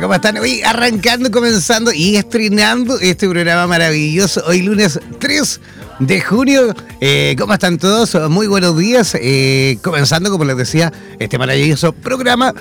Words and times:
¿cómo 0.00 0.14
están? 0.14 0.36
Hoy 0.38 0.62
arrancando, 0.62 1.30
comenzando 1.30 1.92
y 1.92 2.16
estrenando 2.16 2.98
este 3.00 3.28
programa 3.28 3.66
maravilloso. 3.66 4.42
Hoy 4.46 4.62
lunes 4.62 5.00
3 5.18 5.60
de 6.00 6.20
junio. 6.20 6.74
Eh, 7.00 7.34
¿Cómo 7.38 7.54
están 7.54 7.78
todos? 7.78 8.14
Muy 8.30 8.46
buenos 8.46 8.76
días. 8.76 9.16
Eh, 9.20 9.78
comenzando, 9.82 10.30
como 10.30 10.44
les 10.44 10.56
decía, 10.56 10.92
este 11.18 11.38
maravilloso 11.38 11.92
programa 11.92 12.54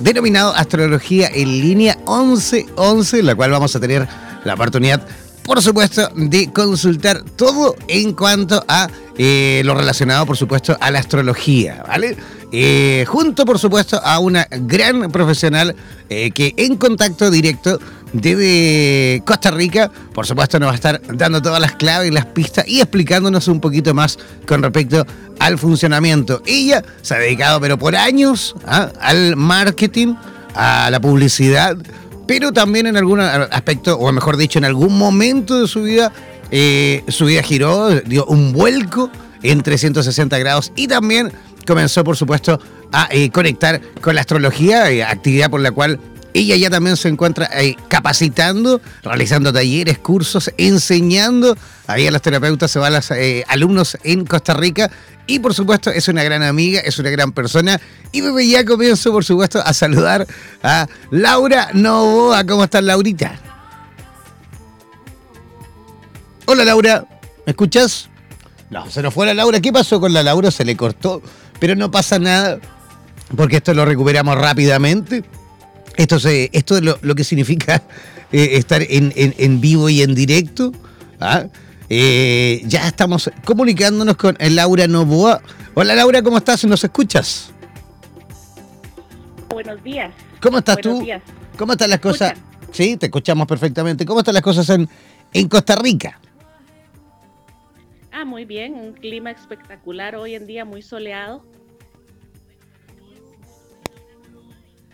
denominado 0.00 0.54
Astrología 0.54 1.30
en 1.32 1.60
línea 1.60 1.96
1111, 2.06 3.20
en 3.20 3.26
la 3.26 3.34
cual 3.34 3.50
vamos 3.50 3.74
a 3.76 3.80
tener 3.80 4.06
la 4.44 4.54
oportunidad 4.54 5.06
por 5.44 5.60
supuesto, 5.60 6.08
de 6.14 6.50
consultar 6.52 7.22
todo 7.36 7.76
en 7.86 8.14
cuanto 8.14 8.64
a 8.66 8.88
eh, 9.18 9.60
lo 9.64 9.74
relacionado, 9.74 10.24
por 10.24 10.38
supuesto, 10.38 10.74
a 10.80 10.90
la 10.90 11.00
astrología, 11.00 11.84
¿vale? 11.86 12.16
Eh, 12.56 13.04
junto, 13.08 13.44
por 13.44 13.58
supuesto, 13.58 14.00
a 14.04 14.20
una 14.20 14.46
gran 14.48 15.10
profesional 15.10 15.74
eh, 16.08 16.30
que 16.30 16.54
en 16.56 16.76
contacto 16.76 17.28
directo 17.28 17.80
desde 18.12 19.22
Costa 19.26 19.50
Rica, 19.50 19.90
por 20.12 20.24
supuesto, 20.24 20.60
nos 20.60 20.68
va 20.68 20.72
a 20.72 20.76
estar 20.76 21.00
dando 21.16 21.42
todas 21.42 21.60
las 21.60 21.74
claves 21.74 22.08
y 22.08 22.14
las 22.14 22.26
pistas 22.26 22.64
y 22.68 22.80
explicándonos 22.80 23.48
un 23.48 23.60
poquito 23.60 23.92
más 23.92 24.20
con 24.46 24.62
respecto 24.62 25.04
al 25.40 25.58
funcionamiento. 25.58 26.42
Ella 26.46 26.84
se 27.02 27.16
ha 27.16 27.18
dedicado, 27.18 27.60
pero 27.60 27.76
por 27.76 27.96
años, 27.96 28.54
¿ah? 28.66 28.88
al 29.00 29.34
marketing, 29.34 30.14
a 30.54 30.90
la 30.92 31.00
publicidad 31.00 31.76
pero 32.26 32.52
también 32.52 32.86
en 32.86 32.96
algún 32.96 33.20
aspecto, 33.20 33.98
o 33.98 34.10
mejor 34.10 34.36
dicho, 34.36 34.58
en 34.58 34.64
algún 34.64 34.96
momento 34.96 35.60
de 35.60 35.68
su 35.68 35.82
vida, 35.82 36.10
eh, 36.50 37.04
su 37.08 37.26
vida 37.26 37.42
giró, 37.42 37.90
dio 37.90 38.24
un 38.26 38.52
vuelco 38.52 39.10
en 39.42 39.62
360 39.62 40.38
grados 40.38 40.72
y 40.74 40.88
también 40.88 41.32
comenzó, 41.66 42.04
por 42.04 42.16
supuesto, 42.16 42.60
a 42.92 43.08
eh, 43.10 43.30
conectar 43.30 43.80
con 44.00 44.14
la 44.14 44.22
astrología, 44.22 44.90
eh, 44.90 45.02
actividad 45.02 45.50
por 45.50 45.60
la 45.60 45.72
cual 45.72 46.00
ella 46.32 46.56
ya 46.56 46.68
también 46.68 46.96
se 46.96 47.08
encuentra 47.08 47.48
capacitando, 47.86 48.80
realizando 49.04 49.52
talleres, 49.52 49.98
cursos, 49.98 50.50
enseñando 50.58 51.56
ahí 51.86 52.08
a 52.08 52.10
los 52.10 52.22
terapeutas, 52.22 52.76
a 52.76 52.90
los 52.90 53.12
alumnos 53.46 53.96
en 54.02 54.26
Costa 54.26 54.52
Rica 54.52 54.90
y 55.26 55.38
por 55.38 55.54
supuesto 55.54 55.90
es 55.90 56.08
una 56.08 56.22
gran 56.22 56.42
amiga, 56.42 56.80
es 56.80 56.98
una 56.98 57.10
gran 57.10 57.32
persona. 57.32 57.80
Y 58.12 58.20
desde 58.20 58.48
ya 58.48 58.64
comienzo 58.64 59.12
por 59.12 59.24
supuesto 59.24 59.60
a 59.64 59.72
saludar 59.72 60.26
a 60.62 60.86
Laura 61.10 61.70
Novoa. 61.72 62.44
¿Cómo 62.44 62.64
estás 62.64 62.84
Laurita? 62.84 63.38
Hola 66.46 66.64
Laura, 66.64 67.06
¿me 67.46 67.52
escuchas? 67.52 68.10
No, 68.70 68.90
se 68.90 69.02
nos 69.02 69.14
fue 69.14 69.26
la 69.26 69.34
Laura. 69.34 69.60
¿Qué 69.60 69.72
pasó 69.72 70.00
con 70.00 70.12
la 70.12 70.22
Laura? 70.22 70.50
Se 70.50 70.64
le 70.64 70.76
cortó, 70.76 71.22
pero 71.58 71.74
no 71.74 71.90
pasa 71.90 72.18
nada 72.18 72.58
porque 73.36 73.56
esto 73.56 73.74
lo 73.74 73.84
recuperamos 73.84 74.36
rápidamente. 74.36 75.24
Esto, 75.96 76.18
se, 76.18 76.50
esto 76.52 76.76
es 76.76 76.82
lo, 76.82 77.14
que 77.14 77.24
significa 77.24 77.82
eh, 78.32 78.50
estar 78.52 78.82
en, 78.82 79.12
en, 79.14 79.60
vivo 79.60 79.88
y 79.88 80.02
en 80.02 80.14
directo. 80.14 80.72
¿ah? 81.20 81.44
Eh, 81.88 82.62
ya 82.66 82.88
estamos 82.88 83.30
comunicándonos 83.44 84.16
con 84.16 84.36
Laura 84.40 84.86
Novoa. 84.86 85.40
Hola 85.74 85.94
Laura, 85.94 86.22
¿cómo 86.22 86.38
estás? 86.38 86.64
¿Nos 86.64 86.82
escuchas? 86.84 87.50
Buenos 89.48 89.82
días. 89.84 90.12
¿Cómo 90.40 90.58
estás 90.58 90.78
tú? 90.78 91.06
¿Cómo 91.56 91.72
están 91.72 91.90
las 91.90 92.00
cosas? 92.00 92.34
Sí, 92.72 92.96
te 92.96 93.06
escuchamos 93.06 93.46
perfectamente. 93.46 94.04
¿Cómo 94.04 94.20
están 94.20 94.34
las 94.34 94.42
cosas 94.42 94.68
en, 94.70 94.88
en 95.32 95.48
Costa 95.48 95.76
Rica? 95.76 96.18
Ah, 98.16 98.24
muy 98.24 98.44
bien, 98.44 98.76
un 98.76 98.92
clima 98.92 99.32
espectacular 99.32 100.14
hoy 100.14 100.36
en 100.36 100.46
día, 100.46 100.64
muy 100.64 100.82
soleado. 100.82 101.42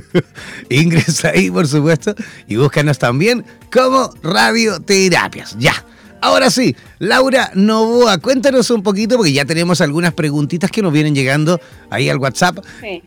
Ingresa 0.70 1.30
ahí, 1.30 1.50
por 1.50 1.66
supuesto, 1.68 2.14
y 2.48 2.56
búscanos 2.56 2.98
también 2.98 3.44
como 3.72 4.10
radioterapias. 4.22 5.56
Ya. 5.58 5.84
Ahora 6.20 6.50
sí, 6.50 6.74
Laura 6.98 7.50
Novoa, 7.54 8.18
cuéntanos 8.18 8.70
un 8.70 8.82
poquito, 8.82 9.16
porque 9.16 9.32
ya 9.32 9.44
tenemos 9.44 9.80
algunas 9.80 10.14
preguntitas 10.14 10.70
que 10.70 10.80
nos 10.80 10.92
vienen 10.92 11.14
llegando 11.14 11.60
ahí 11.90 12.08
al 12.08 12.16
WhatsApp. 12.16 12.58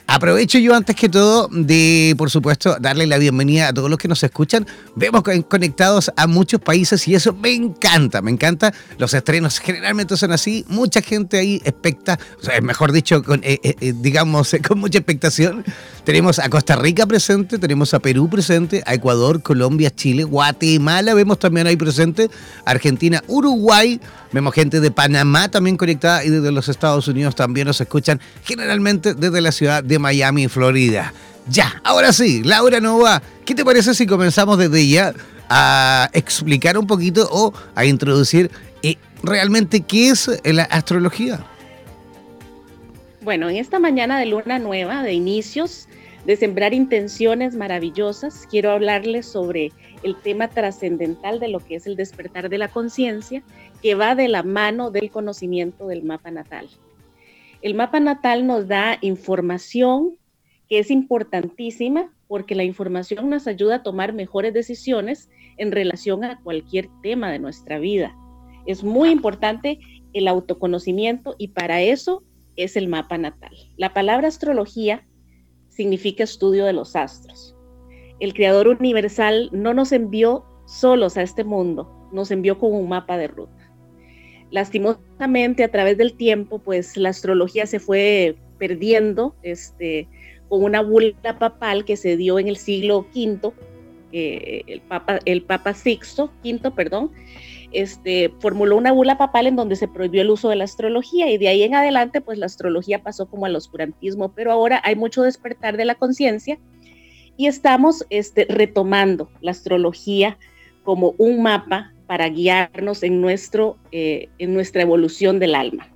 Aprovecho 0.06 0.60
yo 0.60 0.76
antes 0.76 0.96
que 0.96 1.10
todo 1.10 1.50
de, 1.52 2.14
por 2.18 2.30
supuesto, 2.30 2.78
darle 2.80 3.08
la 3.08 3.18
bienvenida 3.18 3.70
a 3.70 3.74
todos 3.74 3.90
los 3.90 3.98
que 3.98 4.08
nos 4.08 4.24
escuchan. 4.24 4.68
Vemos 4.96 5.24
conectados 5.48 6.12
a 6.16 6.28
muchos 6.28 6.62
países 6.62 7.08
y 7.08 7.16
eso 7.16 7.34
me 7.34 7.52
encanta, 7.52 8.22
me 8.22 8.30
encanta. 8.30 8.74
Los 8.98 9.14
estrenos 9.14 9.60
generalmente 9.60 10.16
son 10.18 10.32
así, 10.32 10.66
mucha 10.68 11.02
gente 11.02 11.40
ahí 11.40 11.62
expecta, 11.66 12.20
o 12.40 12.44
sea, 12.44 12.62
mejor 12.62 12.92
dicho, 12.92 13.24
con, 13.24 13.42
eh, 13.44 13.60
eh, 13.64 13.76
eh, 13.82 13.94
digamos, 13.96 14.56
con 14.68 14.80
mucha 14.80 15.00
expectación. 15.00 15.66
Tenemos 16.04 16.40
a 16.40 16.50
Costa 16.50 16.76
Rica 16.76 17.06
presente, 17.08 17.58
tenemos 17.58 17.94
a 17.94 18.00
Perú 18.00 18.30
presente, 18.30 18.84
a 18.86 18.94
Ecuador, 18.94 19.42
Colombia, 19.42 19.94
Chile, 19.94 20.24
Guatemala, 20.24 21.14
vemos 21.14 21.40
también 21.40 21.68
ahí 21.68 21.76
presente, 21.76 22.30
Argentina, 22.66 23.09
Uruguay 23.28 24.00
vemos 24.32 24.54
gente 24.54 24.80
de 24.80 24.92
Panamá 24.92 25.50
también 25.50 25.78
conectada 25.78 26.24
y 26.24 26.30
desde 26.30 26.52
los 26.52 26.70
Estados 26.70 27.08
Unidos 27.08 27.36
también 27.36 27.68
nos 27.68 27.82
escuchan, 27.82 28.20
generalmente 28.44 29.14
desde 29.14 29.42
la 29.42 29.52
ciudad 29.52 29.84
de 29.84 30.00
Miami, 30.00 30.48
Florida. 30.48 31.14
Ya, 31.48 31.82
ahora 31.84 32.14
sí, 32.14 32.44
Laura 32.44 32.80
Nova, 32.80 33.22
¿qué 33.46 33.56
te 33.56 33.66
parece 33.66 33.94
si 33.96 34.06
comenzamos 34.06 34.58
desde 34.58 34.88
ya 34.88 35.14
a 35.50 36.10
explicar 36.14 36.78
un 36.78 36.86
poquito 36.86 37.28
o 37.32 37.54
a 37.74 37.86
introducir 37.86 38.52
eh, 38.84 38.98
realmente 39.24 39.82
qué 39.82 40.10
es 40.10 40.30
la 40.44 40.64
astrología? 40.64 41.44
Bueno, 43.22 43.50
en 43.50 43.58
esta 43.58 43.80
mañana 43.80 44.20
de 44.20 44.28
luna 44.28 44.60
nueva, 44.60 45.04
de 45.04 45.14
inicios, 45.14 45.88
de 46.26 46.36
sembrar 46.36 46.74
intenciones 46.74 47.56
maravillosas, 47.56 48.48
quiero 48.50 48.72
hablarles 48.72 49.26
sobre 49.26 49.72
el 50.04 50.16
tema 50.16 50.48
trascendental 50.50 51.40
de 51.40 51.48
lo 51.50 51.60
que 51.60 51.76
es 51.76 51.88
el 51.88 51.96
despertar 51.96 52.50
de 52.50 52.58
la 52.58 52.70
conciencia, 52.70 53.44
que 53.82 53.96
va 53.96 54.16
de 54.16 54.28
la 54.28 54.44
mano 54.44 54.92
del 54.92 55.12
conocimiento 55.12 55.88
del 55.88 56.04
mapa 56.04 56.32
natal. 56.32 56.70
El 57.62 57.76
mapa 57.76 58.00
natal 58.00 58.48
nos 58.48 58.68
da 58.68 58.98
información 59.02 60.18
que 60.70 60.80
es 60.80 60.92
importantísima 60.92 62.14
porque 62.28 62.56
la 62.56 62.64
información 62.64 63.30
nos 63.30 63.48
ayuda 63.48 63.76
a 63.76 63.84
tomar 63.84 64.14
mejores 64.14 64.54
decisiones 64.54 65.30
en 65.58 65.72
relación 65.72 66.24
a 66.24 66.40
cualquier 66.42 66.88
tema 67.02 67.32
de 67.32 67.40
nuestra 67.40 67.80
vida. 67.80 68.16
Es 68.66 68.84
muy 68.84 69.10
importante 69.10 69.80
el 70.14 70.28
autoconocimiento 70.28 71.36
y 71.38 71.50
para 71.50 71.82
eso 71.82 72.24
es 72.56 72.78
el 72.78 72.88
mapa 72.88 73.18
natal. 73.18 73.52
La 73.78 73.94
palabra 73.94 74.28
astrología 74.28 75.08
significa 75.70 76.24
estudio 76.24 76.66
de 76.66 76.74
los 76.74 76.96
astros. 76.96 77.49
El 78.20 78.34
Creador 78.34 78.68
Universal 78.68 79.50
no 79.52 79.74
nos 79.74 79.92
envió 79.92 80.46
solos 80.66 81.18
a 81.18 81.22
este 81.22 81.44
mundo, 81.44 81.90
nos 82.12 82.32
envió 82.32 82.58
con 82.58 82.74
un 82.74 82.90
mapa 82.90 83.18
de 83.18 83.28
ruta. 83.28 83.72
Lastimosamente, 84.52 85.64
a 85.64 85.72
través 85.72 85.98
del 85.98 86.14
tiempo, 86.14 86.60
pues 86.60 86.98
la 86.98 87.10
astrología 87.10 87.66
se 87.66 87.80
fue 87.80 88.36
perdiendo, 88.58 89.36
este, 89.44 90.08
con 90.50 90.64
una 90.64 90.82
bula 90.82 91.38
papal 91.40 91.86
que 91.86 91.96
se 91.96 92.18
dio 92.18 92.40
en 92.40 92.48
el 92.48 92.58
siglo 92.58 93.06
V, 93.16 93.54
el, 94.12 94.82
papa, 94.88 95.20
el 95.26 95.44
Papa 95.44 95.74
Sixto, 95.74 96.32
V, 96.44 96.72
perdón, 96.72 97.12
este, 97.72 98.34
formuló 98.40 98.76
una 98.76 98.92
bula 98.92 99.18
papal 99.18 99.48
en 99.48 99.56
donde 99.56 99.76
se 99.76 99.88
prohibió 99.88 100.22
el 100.22 100.32
uso 100.32 100.50
de 100.50 100.56
la 100.56 100.64
astrología 100.64 101.30
y 101.30 101.38
de 101.38 101.48
ahí 101.48 101.62
en 101.62 101.76
adelante 101.76 102.20
pues 102.20 102.40
la 102.40 102.48
astrología 102.48 103.04
pasó 103.04 103.30
como 103.30 103.46
al 103.46 103.56
oscurantismo, 103.56 104.34
pero 104.34 104.52
ahora 104.52 104.82
hay 104.84 104.96
mucho 104.96 105.22
despertar 105.22 105.78
de 105.78 105.86
la 105.86 105.96
conciencia 105.96 106.58
y 107.40 107.48
estamos 107.48 108.06
este, 108.10 108.46
retomando 108.50 109.32
la 109.40 109.52
astrología 109.52 110.38
como 110.84 111.16
un 111.18 111.42
mapa 111.42 111.94
para 112.06 112.28
guiarnos 112.28 113.02
en, 113.02 113.22
nuestro, 113.22 113.78
eh, 113.94 114.28
en 114.40 114.54
nuestra 114.54 114.82
evolución 114.82 115.40
del 115.40 115.56
alma. 115.56 115.88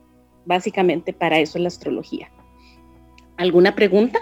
Básicamente 0.46 1.12
para 1.12 1.40
eso 1.40 1.58
es 1.58 1.64
la 1.64 1.68
astrología. 1.68 2.32
¿Alguna 3.36 3.76
pregunta? 3.76 4.20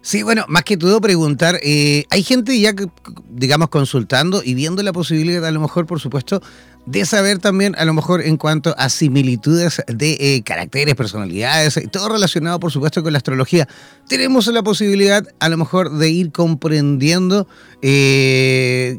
Sí, 0.00 0.22
bueno, 0.22 0.46
más 0.48 0.64
que 0.64 0.78
todo 0.78 0.98
preguntar, 1.02 1.60
eh, 1.62 2.06
hay 2.08 2.22
gente 2.22 2.58
ya, 2.58 2.72
digamos, 3.28 3.68
consultando 3.68 4.40
y 4.42 4.54
viendo 4.54 4.82
la 4.82 4.94
posibilidad, 4.94 5.44
a 5.44 5.50
lo 5.50 5.60
mejor, 5.60 5.84
por 5.84 6.00
supuesto, 6.00 6.40
de 6.86 7.04
saber 7.04 7.38
también, 7.38 7.74
a 7.78 7.84
lo 7.84 7.94
mejor, 7.94 8.22
en 8.22 8.36
cuanto 8.36 8.74
a 8.76 8.88
similitudes 8.88 9.82
de 9.86 10.16
eh, 10.20 10.42
caracteres, 10.42 10.94
personalidades, 10.94 11.80
todo 11.90 12.08
relacionado, 12.08 12.58
por 12.60 12.72
supuesto, 12.72 13.02
con 13.02 13.12
la 13.12 13.18
astrología. 13.18 13.68
Tenemos 14.08 14.46
la 14.48 14.62
posibilidad, 14.62 15.24
a 15.38 15.48
lo 15.48 15.56
mejor, 15.56 15.90
de 15.96 16.10
ir 16.10 16.32
comprendiendo 16.32 17.46
eh, 17.82 18.98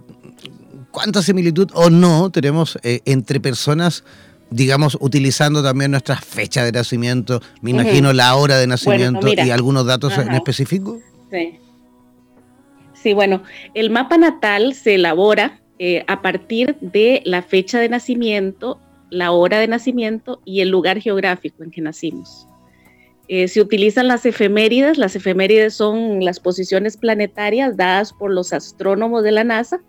cuánta 0.91 1.21
similitud 1.21 1.69
o 1.73 1.89
no 1.89 2.29
tenemos 2.31 2.77
entre 2.83 3.39
personas 3.39 4.03
digamos, 4.53 4.97
utilizando 5.01 5.63
también 5.63 5.91
nuestra 5.91 6.15
fecha 6.15 6.63
de 6.63 6.71
nacimiento, 6.71 7.41
me 7.61 7.71
imagino 7.71 8.13
la 8.13 8.35
hora 8.35 8.57
de 8.57 8.67
nacimiento 8.67 9.27
y 9.27 9.49
algunos 9.49 9.85
datos 9.85 10.15
en 10.17 10.31
específico. 10.31 10.99
Sí. 11.31 11.59
Sí, 12.93 13.13
bueno, 13.13 13.43
el 13.73 13.89
mapa 13.89 14.17
natal 14.17 14.75
se 14.75 14.95
elabora 14.95 15.59
eh, 15.85 16.05
a 16.07 16.21
partir 16.21 16.77
de 16.79 17.21
la 17.25 17.41
fecha 17.41 17.77
de 17.77 17.89
nacimiento, 17.89 18.79
la 19.09 19.33
hora 19.33 19.59
de 19.59 19.67
nacimiento 19.67 20.39
y 20.45 20.61
el 20.61 20.69
lugar 20.69 21.01
geográfico 21.01 21.61
en 21.61 21.71
que 21.71 21.81
nacimos. 21.81 22.47
Eh, 23.27 23.49
se 23.49 23.59
utilizan 23.59 24.07
las 24.07 24.25
efemérides, 24.25 24.97
las 24.97 25.17
efemérides 25.17 25.73
son 25.73 26.23
las 26.23 26.39
posiciones 26.39 26.95
planetarias 26.95 27.75
dadas 27.75 28.13
por 28.13 28.31
los 28.31 28.53
astrónomos 28.53 29.25
de 29.25 29.33
la 29.33 29.43
NASA 29.43 29.81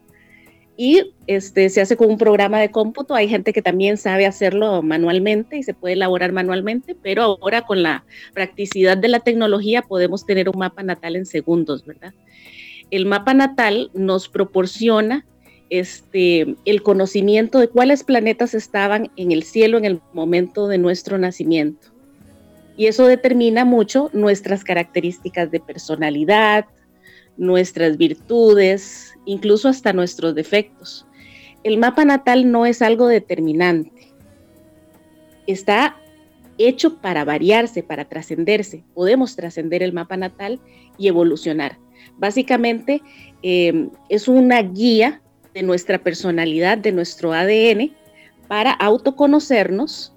y 0.76 1.12
este, 1.29 1.69
se 1.69 1.81
hace 1.81 1.96
con 1.96 2.11
un 2.11 2.19
programa 2.19 2.58
de 2.58 2.73
cómputo. 2.73 3.14
Hay 3.14 3.29
gente 3.29 3.52
que 3.52 3.62
también 3.62 3.96
sabe 3.96 4.26
hacerlo 4.26 4.82
manualmente 4.82 5.58
y 5.58 5.62
se 5.62 5.75
puede 5.75 5.94
elaborar 5.94 6.32
manualmente, 6.32 6.96
pero 7.00 7.38
ahora 7.41 7.62
con 7.62 7.85
la 7.85 8.05
practicidad 8.32 8.96
de 8.99 9.06
la 9.06 9.20
tecnología 9.20 9.82
podemos 9.82 10.26
tener 10.26 10.49
un 10.49 10.58
mapa 10.58 10.82
natal 10.82 11.14
en 11.14 11.25
segundos, 11.25 11.87
¿verdad? 11.87 12.14
El 12.91 13.06
mapa 13.06 13.32
natal 13.32 13.93
nos 13.94 14.29
proporciona 14.29 15.25
este, 15.70 16.56
el 16.64 16.82
conocimiento 16.82 17.58
de 17.58 17.69
cuáles 17.69 18.05
planetas 18.05 18.55
estaban 18.55 19.11
en 19.16 19.32
el 19.32 19.43
cielo 19.43 19.78
en 19.78 19.84
el 19.84 20.00
momento 20.12 20.69
de 20.69 20.78
nuestro 20.78 21.19
nacimiento. 21.19 21.88
Y 22.76 22.87
eso 22.87 23.06
determina 23.06 23.64
mucho 23.64 24.11
nuestras 24.12 24.64
características 24.64 25.50
de 25.50 25.61
personalidad, 25.61 26.66
nuestras 27.37 27.96
virtudes, 27.96 29.14
incluso 29.25 29.69
hasta 29.69 29.93
nuestros 29.93 30.34
defectos. 30.34 31.06
El 31.62 31.78
mapa 31.78 32.05
natal 32.05 32.50
no 32.50 32.67
es 32.67 32.82
algo 32.82 33.06
determinante. 33.06 34.12
Está 35.46 35.96
hecho 36.58 36.99
para 36.99 37.25
variarse, 37.25 37.82
para 37.82 38.05
trascenderse. 38.05 38.84
Podemos 38.94 39.37
trascender 39.37 39.82
el 39.82 39.93
mapa 39.93 40.17
natal 40.17 40.60
y 40.99 41.08
evolucionar. 41.08 41.78
Básicamente 42.19 43.02
em, 43.43 43.90
es 44.08 44.28
una 44.28 44.62
guía 44.62 45.22
de 45.54 45.62
nuestra 45.62 45.98
personalidad, 45.98 46.76
de 46.76 46.92
nuestro 46.92 47.32
ADN, 47.32 47.94
para 48.48 48.72
autoconocernos 48.72 50.12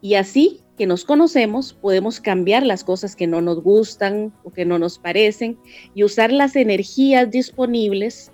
y 0.00 0.14
así 0.14 0.60
que 0.76 0.86
nos 0.86 1.04
conocemos, 1.04 1.72
podemos 1.72 2.20
cambiar 2.20 2.64
las 2.64 2.84
cosas 2.84 3.16
que 3.16 3.26
no 3.26 3.40
nos 3.40 3.62
gustan 3.62 4.32
o 4.44 4.52
que 4.52 4.64
no 4.64 4.78
nos 4.78 4.98
parecen 4.98 5.58
y 5.94 6.04
usar 6.04 6.32
las 6.32 6.54
energías 6.56 7.30
disponibles 7.30 8.30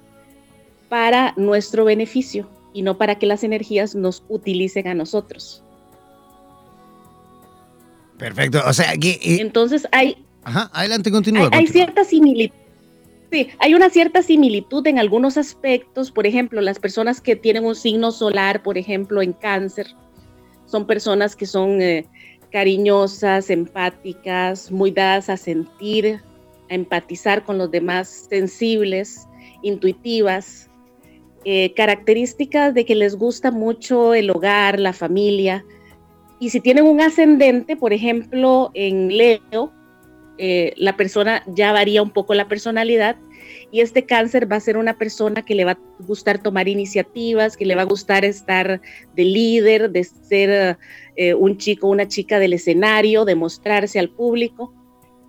para 0.89 1.33
nuestro 1.37 1.87
beneficio 1.87 2.49
y 2.75 2.83
no 2.83 2.99
para 2.99 3.19
que 3.19 3.27
las 3.27 3.45
energías 3.45 3.95
nos 3.95 4.23
utilicen 4.29 4.89
a 4.89 4.95
nosotros. 4.95 5.63
Perfecto, 8.19 8.61
o 8.67 8.73
sea. 8.73 8.93
Eh, 8.93 9.19
Entonces 9.41 9.89
hay... 9.91 10.25
Ajá, 10.45 10.71
adelante, 10.75 11.11
continúa. 11.11 11.49
Hay, 11.53 11.61
hay 11.61 11.67
cierta 11.67 12.05
similitud. 12.05 12.64
Sí, 13.35 13.49
hay 13.59 13.75
una 13.75 13.91
cierta 13.91 14.23
similitud 14.23 14.87
en 14.87 15.01
algunos 15.01 15.37
aspectos, 15.37 16.13
por 16.13 16.25
ejemplo, 16.25 16.61
las 16.61 16.79
personas 16.79 17.21
que 17.21 17.35
tienen 17.35 17.65
un 17.65 17.75
signo 17.75 18.13
solar, 18.13 18.63
por 18.63 18.79
ejemplo, 18.79 19.23
en 19.23 19.33
cáncer, 19.33 19.89
son 20.67 20.87
personas 20.87 21.35
que 21.35 21.45
son 21.45 21.83
eh, 21.83 22.07
cariñosas, 22.53 23.51
empáticas, 23.51 24.71
muy 24.71 24.93
dadas 24.93 25.29
a 25.31 25.37
sentir, 25.37 26.21
a 26.71 26.75
empatizar 26.75 27.43
con 27.43 27.59
los 27.59 27.73
demás, 27.73 28.29
sensibles, 28.31 29.27
intuitivas, 29.63 30.71
eh, 31.45 31.75
características 31.75 32.73
de 32.73 32.85
que 32.85 32.95
les 32.95 33.17
gusta 33.17 33.51
mucho 33.51 34.15
el 34.15 34.31
hogar, 34.31 34.79
la 34.79 34.93
familia. 34.93 35.65
Y 36.39 36.51
si 36.51 36.61
tienen 36.61 36.85
un 36.85 37.01
ascendente, 37.01 37.77
por 37.77 37.93
ejemplo, 37.93 38.71
en 38.75 39.09
Leo, 39.09 39.73
eh, 40.39 40.73
la 40.77 40.97
persona 40.97 41.43
ya 41.47 41.73
varía 41.73 42.03
un 42.03 42.11
poco 42.11 42.35
la 42.35 42.49
personalidad 42.49 43.17
y 43.71 43.81
este 43.81 44.05
cáncer 44.05 44.51
va 44.51 44.57
a 44.57 44.61
ser 44.61 44.77
una 44.77 44.99
persona 44.99 45.45
que 45.45 45.55
le 45.55 45.65
va 45.65 45.73
a 45.73 45.79
gustar 46.01 46.43
tomar 46.43 46.69
iniciativas, 46.69 47.57
que 47.57 47.67
le 47.67 47.75
va 47.75 47.83
a 47.83 47.87
gustar 47.87 48.25
estar 48.25 48.81
de 49.15 49.25
líder, 49.25 49.91
de 49.91 50.05
ser 50.05 50.79
eh, 51.17 51.35
un 51.35 51.59
chico, 51.59 51.89
una 51.89 52.09
chica 52.09 52.39
del 52.39 52.53
escenario, 52.53 53.25
de 53.25 53.35
mostrarse 53.35 53.99
al 53.99 54.11
público. 54.11 54.73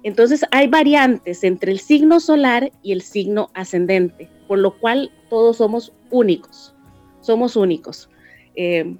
Entonces 0.03 0.45
hay 0.51 0.67
variantes 0.67 1.43
entre 1.43 1.71
el 1.71 1.79
signo 1.79 2.19
solar 2.19 2.71
y 2.83 2.91
el 2.91 3.01
signo 3.01 3.49
ascendente, 3.53 4.29
por 4.47 4.59
lo 4.59 4.77
cual 4.79 5.11
todos 5.29 5.57
somos 5.57 5.93
únicos, 6.11 6.75
somos 7.21 7.55
únicos. 7.55 8.09
Eh, 8.55 8.95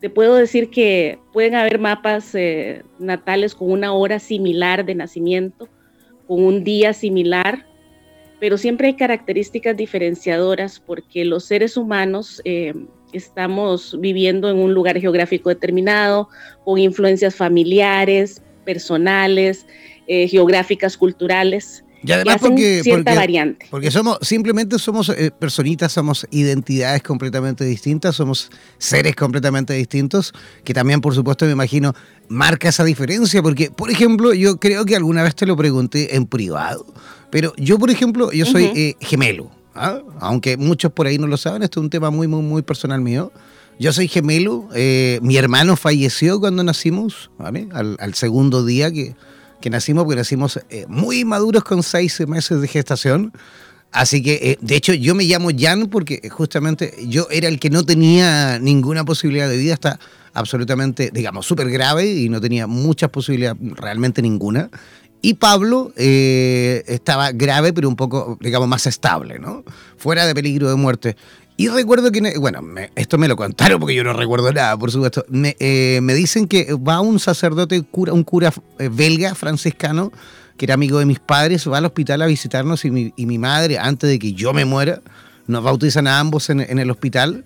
te 0.00 0.10
puedo 0.10 0.36
decir 0.36 0.70
que 0.70 1.18
pueden 1.32 1.54
haber 1.54 1.78
mapas 1.78 2.34
eh, 2.34 2.82
natales 2.98 3.54
con 3.54 3.70
una 3.70 3.92
hora 3.92 4.18
similar 4.18 4.84
de 4.84 4.94
nacimiento, 4.94 5.68
con 6.26 6.44
un 6.44 6.62
día 6.62 6.92
similar, 6.92 7.66
pero 8.38 8.56
siempre 8.58 8.88
hay 8.88 8.94
características 8.94 9.76
diferenciadoras 9.76 10.78
porque 10.78 11.24
los 11.24 11.44
seres 11.44 11.76
humanos 11.76 12.40
eh, 12.44 12.74
estamos 13.12 13.96
viviendo 13.98 14.48
en 14.50 14.58
un 14.58 14.74
lugar 14.74 15.00
geográfico 15.00 15.48
determinado, 15.48 16.28
con 16.64 16.78
influencias 16.78 17.34
familiares, 17.34 18.42
personales, 18.64 19.66
eh, 20.06 20.28
geográficas, 20.28 20.96
culturales. 20.96 21.84
Y 22.02 22.12
además 22.12 22.36
porque, 22.40 22.80
cierta 22.82 23.14
variante. 23.14 23.66
porque 23.70 23.90
somos, 23.90 24.18
simplemente 24.22 24.78
somos 24.78 25.08
eh, 25.08 25.32
personitas, 25.36 25.92
somos 25.92 26.26
identidades 26.30 27.02
completamente 27.02 27.64
distintas, 27.64 28.14
somos 28.14 28.50
seres 28.78 29.16
completamente 29.16 29.74
distintos, 29.74 30.32
que 30.64 30.72
también 30.72 31.00
por 31.00 31.14
supuesto 31.14 31.44
me 31.44 31.52
imagino 31.52 31.94
marca 32.28 32.68
esa 32.68 32.84
diferencia, 32.84 33.42
porque 33.42 33.70
por 33.70 33.90
ejemplo 33.90 34.32
yo 34.32 34.58
creo 34.58 34.84
que 34.84 34.94
alguna 34.94 35.24
vez 35.24 35.34
te 35.34 35.46
lo 35.46 35.56
pregunté 35.56 36.14
en 36.14 36.26
privado, 36.26 36.86
pero 37.30 37.52
yo, 37.56 37.78
por 37.78 37.90
ejemplo, 37.90 38.32
yo 38.32 38.46
soy 38.46 38.64
eh, 38.74 38.96
gemelo. 39.00 39.50
¿ah? 39.74 40.00
Aunque 40.20 40.56
muchos 40.56 40.92
por 40.92 41.06
ahí 41.06 41.18
no 41.18 41.26
lo 41.26 41.36
saben, 41.36 41.62
esto 41.62 41.80
es 41.80 41.84
un 41.84 41.90
tema 41.90 42.10
muy, 42.10 42.26
muy, 42.26 42.42
muy 42.42 42.62
personal 42.62 43.00
mío. 43.00 43.32
Yo 43.78 43.92
soy 43.92 44.08
gemelo. 44.08 44.68
Eh, 44.74 45.20
mi 45.22 45.36
hermano 45.36 45.76
falleció 45.76 46.40
cuando 46.40 46.64
nacimos, 46.64 47.30
¿vale? 47.38 47.68
Al, 47.72 48.14
segundo 48.14 48.64
día 48.64 48.90
que, 48.90 49.14
que, 49.60 49.70
nacimos, 49.70 50.04
porque 50.04 50.16
nacimos 50.16 50.60
eh, 50.70 50.86
muy 50.88 51.24
maduros 51.24 51.64
con 51.64 51.82
seis 51.82 52.20
meses 52.26 52.60
de 52.60 52.68
gestación. 52.68 53.32
Así 53.90 54.22
que, 54.22 54.58
de 54.60 54.76
hecho, 54.76 54.92
yo 54.92 55.14
me 55.14 55.24
llamo 55.24 55.48
Jan 55.56 55.86
porque 55.86 56.28
justamente 56.30 56.94
yo 57.06 57.26
era 57.30 57.48
el 57.48 57.58
que 57.58 57.70
no 57.70 57.84
tenía 57.84 58.58
ninguna 58.58 59.04
posibilidad 59.04 59.48
de 59.48 59.56
vida 59.56 59.74
hasta 59.74 59.98
absolutamente, 60.34 61.10
digamos, 61.12 61.46
súper 61.46 61.70
grave 61.70 62.06
y 62.06 62.28
no 62.28 62.40
tenía 62.40 62.66
muchas 62.66 63.10
posibilidades, 63.10 63.58
realmente 63.76 64.22
ninguna. 64.22 64.70
Y 65.20 65.34
Pablo 65.34 65.92
eh, 65.96 66.84
estaba 66.86 67.32
grave, 67.32 67.72
pero 67.72 67.88
un 67.88 67.96
poco, 67.96 68.38
digamos, 68.40 68.68
más 68.68 68.86
estable, 68.86 69.38
¿no? 69.38 69.64
Fuera 69.96 70.26
de 70.26 70.34
peligro 70.34 70.68
de 70.70 70.76
muerte. 70.76 71.16
Y 71.60 71.66
recuerdo 71.66 72.12
que, 72.12 72.38
bueno, 72.38 72.62
esto 72.94 73.18
me 73.18 73.26
lo 73.26 73.34
contaron 73.34 73.80
porque 73.80 73.92
yo 73.92 74.04
no 74.04 74.12
recuerdo 74.12 74.52
nada, 74.52 74.78
por 74.78 74.92
supuesto. 74.92 75.24
Me, 75.28 75.56
eh, 75.58 76.00
dicen 76.14 76.46
que 76.46 76.72
va 76.74 77.00
un 77.00 77.18
sacerdote, 77.18 77.82
cura, 77.82 78.12
un 78.12 78.22
cura 78.22 78.52
eh, 78.78 78.88
belga, 78.88 79.34
franciscano, 79.34 80.12
que 80.56 80.66
era 80.66 80.74
amigo 80.74 81.00
de 81.00 81.04
mis 81.04 81.18
padres, 81.18 81.68
va 81.68 81.78
al 81.78 81.84
hospital 81.84 82.22
a 82.22 82.26
visitarnos 82.26 82.84
y 82.84 82.92
mi, 82.92 83.12
y 83.16 83.26
mi 83.26 83.38
madre, 83.38 83.76
antes 83.76 84.08
de 84.08 84.20
que 84.20 84.34
yo 84.34 84.52
me 84.52 84.64
muera, 84.66 85.02
nos 85.48 85.64
bautizan 85.64 86.06
a 86.06 86.20
ambos 86.20 86.48
en, 86.48 86.60
en, 86.60 86.78
el 86.78 86.92
hospital. 86.92 87.44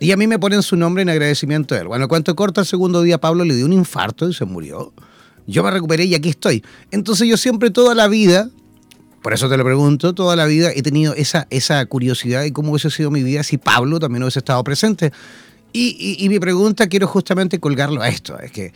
Y 0.00 0.10
a 0.10 0.16
mí 0.16 0.26
me 0.26 0.40
ponen 0.40 0.60
su 0.64 0.74
nombre 0.74 1.02
en 1.02 1.10
agradecimiento 1.10 1.76
a 1.76 1.78
él. 1.78 1.86
Bueno, 1.86 2.08
cuanto 2.08 2.34
corta 2.34 2.62
el 2.62 2.66
segundo 2.66 3.00
día, 3.00 3.18
Pablo 3.18 3.44
le 3.44 3.54
dio 3.54 3.64
un 3.64 3.72
infarto 3.72 4.28
y 4.28 4.34
se 4.34 4.44
murió. 4.44 4.92
Yo 5.46 5.62
me 5.62 5.70
recuperé 5.70 6.04
y 6.06 6.16
aquí 6.16 6.30
estoy. 6.30 6.64
Entonces 6.90 7.28
yo 7.28 7.36
siempre 7.36 7.70
toda 7.70 7.94
la 7.94 8.08
vida 8.08 8.50
por 9.22 9.32
eso 9.32 9.48
te 9.48 9.56
lo 9.56 9.64
pregunto, 9.64 10.14
toda 10.14 10.34
la 10.34 10.46
vida 10.46 10.70
he 10.74 10.82
tenido 10.82 11.14
esa, 11.14 11.46
esa 11.50 11.84
curiosidad 11.86 12.42
de 12.42 12.52
cómo 12.52 12.72
hubiese 12.72 12.90
sido 12.90 13.10
mi 13.10 13.22
vida 13.22 13.42
si 13.44 13.56
Pablo 13.56 14.00
también 14.00 14.22
hubiese 14.24 14.40
estado 14.40 14.62
presente. 14.64 15.12
Y, 15.72 16.26
mi 16.28 16.38
pregunta 16.38 16.86
quiero 16.86 17.06
justamente 17.06 17.58
colgarlo 17.58 18.02
a 18.02 18.08
esto, 18.08 18.38
es 18.38 18.52
que, 18.52 18.74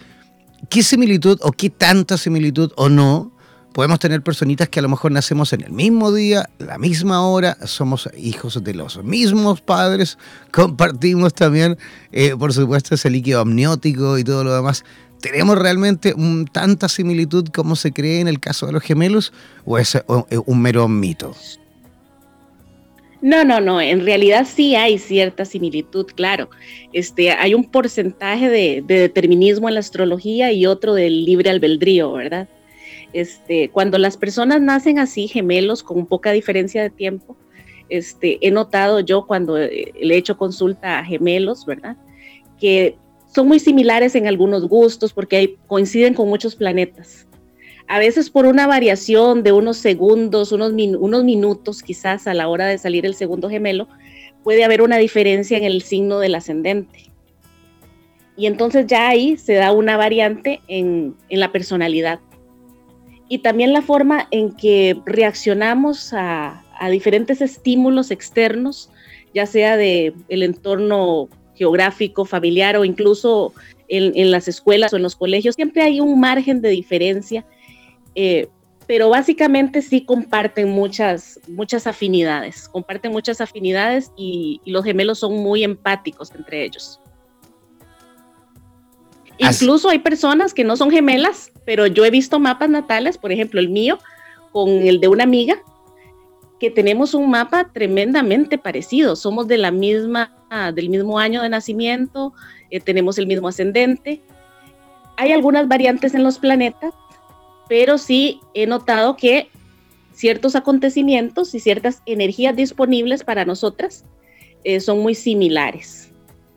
¿qué 0.70 0.82
similitud 0.82 1.38
o 1.42 1.52
qué 1.52 1.68
tanta 1.68 2.16
similitud 2.16 2.72
o 2.76 2.88
no 2.88 3.32
podemos 3.74 3.98
tener 3.98 4.22
personitas 4.22 4.70
que 4.70 4.78
a 4.78 4.82
lo 4.82 4.88
mejor 4.88 5.12
nacemos 5.12 5.52
en 5.52 5.62
el 5.62 5.72
mismo 5.72 6.10
día, 6.10 6.48
la 6.58 6.78
misma 6.78 7.26
hora, 7.26 7.58
somos 7.66 8.08
hijos 8.16 8.64
de 8.64 8.72
los 8.72 9.04
mismos 9.04 9.60
padres, 9.60 10.16
compartimos 10.50 11.34
también, 11.34 11.76
eh, 12.10 12.34
por 12.38 12.54
supuesto, 12.54 12.94
ese 12.94 13.10
líquido 13.10 13.40
amniótico 13.40 14.16
y 14.16 14.24
todo 14.24 14.44
lo 14.44 14.54
demás. 14.54 14.82
¿Tenemos 15.20 15.58
realmente 15.58 16.14
tanta 16.52 16.88
similitud 16.88 17.48
como 17.48 17.76
se 17.76 17.92
cree 17.92 18.20
en 18.20 18.28
el 18.28 18.40
caso 18.40 18.66
de 18.66 18.72
los 18.72 18.82
gemelos 18.82 19.32
o 19.64 19.78
es 19.78 19.98
un 20.46 20.60
mero 20.60 20.88
mito? 20.88 21.34
No, 23.22 23.44
no, 23.44 23.60
no. 23.60 23.80
En 23.80 24.04
realidad 24.04 24.46
sí 24.46 24.76
hay 24.76 24.98
cierta 24.98 25.44
similitud, 25.44 26.06
claro. 26.14 26.50
Este, 26.92 27.30
hay 27.30 27.54
un 27.54 27.64
porcentaje 27.64 28.48
de, 28.48 28.84
determinismo 28.86 29.68
en 29.68 29.74
la 29.74 29.80
astrología 29.80 30.52
y 30.52 30.66
otro 30.66 30.94
del 30.94 31.24
libre 31.24 31.50
albedrío, 31.50 32.12
¿verdad? 32.12 32.48
Este, 33.12 33.70
cuando 33.70 33.98
las 33.98 34.16
personas 34.16 34.60
nacen 34.60 34.98
así, 34.98 35.28
gemelos, 35.28 35.82
con 35.82 36.06
poca 36.06 36.32
diferencia 36.32 36.82
de 36.82 36.90
tiempo, 36.90 37.36
este, 37.88 38.38
he 38.46 38.50
notado 38.50 39.00
yo 39.00 39.26
cuando 39.26 39.56
le 39.56 39.90
he 40.00 40.16
hecho 40.16 40.36
consulta 40.36 40.98
a 40.98 41.04
gemelos, 41.04 41.64
¿verdad? 41.64 41.96
Que 42.60 42.96
son 43.36 43.48
muy 43.48 43.58
similares 43.58 44.14
en 44.14 44.26
algunos 44.26 44.66
gustos 44.66 45.12
porque 45.12 45.58
coinciden 45.66 46.14
con 46.14 46.26
muchos 46.26 46.56
planetas. 46.56 47.26
A 47.86 47.98
veces 47.98 48.30
por 48.30 48.46
una 48.46 48.66
variación 48.66 49.42
de 49.42 49.52
unos 49.52 49.76
segundos, 49.76 50.52
unos, 50.52 50.72
unos 50.72 51.22
minutos 51.22 51.82
quizás 51.82 52.26
a 52.26 52.32
la 52.32 52.48
hora 52.48 52.64
de 52.64 52.78
salir 52.78 53.04
el 53.04 53.14
segundo 53.14 53.50
gemelo, 53.50 53.88
puede 54.42 54.64
haber 54.64 54.80
una 54.80 54.96
diferencia 54.96 55.58
en 55.58 55.64
el 55.64 55.82
signo 55.82 56.18
del 56.18 56.34
ascendente. 56.34 57.10
Y 58.38 58.46
entonces 58.46 58.86
ya 58.86 59.06
ahí 59.06 59.36
se 59.36 59.52
da 59.52 59.70
una 59.70 59.98
variante 59.98 60.62
en, 60.66 61.14
la 61.28 61.52
personalidad. 61.52 62.20
Y 63.28 63.40
también 63.40 63.74
la 63.74 63.82
forma 63.82 64.28
en 64.30 64.56
que 64.56 64.96
reaccionamos 65.04 66.14
a, 66.14 66.64
a 66.78 66.88
diferentes 66.88 67.42
estímulos 67.42 68.10
externos, 68.10 68.90
ya 69.34 69.44
sea 69.44 69.76
del 69.76 70.14
el 70.28 70.42
entorno 70.42 71.28
geográfico, 71.56 72.24
familiar 72.24 72.76
o 72.76 72.84
incluso 72.84 73.52
en, 73.88 74.30
las 74.30 74.48
escuelas 74.48 74.92
o 74.92 74.96
en 74.96 75.02
los 75.02 75.16
colegios, 75.16 75.54
siempre 75.54 75.82
hay 75.82 76.00
un 76.00 76.18
margen 76.18 76.60
de 76.60 76.70
diferencia, 76.70 77.44
eh, 78.14 78.48
pero 78.86 79.08
básicamente 79.08 79.82
sí 79.82 80.04
comparten 80.04 80.70
muchas, 80.70 81.40
muchas 81.48 81.86
afinidades, 81.86 82.68
comparten 82.68 83.12
muchas 83.12 83.40
afinidades 83.40 84.12
y, 84.16 84.60
los 84.64 84.84
gemelos 84.84 85.18
son 85.18 85.34
muy 85.34 85.64
empáticos 85.64 86.30
entre 86.34 86.64
ellos. 86.64 87.00
Incluso 89.38 89.90
hay 89.90 89.98
personas 89.98 90.54
que 90.54 90.64
no 90.64 90.76
son 90.76 90.90
gemelas, 90.90 91.52
pero 91.64 91.86
yo 91.86 92.04
he 92.04 92.10
visto 92.10 92.38
mapas 92.38 92.70
natales, 92.70 93.18
por 93.18 93.32
ejemplo 93.32 93.60
el 93.60 93.68
mío, 93.68 93.98
con 94.50 94.70
el 94.70 95.00
de 95.00 95.08
una 95.08 95.24
amiga, 95.24 95.62
que 96.58 96.70
tenemos 96.70 97.14
un 97.14 97.30
mapa 97.30 97.70
tremendamente 97.72 98.58
parecido. 98.58 99.16
Somos 99.16 99.46
de 99.46 99.58
la 99.58 99.70
misma, 99.70 100.32
del 100.74 100.88
mismo 100.88 101.18
año 101.18 101.42
de 101.42 101.48
nacimiento, 101.48 102.32
eh, 102.70 102.80
tenemos 102.80 103.18
el 103.18 103.26
mismo 103.26 103.48
ascendente. 103.48 104.20
Hay 105.16 105.32
algunas 105.32 105.68
variantes 105.68 106.14
en 106.14 106.22
los 106.22 106.38
planetas, 106.38 106.94
pero 107.68 107.98
sí 107.98 108.40
he 108.54 108.66
notado 108.66 109.16
que 109.16 109.50
ciertos 110.12 110.56
acontecimientos 110.56 111.54
y 111.54 111.60
ciertas 111.60 112.02
energías 112.06 112.56
disponibles 112.56 113.22
para 113.22 113.44
nosotras 113.44 114.04
eh, 114.64 114.80
son 114.80 115.00
muy 115.00 115.14
similares. 115.14 116.10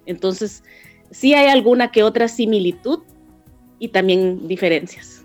Entonces, 0.05 0.63
sí 1.11 1.33
hay 1.33 1.47
alguna 1.47 1.91
que 1.91 2.03
otra 2.03 2.27
similitud 2.27 2.99
y 3.79 3.89
también 3.89 4.47
diferencias. 4.47 5.18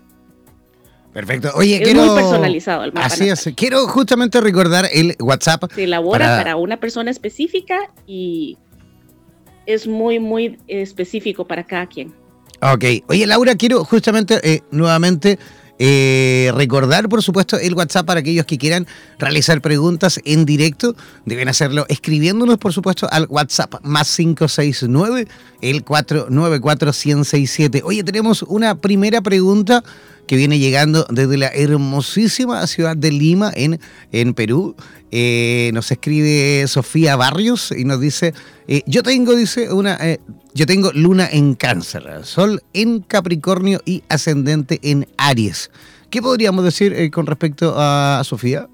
Perfecto. 1.15 1.49
Oye, 1.55 1.77
es 1.77 1.81
quiero. 1.81 2.05
muy 2.05 2.15
personalizado 2.21 2.83
el 2.83 2.91
mapa. 2.91 3.07
Así 3.07 3.29
es. 3.29 3.49
Quiero 3.55 3.87
justamente 3.87 4.41
recordar 4.41 4.89
el 4.91 5.15
WhatsApp. 5.17 5.63
Se 5.73 5.85
elabora 5.85 6.35
para... 6.35 6.57
una 6.57 6.77
persona 6.77 7.09
específica 7.09 7.89
y 8.05 8.57
es 9.65 9.87
muy, 9.87 10.19
muy 10.19 10.57
específico 10.67 11.47
para 11.47 11.63
cada 11.63 11.87
quien. 11.87 12.13
Ok. 12.61 12.83
Oye, 13.07 13.25
Laura, 13.27 13.55
quiero 13.55 13.85
justamente 13.85 14.41
eh, 14.43 14.61
nuevamente 14.71 15.39
eh, 15.77 16.51
recordar, 16.55 17.09
por 17.09 17.21
supuesto, 17.21 17.59
el 17.59 17.73
WhatsApp 17.73 18.05
para 18.05 18.21
aquellos 18.21 18.45
que 18.45 18.57
quieran 18.57 18.87
realizar 19.19 19.61
preguntas 19.61 20.19
en 20.23 20.45
directo. 20.45 20.95
Deben 21.25 21.49
hacerlo 21.49 21.85
escribiéndonos, 21.89 22.57
por 22.57 22.71
supuesto, 22.73 23.07
al 23.11 23.27
WhatsApp 23.29 23.75
más 23.83 24.15
569, 24.15 25.27
el 25.61 25.83
494 25.83 26.93
167 26.93 27.81
Oye, 27.83 28.03
tenemos 28.03 28.43
una 28.43 28.75
primera 28.75 29.21
pregunta 29.21 29.83
que 30.27 30.37
viene 30.37 30.59
llegando 30.59 31.05
desde 31.09 31.37
la 31.37 31.47
hermosísima 31.47 32.65
ciudad 32.67 32.97
de 32.97 33.11
Lima, 33.11 33.51
en, 33.53 33.79
en 34.11 34.33
Perú. 34.33 34.75
Eh, 35.17 35.71
nos 35.73 35.89
escribe 35.91 36.67
Sofía 36.67 37.15
Barrios 37.15 37.71
y 37.71 37.85
nos 37.85 38.01
dice, 38.01 38.33
eh, 38.67 38.81
yo 38.85 39.01
tengo, 39.01 39.33
dice, 39.33 39.71
una, 39.71 39.95
eh, 39.95 40.19
yo 40.53 40.65
tengo 40.65 40.91
luna 40.91 41.29
en 41.31 41.55
cáncer, 41.55 42.03
sol 42.23 42.61
en 42.73 42.99
Capricornio 42.99 43.79
y 43.85 44.03
ascendente 44.09 44.77
en 44.83 45.07
Aries. 45.15 45.71
¿Qué 46.09 46.21
podríamos 46.21 46.65
decir 46.65 47.09
con 47.11 47.27
respecto 47.27 47.75
a 47.77 48.23
Sofía? 48.25 48.67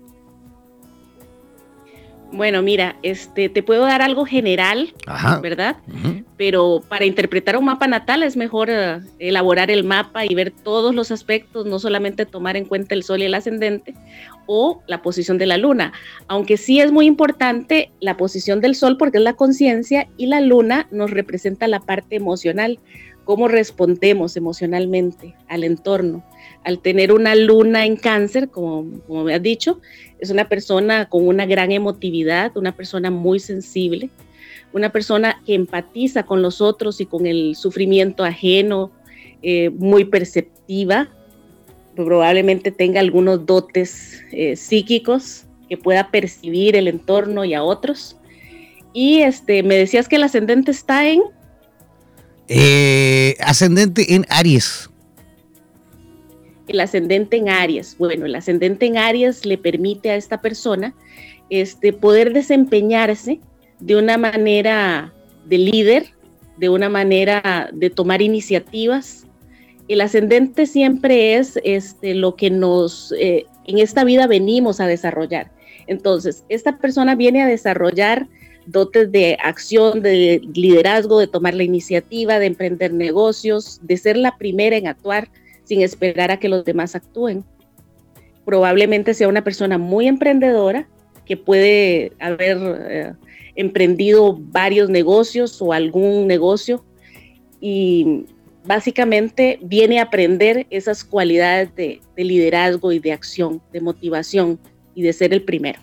Bueno, 2.34 2.62
mira, 2.62 2.96
este, 3.04 3.50
te 3.50 3.62
puedo 3.62 3.82
dar 3.82 4.02
algo 4.02 4.26
general, 4.26 4.94
¿verdad? 5.42 5.76
Pero 6.38 6.82
para 6.88 7.06
interpretar 7.06 7.58
un 7.58 7.66
mapa 7.66 7.88
natal 7.88 8.24
es 8.24 8.38
mejor 8.38 8.70
eh, 8.70 9.02
elaborar 9.20 9.70
el 9.70 9.84
mapa 9.84 10.26
y 10.26 10.34
ver 10.34 10.52
todos 10.52 10.96
los 10.96 11.12
aspectos, 11.12 11.66
no 11.66 11.78
solamente 11.78 12.26
tomar 12.26 12.56
en 12.56 12.66
cuenta 12.66 12.96
el 12.96 13.04
sol 13.04 13.22
y 13.22 13.26
el 13.26 13.34
ascendente 13.34 13.96
o 14.54 14.84
la 14.86 15.02
posición 15.02 15.38
de 15.38 15.46
la 15.46 15.56
luna. 15.56 15.94
Aunque 16.28 16.58
sí 16.58 16.82
es 16.82 16.92
muy 16.92 17.06
importante 17.06 17.90
la 18.02 18.18
posición 18.18 18.60
del 18.60 18.76
sol 18.76 18.98
porque 18.98 19.18
es 19.18 19.24
la 19.24 19.38
conciencia 19.38 20.10
y 20.18 20.26
la 20.26 20.42
luna 20.42 20.88
nos 20.92 21.12
representa 21.12 21.70
la 21.70 21.80
parte 21.80 22.18
emocional, 22.18 22.78
cómo 23.24 23.48
respondemos 23.48 24.36
emocionalmente 24.36 25.36
al 25.48 25.64
entorno 25.64 26.26
al 26.64 26.80
tener 26.80 27.12
una 27.12 27.36
luna 27.36 27.86
en 27.86 27.96
cáncer, 27.96 28.50
como, 28.50 28.86
me 29.08 29.34
has 29.34 29.42
dicho, 29.42 29.80
es 30.20 30.30
una 30.30 30.48
persona 30.48 31.10
con 31.10 31.28
una 31.28 31.46
gran 31.46 31.72
emotividad, 31.72 32.56
una 32.56 32.76
persona 32.76 33.10
muy 33.10 33.40
sensible, 33.40 34.10
una 34.74 34.92
persona 34.92 35.42
que 35.46 35.56
empatiza 35.56 36.24
con 36.24 36.42
los 36.42 36.62
otros 36.62 37.02
y 37.02 37.06
con 37.06 37.26
el 37.26 37.56
sufrimiento 37.56 38.24
ajeno, 38.24 38.92
eh, 39.42 39.70
muy 39.72 40.06
perceptiva, 40.06 41.10
probablemente 41.96 42.72
tenga 42.72 43.00
algunos 43.00 43.46
dotes 43.46 44.22
eh, 44.32 44.56
psíquicos 44.56 45.46
que 45.70 45.78
pueda 45.78 46.10
percibir 46.12 46.76
el 46.76 46.88
entorno 46.88 47.46
y 47.46 47.54
a 47.54 47.64
otros. 47.64 48.18
Y 48.94 49.20
este, 49.20 49.64
me 49.64 49.76
decías 49.76 50.08
que 50.08 50.18
el 50.18 50.24
ascendente 50.24 50.72
está 50.72 51.08
en... 51.08 51.22
Eh, 52.48 53.38
ascendente 53.40 54.14
en 54.14 54.26
Aries 54.30 54.92
el 56.72 56.80
ascendente 56.80 57.38
en 57.38 57.50
Aries. 57.50 57.96
Bueno, 57.98 58.26
el 58.26 58.36
ascendente 58.36 58.86
en 58.86 58.98
Aries 58.98 59.46
le 59.46 59.58
permite 59.58 60.10
a 60.10 60.16
esta 60.16 60.42
persona 60.42 60.94
este, 61.50 61.94
poder 61.94 62.34
desempeñarse 62.34 63.40
de 63.80 63.96
una 63.96 64.18
manera 64.18 65.14
de 65.46 65.58
líder, 65.58 66.14
de 66.58 66.70
una 66.70 66.90
manera 66.90 67.70
de 67.74 67.90
tomar 67.90 68.22
iniciativas. 68.22 69.26
El 69.88 70.02
ascendente 70.02 70.66
siempre 70.66 71.36
es 71.36 71.60
este, 71.64 72.14
lo 72.14 72.36
que 72.36 72.50
nos, 72.50 73.14
eh, 73.18 73.46
en 73.66 73.80
esta 73.80 74.04
vida 74.04 74.28
venimos 74.28 74.80
a 74.80 74.88
desarrollar. 74.88 75.52
Entonces, 75.88 76.46
esta 76.50 76.78
persona 76.78 77.16
viene 77.16 77.42
a 77.42 77.48
desarrollar 77.48 78.28
dotes 78.66 79.12
de 79.12 79.38
acción, 79.44 80.02
de 80.02 80.42
liderazgo, 80.54 81.20
de 81.20 81.28
tomar 81.28 81.54
la 81.54 81.64
iniciativa, 81.64 82.40
de 82.40 82.46
emprender 82.46 82.94
negocios, 82.94 83.80
de 83.82 83.98
ser 83.98 84.18
la 84.18 84.38
primera 84.38 84.78
en 84.78 84.88
actuar 84.88 85.30
sin 85.64 85.82
esperar 85.82 86.32
a 86.32 86.40
que 86.40 86.50
los 86.50 86.64
demás 86.66 86.96
actúen. 86.96 87.44
Probablemente 88.46 89.14
sea 89.14 89.28
una 89.28 89.44
persona 89.44 89.78
muy 89.78 90.08
emprendedora 90.08 90.88
que 91.26 91.38
puede 91.38 92.14
haber 92.20 92.58
eh, 92.90 93.14
emprendido 93.56 94.38
varios 94.38 94.90
negocios 94.90 95.62
o 95.62 95.74
algún 95.74 96.28
negocio 96.28 96.84
y 97.60 98.26
básicamente 98.66 99.60
viene 99.64 100.00
a 100.00 100.04
aprender 100.04 100.68
esas 100.70 101.04
cualidades 101.04 101.76
de, 101.76 102.02
liderazgo 102.18 102.92
y 102.92 103.00
de 103.00 103.12
acción, 103.12 103.62
de 103.74 103.82
motivación 103.82 104.60
y 104.94 105.02
de 105.02 105.14
ser 105.14 105.34
el 105.34 105.44
primero. 105.44 105.80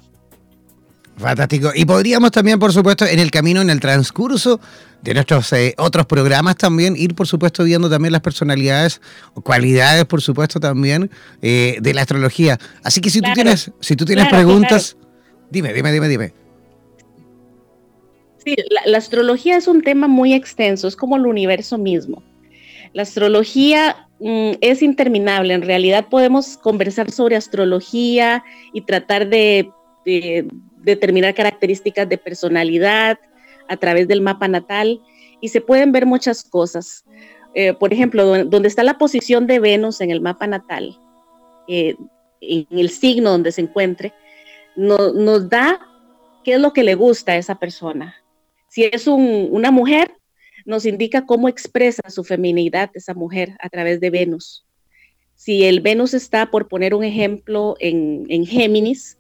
Fantástico. 1.17 1.73
Y 1.75 1.85
podríamos 1.85 2.31
también, 2.31 2.61
por 2.61 2.73
supuesto, 2.73 3.05
en 3.05 3.19
el 3.19 3.33
camino, 3.33 3.61
en 3.61 3.71
el 3.71 3.81
transcurso 3.81 4.61
de 5.03 5.15
nuestros 5.15 5.53
eh, 5.53 5.75
otros 5.77 6.07
programas 6.07 6.57
también, 6.57 6.95
ir, 6.97 7.15
por 7.17 7.27
supuesto, 7.27 7.65
viendo 7.65 7.91
también 7.91 8.13
las 8.13 8.21
personalidades 8.21 9.01
o 9.35 9.41
cualidades, 9.41 10.05
por 10.05 10.23
supuesto, 10.23 10.61
también 10.61 11.11
eh, 11.43 11.79
de 11.81 11.95
la 11.95 12.03
astrología. 12.03 12.59
Así 12.85 13.01
que 13.01 13.11
si 13.11 13.21
tú 13.21 13.31
tienes, 13.35 13.73
si 13.81 13.97
tú 13.97 14.05
tienes 14.05 14.29
preguntas, 14.29 14.97
dime, 15.51 15.73
dime, 15.73 15.91
dime, 15.91 16.09
dime. 16.09 16.35
Sí, 18.45 18.55
la 18.87 18.99
astrología 18.99 19.57
es 19.57 19.67
un 19.67 19.83
tema 19.83 20.07
muy 20.07 20.33
extenso, 20.33 20.87
es 20.87 20.95
como 20.95 21.17
el 21.17 21.27
universo 21.27 21.79
mismo. 21.79 22.23
La 22.93 23.03
astrología 23.03 24.09
mm, 24.21 24.53
es 24.61 24.83
interminable. 24.83 25.55
En 25.55 25.63
realidad 25.63 26.07
podemos 26.09 26.57
conversar 26.57 27.11
sobre 27.11 27.37
astrología 27.37 28.45
y 28.73 28.83
tratar 28.83 29.29
de, 29.29 29.71
determinar 30.83 31.35
características 31.35 32.09
de 32.09 32.17
personalidad 32.17 33.19
a 33.69 33.77
través 33.77 34.09
del 34.09 34.23
mapa 34.23 34.49
natal 34.49 35.03
y 35.41 35.49
se 35.49 35.61
pueden 35.61 35.93
ver 35.93 36.07
muchas 36.07 36.43
cosas. 36.43 37.05
Eh, 37.55 37.75
por 37.75 37.93
ejemplo, 37.93 38.45
donde, 38.45 38.69
está 38.69 38.83
la 38.85 38.99
posición 38.99 39.47
de 39.47 39.59
Venus 39.59 40.01
en 40.01 40.11
el 40.11 40.21
mapa 40.21 40.47
natal, 40.47 40.99
eh, 41.67 41.95
en 42.41 42.67
el 42.71 42.89
signo 42.89 43.31
donde 43.31 43.53
se 43.53 43.63
encuentre, 43.63 44.15
nos 44.77 45.49
da 45.49 45.81
qué 46.45 46.55
es 46.55 46.61
lo 46.61 46.73
que 46.73 46.85
le 46.85 46.95
gusta 46.95 47.33
a 47.33 47.37
esa 47.37 47.57
persona. 47.57 48.15
Si 48.69 48.85
es 48.85 49.07
una 49.07 49.71
mujer, 49.71 50.13
nos 50.69 50.85
indica 50.85 51.25
cómo 51.25 51.49
expresa 51.49 52.03
su 52.09 52.25
feminidad 52.25 52.91
esa 52.93 53.15
mujer 53.15 53.57
a 53.59 53.71
través 53.71 54.01
de 54.01 54.11
Venus. 54.11 54.67
Si 55.35 55.65
el 55.65 55.81
Venus 55.81 56.13
está, 56.13 56.51
por 56.51 56.69
poner 56.69 56.95
un 56.95 57.05
ejemplo, 57.05 57.75
en, 57.81 58.45
Géminis, 58.45 59.17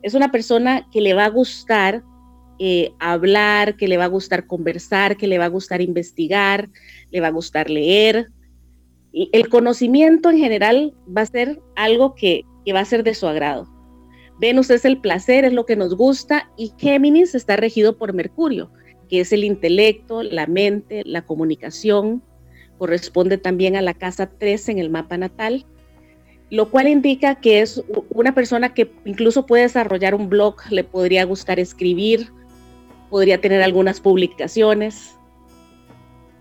es 0.00 0.14
una 0.14 0.32
persona 0.32 0.88
que 0.90 1.02
le 1.02 1.12
va 1.12 1.26
a 1.26 1.28
gustar 1.28 2.02
eh, 2.58 2.90
hablar, 3.00 3.76
que 3.76 3.86
le 3.86 3.98
va 3.98 4.04
a 4.04 4.08
gustar 4.08 4.46
conversar, 4.46 5.18
que 5.18 5.26
le 5.26 5.36
va 5.36 5.44
a 5.44 5.48
gustar 5.48 5.82
investigar, 5.82 6.70
le 7.10 7.20
va 7.20 7.26
a 7.26 7.32
gustar 7.32 7.68
leer. 7.68 8.28
Y 9.12 9.28
el 9.34 9.50
conocimiento 9.50 10.30
en 10.30 10.38
general 10.38 10.94
va 11.14 11.20
a 11.20 11.26
ser 11.26 11.60
algo 11.76 12.14
que, 12.14 12.46
que 12.64 12.72
va 12.72 12.80
a 12.80 12.86
ser 12.86 13.04
de 13.04 13.12
su 13.12 13.26
agrado. 13.26 13.68
Venus 14.40 14.70
es 14.70 14.86
el 14.86 15.02
placer, 15.02 15.44
es 15.44 15.52
lo 15.52 15.66
que 15.66 15.76
nos 15.76 15.94
gusta 15.94 16.50
y 16.56 16.72
Géminis 16.78 17.34
está 17.34 17.56
regido 17.56 17.98
por 17.98 18.14
Mercurio 18.14 18.70
que 19.08 19.20
es 19.20 19.32
el 19.32 19.44
intelecto, 19.44 20.22
la 20.22 20.46
mente, 20.46 21.02
la 21.04 21.22
comunicación, 21.22 22.22
corresponde 22.78 23.38
también 23.38 23.76
a 23.76 23.82
la 23.82 23.94
casa 23.94 24.30
3 24.38 24.70
en 24.70 24.78
el 24.78 24.90
mapa 24.90 25.16
natal, 25.18 25.66
lo 26.50 26.70
cual 26.70 26.88
indica 26.88 27.34
que 27.34 27.60
es 27.60 27.82
una 28.10 28.34
persona 28.34 28.72
que 28.72 28.90
incluso 29.04 29.44
puede 29.44 29.64
desarrollar 29.64 30.14
un 30.14 30.28
blog, 30.28 30.56
le 30.70 30.84
podría 30.84 31.24
gustar 31.24 31.58
escribir, 31.58 32.28
podría 33.10 33.40
tener 33.40 33.62
algunas 33.62 34.00
publicaciones. 34.00 35.14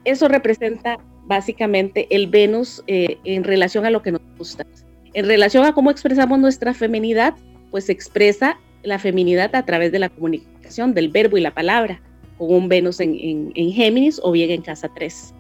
Eso 0.06 0.28
representa 0.28 0.98
básicamente 1.26 2.08
el 2.10 2.28
Venus 2.28 2.84
eh, 2.88 3.18
en 3.26 3.44
relación 3.44 3.86
a 3.86 3.90
lo 3.90 4.02
que 4.02 4.14
nos 4.14 4.22
gusta. 4.38 4.66
En 5.14 5.26
relación 5.26 5.66
a 5.66 5.74
cómo 5.74 5.92
expresamos 5.92 6.40
nuestra 6.40 6.74
feminidad, 6.74 7.34
pues 7.72 7.90
expresa 7.90 8.60
la 8.84 9.00
feminidad 9.00 9.54
a 9.56 9.66
través 9.66 9.92
de 9.92 10.00
la 10.00 10.10
comunicación, 10.10 10.94
del 10.94 11.10
verbo 11.10 11.38
y 11.38 11.42
la 11.42 11.54
palabra 11.54 12.02
con 12.38 12.54
un 12.54 12.70
Venus 12.70 13.00
en, 13.00 13.52
Géminis 13.54 14.20
o 14.24 14.32
bien 14.32 14.52
en 14.52 14.62
casa 14.62 14.90
3. 14.94 15.34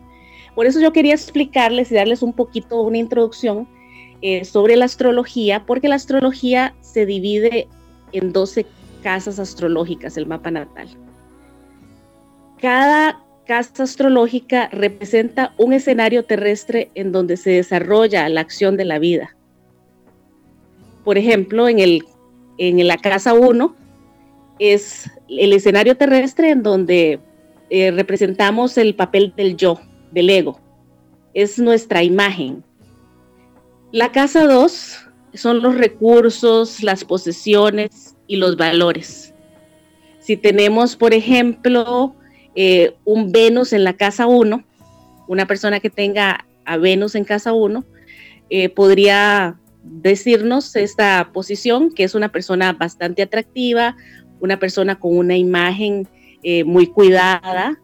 Por 0.55 0.65
eso 0.65 0.79
yo 0.79 0.91
quería 0.91 1.13
explicarles 1.13 1.91
y 1.91 1.95
darles 1.95 2.21
un 2.21 2.33
poquito 2.33 2.81
una 2.81 2.97
introducción 2.97 3.67
eh, 4.21 4.43
sobre 4.45 4.75
la 4.75 4.85
astrología, 4.85 5.65
porque 5.65 5.87
la 5.87 5.95
astrología 5.95 6.75
se 6.81 7.05
divide 7.05 7.67
en 8.11 8.33
12 8.33 8.65
casas 9.03 9.39
astrológicas, 9.39 10.17
el 10.17 10.25
mapa 10.25 10.49
natal. 10.49 10.87
Cada 12.59 13.23
casa 13.45 13.83
astrológica 13.83 14.67
representa 14.71 15.53
un 15.57 15.73
escenario 15.73 16.25
terrestre 16.25 16.91
en 16.95 17.11
donde 17.11 17.37
se 17.37 17.51
desarrolla 17.51 18.27
la 18.29 18.41
acción 18.41 18.75
de 18.75 18.85
la 18.85 18.99
vida. 18.99 19.35
Por 21.03 21.17
ejemplo, 21.17 21.69
en, 21.69 21.79
el, 21.79 22.03
en 22.57 22.85
la 22.85 22.97
casa 22.97 23.33
1 23.33 23.75
es 24.59 25.09
el 25.29 25.53
escenario 25.53 25.97
terrestre 25.97 26.51
en 26.51 26.63
donde 26.63 27.19
eh, 27.69 27.91
representamos 27.91 28.77
el 28.77 28.95
papel 28.95 29.33
del 29.35 29.57
yo, 29.57 29.79
del 30.11 30.29
ego. 30.29 30.59
Es 31.33 31.59
nuestra 31.59 32.03
imagen. 32.03 32.63
La 33.91 34.11
casa 34.11 34.47
2 34.47 35.07
son 35.33 35.61
los 35.61 35.75
recursos, 35.75 36.81
las 36.83 37.03
posesiones 37.03 38.15
y 38.27 38.37
los 38.37 38.57
valores. 38.57 39.33
Si 40.19 40.35
tenemos, 40.35 40.95
por 40.95 41.13
ejemplo, 41.13 42.15
eh, 42.55 42.95
un 43.05 43.31
Venus 43.31 43.71
en 43.73 43.83
la 43.83 43.93
casa 43.93 44.27
1, 44.27 44.63
una 45.27 45.45
persona 45.45 45.79
que 45.79 45.89
tenga 45.89 46.45
a 46.65 46.77
Venus 46.77 47.15
en 47.15 47.23
casa 47.23 47.53
1, 47.53 47.85
eh, 48.49 48.69
podría 48.69 49.57
decirnos 49.83 50.75
esta 50.75 51.31
posición, 51.33 51.91
que 51.93 52.03
es 52.03 52.15
una 52.15 52.31
persona 52.31 52.73
bastante 52.73 53.21
atractiva, 53.21 53.95
una 54.39 54.59
persona 54.59 54.99
con 54.99 55.17
una 55.17 55.37
imagen 55.37 56.07
eh, 56.43 56.63
muy 56.63 56.87
cuidada. 56.87 57.79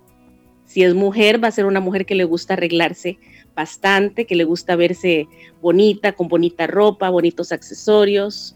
Si 0.65 0.83
es 0.83 0.93
mujer, 0.93 1.43
va 1.43 1.49
a 1.49 1.51
ser 1.51 1.65
una 1.65 1.79
mujer 1.79 2.05
que 2.05 2.15
le 2.15 2.23
gusta 2.23 2.53
arreglarse 2.53 3.19
bastante, 3.55 4.25
que 4.25 4.35
le 4.35 4.43
gusta 4.43 4.75
verse 4.75 5.27
bonita, 5.61 6.13
con 6.13 6.27
bonita 6.27 6.67
ropa, 6.67 7.09
bonitos 7.09 7.51
accesorios. 7.51 8.55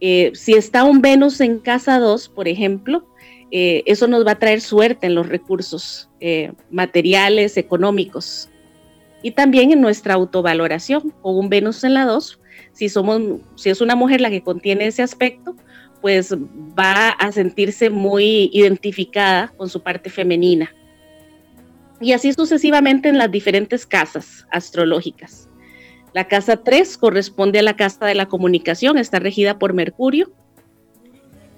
Eh, 0.00 0.32
si 0.34 0.54
está 0.54 0.84
un 0.84 1.00
Venus 1.00 1.40
en 1.40 1.58
casa 1.58 1.98
2, 1.98 2.28
por 2.30 2.48
ejemplo, 2.48 3.06
eh, 3.50 3.82
eso 3.86 4.08
nos 4.08 4.26
va 4.26 4.32
a 4.32 4.38
traer 4.38 4.60
suerte 4.60 5.06
en 5.06 5.14
los 5.14 5.28
recursos 5.28 6.08
materiales, 6.70 7.56
económicos. 7.56 8.48
Y 9.22 9.32
también 9.32 9.72
en 9.72 9.80
nuestra 9.80 10.14
autovaloración, 10.14 11.12
con 11.20 11.36
un 11.36 11.48
Venus 11.48 11.82
en 11.82 11.94
la 11.94 12.04
2, 12.04 12.40
si, 12.72 12.88
si 12.88 13.70
es 13.70 13.80
una 13.80 13.96
mujer 13.96 14.20
la 14.20 14.30
que 14.30 14.42
contiene 14.42 14.86
ese 14.86 15.02
aspecto, 15.02 15.56
pues 16.02 16.34
va 16.78 17.10
a 17.10 17.32
sentirse 17.32 17.88
muy 17.88 18.50
identificada 18.52 19.48
con 19.56 19.70
su 19.70 19.82
parte 19.82 20.10
femenina. 20.10 20.74
Y 22.00 22.12
así 22.12 22.32
sucesivamente 22.32 23.08
en 23.08 23.16
las 23.16 23.30
diferentes 23.30 23.86
casas 23.86 24.44
astrológicas. 24.50 25.48
La 26.12 26.26
casa 26.28 26.58
3 26.58 26.98
corresponde 26.98 27.60
a 27.60 27.62
la 27.62 27.76
casa 27.76 28.04
de 28.04 28.16
la 28.16 28.26
comunicación, 28.26 28.98
está 28.98 29.20
regida 29.20 29.58
por 29.58 29.72
Mercurio. 29.72 30.32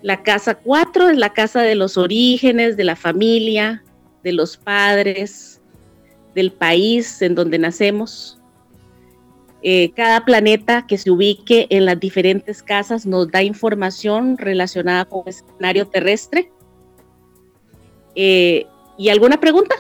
La 0.03 0.23
casa 0.23 0.55
4 0.55 1.09
es 1.09 1.17
la 1.17 1.33
casa 1.33 1.63
de 1.63 1.75
los 1.75 1.97
orígenes, 1.97 2.77
de 2.77 2.85
la 2.85 2.95
familia, 2.95 3.83
de 4.23 4.33
los 4.33 4.59
padres, 4.59 5.63
del 6.35 6.53
país 6.53 7.23
en 7.23 7.35
donde 7.35 7.59
nacemos. 7.59 8.39
Eh, 9.67 9.93
cada 9.97 10.27
planeta 10.27 10.87
que 10.87 10.99
se 10.99 11.11
ubique 11.11 11.67
en 11.71 11.87
las 11.87 11.99
diferentes 11.99 12.63
casas 12.63 13.07
nos 13.07 13.31
da 13.31 13.43
información 13.43 14.37
relacionada 14.37 15.07
con 15.07 15.23
el 15.25 15.31
escenario 15.31 15.87
terrestre. 15.89 16.53
Eh, 18.15 18.67
¿Y 18.99 19.09
alguna 19.09 19.41
pregunta? 19.41 19.75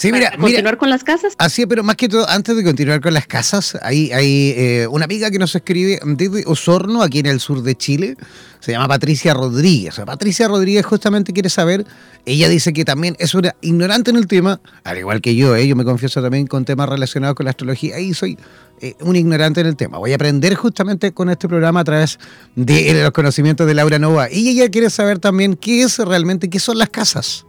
Sí, 0.00 0.10
mira, 0.12 0.32
continuar 0.34 0.78
con 0.78 0.88
las 0.88 1.04
casas. 1.04 1.34
Así, 1.36 1.66
pero 1.66 1.84
más 1.84 1.94
que 1.94 2.08
todo, 2.08 2.26
antes 2.26 2.56
de 2.56 2.64
continuar 2.64 3.02
con 3.02 3.12
las 3.12 3.26
casas, 3.26 3.76
hay, 3.82 4.10
hay 4.12 4.54
eh, 4.56 4.86
una 4.90 5.04
amiga 5.04 5.30
que 5.30 5.38
nos 5.38 5.54
escribe 5.54 6.00
desde 6.02 6.42
Osorno, 6.46 7.02
aquí 7.02 7.18
en 7.18 7.26
el 7.26 7.38
sur 7.38 7.62
de 7.62 7.74
Chile, 7.74 8.16
se 8.60 8.72
llama 8.72 8.88
Patricia 8.88 9.34
Rodríguez. 9.34 10.00
Patricia 10.06 10.48
Rodríguez 10.48 10.86
justamente 10.86 11.34
quiere 11.34 11.50
saber, 11.50 11.84
ella 12.24 12.48
dice 12.48 12.72
que 12.72 12.86
también 12.86 13.14
es 13.18 13.34
una 13.34 13.54
ignorante 13.60 14.10
en 14.10 14.16
el 14.16 14.26
tema, 14.26 14.62
al 14.84 14.96
igual 14.96 15.20
que 15.20 15.36
yo, 15.36 15.54
¿eh? 15.54 15.68
yo 15.68 15.76
me 15.76 15.84
confieso 15.84 16.22
también 16.22 16.46
con 16.46 16.64
temas 16.64 16.88
relacionados 16.88 17.34
con 17.34 17.44
la 17.44 17.50
astrología, 17.50 18.00
y 18.00 18.14
soy 18.14 18.38
eh, 18.80 18.94
un 19.00 19.16
ignorante 19.16 19.60
en 19.60 19.66
el 19.66 19.76
tema. 19.76 19.98
Voy 19.98 20.12
a 20.12 20.14
aprender 20.14 20.54
justamente 20.54 21.12
con 21.12 21.28
este 21.28 21.46
programa 21.46 21.80
a 21.80 21.84
través 21.84 22.18
de 22.56 23.02
los 23.02 23.10
conocimientos 23.10 23.66
de 23.66 23.74
Laura 23.74 23.98
Nova. 23.98 24.32
Y 24.32 24.48
ella 24.48 24.70
quiere 24.70 24.88
saber 24.88 25.18
también 25.18 25.56
qué 25.56 25.82
es 25.82 25.98
realmente, 25.98 26.48
qué 26.48 26.58
son 26.58 26.78
las 26.78 26.88
casas. 26.88 27.44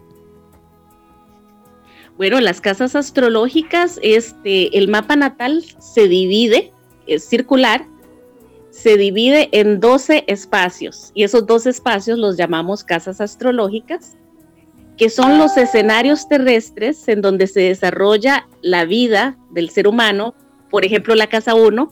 Bueno, 2.17 2.39
las 2.39 2.61
casas 2.61 2.95
astrológicas, 2.95 3.99
este, 4.03 4.77
el 4.77 4.87
mapa 4.87 5.15
natal 5.15 5.63
se 5.79 6.07
divide, 6.07 6.71
es 7.07 7.27
circular, 7.27 7.85
se 8.69 8.95
divide 8.97 9.49
en 9.51 9.79
12 9.79 10.25
espacios 10.27 11.11
y 11.13 11.23
esos 11.23 11.45
12 11.45 11.69
espacios 11.69 12.17
los 12.17 12.37
llamamos 12.37 12.83
casas 12.83 13.21
astrológicas, 13.21 14.17
que 14.97 15.09
son 15.09 15.37
los 15.37 15.57
escenarios 15.57 16.27
terrestres 16.27 17.07
en 17.07 17.21
donde 17.21 17.47
se 17.47 17.61
desarrolla 17.61 18.47
la 18.61 18.85
vida 18.85 19.37
del 19.49 19.69
ser 19.69 19.87
humano. 19.87 20.35
Por 20.69 20.85
ejemplo, 20.85 21.15
la 21.15 21.27
casa 21.27 21.55
1 21.55 21.91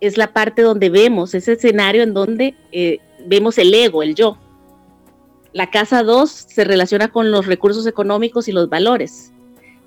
es 0.00 0.16
la 0.16 0.32
parte 0.32 0.62
donde 0.62 0.88
vemos 0.88 1.34
ese 1.34 1.52
escenario 1.52 2.02
en 2.02 2.14
donde 2.14 2.54
eh, 2.72 2.98
vemos 3.26 3.58
el 3.58 3.74
ego, 3.74 4.02
el 4.02 4.14
yo. 4.14 4.38
La 5.52 5.70
casa 5.70 6.02
2 6.02 6.30
se 6.30 6.64
relaciona 6.64 7.08
con 7.08 7.30
los 7.30 7.46
recursos 7.46 7.86
económicos 7.86 8.48
y 8.48 8.52
los 8.52 8.68
valores. 8.68 9.32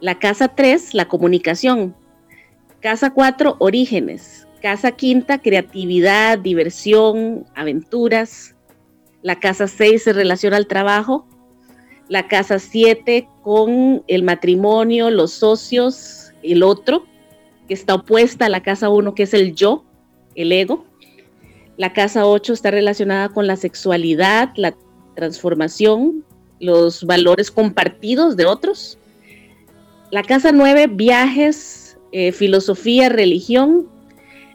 La 0.02 0.18
casa 0.18 0.48
3, 0.48 0.94
la 0.94 1.10
comunicación. 1.10 1.94
Casa 2.80 3.10
4, 3.10 3.58
orígenes. 3.60 4.48
Casa 4.62 4.92
quinta, 4.92 5.40
creatividad, 5.40 6.40
diversión, 6.40 7.46
aventuras. 7.54 8.56
La 9.22 9.40
casa 9.40 9.68
6 9.68 10.04
se 10.04 10.14
relaciona 10.14 10.56
al 10.56 10.68
trabajo. 10.68 11.28
La 12.08 12.28
casa 12.28 12.60
7 12.60 13.28
con 13.44 14.04
el 14.08 14.24
matrimonio, 14.24 15.10
los 15.10 15.32
socios, 15.32 16.32
el 16.44 16.64
otro, 16.64 17.06
que 17.68 17.74
está 17.74 17.96
opuesta 17.96 18.46
a 18.46 18.50
la 18.50 18.64
casa 18.64 18.90
1, 18.90 19.14
que 19.16 19.24
es 19.24 19.34
el 19.34 19.54
yo, 19.54 19.84
el 20.36 20.54
ego. 20.54 20.86
La 21.76 21.92
casa 21.92 22.26
8 22.26 22.54
está 22.54 22.72
relacionada 22.72 23.30
con 23.30 23.48
la 23.48 23.58
sexualidad, 23.58 24.52
la 24.56 24.76
transformación, 25.16 26.24
los 26.60 27.04
valores 27.04 27.52
compartidos 27.52 28.38
de 28.38 28.46
otros. 28.46 28.99
La 30.12 30.24
casa 30.24 30.52
9, 30.52 30.88
viajes, 30.88 31.98
eh, 32.12 32.32
filosofía, 32.32 33.10
religión. 33.10 33.88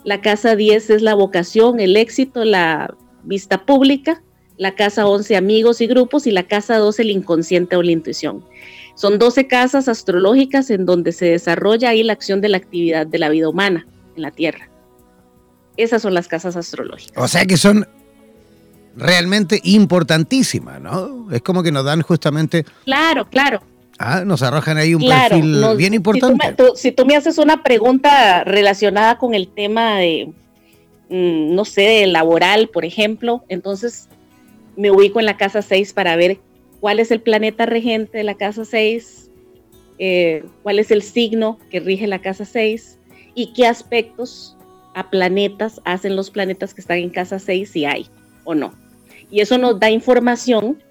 La 0.03 0.21
casa 0.21 0.57
10 0.57 0.91
es 0.91 1.03
la 1.03 1.15
vocación, 1.15 1.81
el 1.81 1.97
éxito, 1.97 2.45
la 2.45 2.95
vista 3.23 3.65
pública. 3.65 4.23
La 4.57 4.75
casa 4.75 5.07
11, 5.07 5.37
amigos 5.37 5.81
y 5.81 5.87
grupos. 5.87 6.27
Y 6.27 6.33
la 6.33 6.45
casa 6.45 6.79
12, 6.79 7.03
el 7.03 7.11
inconsciente 7.11 7.77
o 7.77 7.83
la 7.83 7.93
intuición. 7.93 8.45
Son 8.97 9.19
12 9.19 9.47
casas 9.47 9.89
astrológicas 9.89 10.71
en 10.71 10.87
donde 10.87 11.13
se 11.13 11.27
desarrolla 11.27 11.91
ahí 11.91 12.03
la 12.03 12.13
acción 12.13 12.41
de 12.41 12.49
la 12.49 12.57
actividad 12.57 13.07
de 13.07 13.19
la 13.19 13.29
vida 13.29 13.49
humana 13.49 13.87
en 14.17 14.23
la 14.23 14.31
Tierra. 14.31 14.69
Esas 15.77 16.03
son 16.03 16.15
las 16.15 16.29
casas 16.29 16.57
astrológicas. 16.57 17.23
O 17.23 17.27
sea 17.27 17.45
que 17.47 17.57
son 17.57 17.87
realmente 18.97 19.61
importantísimas, 19.65 20.81
¿no? 20.81 21.29
Es 21.33 21.43
como 21.43 21.63
que 21.63 21.73
nos 21.73 21.85
dan 21.85 22.03
justamente... 22.03 22.65
Claro, 22.85 23.29
claro. 23.29 23.61
Ah, 23.99 24.25
nos 24.25 24.43
arrojan 24.43 24.77
ahí 24.77 24.95
un 24.95 25.03
perfil 25.07 25.77
bien 25.77 25.95
importante. 25.95 26.57
Si 26.75 26.91
tú, 26.91 27.07
me, 27.07 27.17
haces 27.17 27.39
una 27.39 27.63
pregunta 27.63 28.43
relacionada 28.45 29.19
con 29.19 29.35
el 29.35 29.49
tema 29.49 29.99
de, 29.99 30.33
mm, 31.09 31.55
no 31.55 31.65
sé, 31.65 32.07
laboral, 32.07 32.69
por 32.69 32.85
ejemplo, 32.85 33.45
entonces 33.49 34.09
me 34.77 34.91
ubico 34.91 35.21
en 35.21 35.27
la 35.27 35.37
casa 35.37 35.63
6 35.63 35.93
para 35.93 36.17
ver 36.17 36.39
cuál 36.81 36.99
es 36.99 37.11
el 37.11 37.21
planeta 37.21 37.67
regente 37.67 38.19
de 38.19 38.25
la 38.25 38.35
casa 38.35 38.65
6, 38.65 39.31
eh, 39.99 40.45
cuál 40.63 40.81
es 40.81 40.91
el 40.91 41.03
signo 41.03 41.59
que 41.71 41.79
rige 41.79 42.09
la 42.09 42.21
casa 42.21 42.45
6 42.45 42.99
y 43.35 43.53
qué 43.53 43.67
aspectos 43.67 44.57
a 44.95 45.09
planetas 45.09 45.81
hacen 45.85 46.17
los 46.17 46.31
planetas 46.31 46.75
que 46.75 46.81
están 46.81 46.99
en 46.99 47.11
casa 47.11 47.39
6 47.39 47.71
si 47.71 47.85
hay 47.85 48.09
o 48.45 48.55
no. 48.55 48.75
Y 49.31 49.41
eso 49.41 49.57
nos 49.57 49.79
da 49.79 49.91
información 49.91 50.83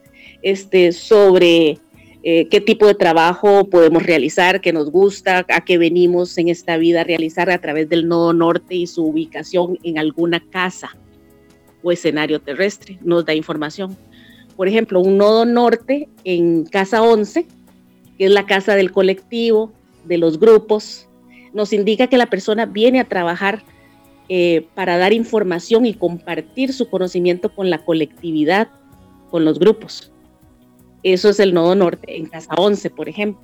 este, 0.42 0.92
sobre 0.92 1.80
eh, 2.25 2.47
qué 2.47 2.62
tipo 2.62 2.88
de 2.88 2.95
trabajo 2.95 3.69
podemos 3.69 4.01
realizar, 4.01 4.62
qué 4.62 4.71
nos 4.71 4.89
gusta, 4.89 5.45
a 5.49 5.65
qué 5.65 5.77
venimos 5.77 6.38
en 6.38 6.47
esta 6.47 6.77
vida 6.77 7.01
a 7.01 7.03
realizar 7.03 7.49
a 7.49 7.57
través 7.59 7.89
del 7.89 8.07
nodo 8.07 8.31
norte 8.31 8.75
y 8.75 8.88
su 8.88 9.05
ubicación 9.05 9.77
en 9.83 9.97
alguna 9.97 10.39
casa 10.39 10.95
o 11.83 11.91
escenario 11.91 12.39
terrestre. 12.39 12.97
Nos 13.01 13.25
da 13.25 13.33
información. 13.33 13.97
Por 14.55 14.69
ejemplo, 14.69 15.01
un 15.01 15.17
nodo 15.17 15.43
norte 15.43 16.07
en 16.23 16.63
casa 16.63 17.01
11, 17.01 17.45
que 18.17 18.25
es 18.25 18.31
la 18.31 18.45
casa 18.45 18.75
del 18.75 18.93
colectivo, 18.93 19.73
de 20.05 20.17
los 20.17 20.39
grupos, 20.39 21.09
nos 21.53 21.73
indica 21.73 22.07
que 22.07 22.17
la 22.17 22.27
persona 22.27 22.65
viene 22.65 23.01
a 23.01 23.09
trabajar 23.09 23.63
eh, 24.29 24.65
para 24.75 24.97
dar 24.97 25.12
información 25.12 25.86
y 25.86 25.93
compartir 25.93 26.71
su 26.71 26.89
conocimiento 26.89 27.53
con 27.53 27.69
la 27.69 27.79
colectividad, 27.79 28.69
con 29.29 29.43
los 29.43 29.59
grupos. 29.59 30.12
Eso 31.04 31.30
es 31.30 31.39
el 31.39 31.54
nodo 31.54 31.76
norte, 31.76 32.18
en 32.18 32.26
casa 32.26 32.54
11, 32.56 32.89
por 32.89 33.10
ejemplo. 33.10 33.42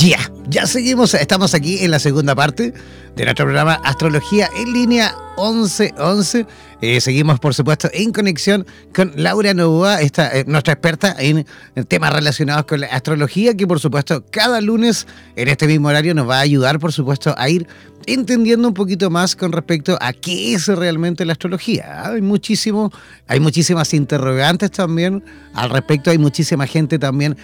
Ya, 0.00 0.32
ya 0.48 0.66
seguimos, 0.66 1.12
estamos 1.12 1.52
aquí 1.52 1.84
en 1.84 1.90
la 1.90 1.98
segunda 1.98 2.34
parte 2.34 2.72
de 3.16 3.24
nuestro 3.24 3.44
programa 3.44 3.74
Astrología 3.84 4.48
en 4.56 4.72
línea 4.72 5.14
1111. 5.36 6.46
Eh, 6.80 7.02
seguimos, 7.02 7.38
por 7.38 7.52
supuesto, 7.52 7.90
en 7.92 8.10
conexión 8.10 8.66
con 8.94 9.12
Laura 9.14 9.52
Novoa, 9.52 10.00
esta, 10.00 10.34
eh, 10.34 10.44
nuestra 10.46 10.72
experta 10.72 11.14
en, 11.18 11.44
temas 11.88 12.14
relacionados 12.14 12.64
con 12.64 12.80
la 12.80 12.86
astrología, 12.86 13.54
que 13.54 13.66
por 13.66 13.78
supuesto 13.78 14.24
cada 14.30 14.62
lunes 14.62 15.06
en 15.36 15.48
este 15.48 15.66
mismo 15.66 15.88
horario 15.88 16.14
nos 16.14 16.26
va 16.26 16.38
a 16.38 16.40
ayudar, 16.40 16.78
por 16.78 16.94
supuesto, 16.94 17.34
a 17.36 17.50
ir 17.50 17.68
entendiendo 18.06 18.68
un 18.68 18.74
poquito 18.74 19.10
más 19.10 19.36
con 19.36 19.52
respecto 19.52 19.98
a 20.00 20.14
qué 20.14 20.54
es 20.54 20.66
realmente 20.68 21.26
la 21.26 21.32
astrología. 21.32 22.06
Hay 22.06 22.22
muchísimo, 22.22 22.90
hay 23.26 23.38
muchísimas 23.38 23.92
interrogantes 23.92 24.70
también 24.70 25.22
al 25.52 25.68
respecto, 25.68 26.10
hay 26.10 26.16
muchísima 26.16 26.66
gente 26.66 26.98
también 26.98 27.36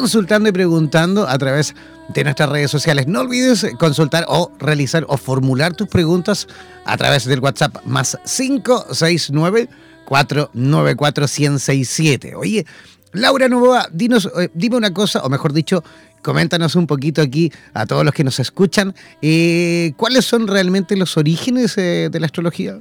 consultando 0.00 0.48
y 0.48 0.52
preguntando 0.52 1.28
a 1.28 1.38
través 1.38 1.74
de 2.08 2.24
nuestras 2.24 2.48
redes 2.48 2.70
sociales. 2.70 3.06
No 3.06 3.20
olvides 3.20 3.66
consultar 3.78 4.24
o 4.28 4.50
realizar 4.58 5.04
o 5.08 5.16
formular 5.16 5.74
tus 5.74 5.88
preguntas 5.88 6.48
a 6.84 6.96
través 6.96 7.24
del 7.24 7.40
WhatsApp 7.40 7.84
más 7.84 8.18
569 8.24 9.68
494 10.04 11.26
1067. 11.26 12.34
Oye, 12.34 12.66
Laura 13.12 13.48
Novoa, 13.48 13.88
dinos, 13.92 14.30
eh, 14.38 14.48
dime 14.54 14.76
una 14.76 14.92
cosa, 14.92 15.20
o 15.22 15.28
mejor 15.28 15.52
dicho, 15.52 15.84
coméntanos 16.22 16.76
un 16.76 16.86
poquito 16.86 17.20
aquí 17.20 17.52
a 17.74 17.86
todos 17.86 18.04
los 18.04 18.14
que 18.14 18.24
nos 18.24 18.38
escuchan, 18.38 18.94
eh, 19.20 19.92
¿cuáles 19.96 20.24
son 20.24 20.48
realmente 20.48 20.96
los 20.96 21.16
orígenes 21.16 21.76
eh, 21.78 22.08
de 22.10 22.20
la 22.20 22.26
astrología? 22.26 22.80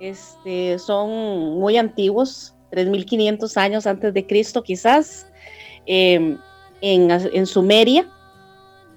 Este, 0.00 0.78
son 0.78 1.58
muy 1.58 1.76
antiguos, 1.76 2.54
3.500 2.72 3.56
años 3.56 3.86
antes 3.86 4.12
de 4.12 4.26
Cristo 4.26 4.62
quizás, 4.62 5.26
em, 5.86 6.38
en, 6.80 7.46
Sumeria, 7.46 8.06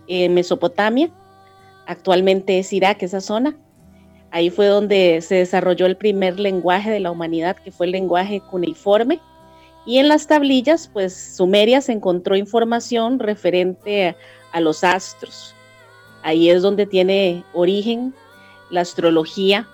en 0.07 0.33
Mesopotamia, 0.33 1.10
actualmente 1.86 2.60
es 2.60 2.73
Irak, 2.73 3.03
esa 3.03 3.21
zona. 3.21 3.55
Ahí 4.31 4.49
fue 4.49 4.67
donde 4.67 5.21
se 5.21 5.36
desarrolló 5.36 5.86
el 5.86 5.95
primer 5.95 6.39
lenguaje 6.39 6.91
de 6.91 6.99
la 6.99 7.12
humanidad, 7.12 7.55
que 7.55 7.71
fue 7.71 7.86
el 7.86 7.93
lenguaje 7.93 8.41
cuneiforme. 8.41 9.21
Y 9.86 9.99
en 9.99 10.10
las 10.10 10.27
tablillas, 10.27 10.89
pues 10.91 11.15
Sumeria 11.38 11.79
se 11.79 11.93
encontró 11.93 12.36
información 12.36 13.19
referente 13.19 14.17
a, 14.51 14.60
los 14.60 14.83
astros. 14.83 15.55
Ahí 16.23 16.49
es 16.49 16.62
donde 16.62 16.86
tiene 16.86 17.43
origen 17.53 18.13
la 18.69 18.81
astrología 18.81 19.67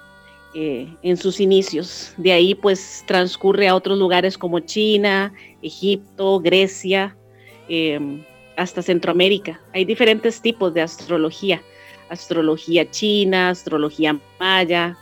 eh, 0.55 0.87
en 1.01 1.17
sus 1.17 1.39
inicios. 1.39 2.13
De 2.17 2.31
ahí 2.31 2.53
pues 2.53 3.03
transcurre 3.07 3.67
a 3.67 3.73
otros 3.73 3.97
lugares 3.97 4.37
como 4.37 4.59
China, 4.59 5.33
Egipto, 5.63 6.39
Grecia, 6.39 7.17
em, 7.67 8.23
hasta 8.55 8.83
Centroamérica. 8.83 9.59
Hay 9.73 9.83
diferentes 9.83 10.41
tipos 10.41 10.71
de 10.71 10.81
astrología. 10.81 11.63
Astrología 12.09 12.87
china, 12.91 13.49
astrología 13.49 14.19
maya. 14.39 14.95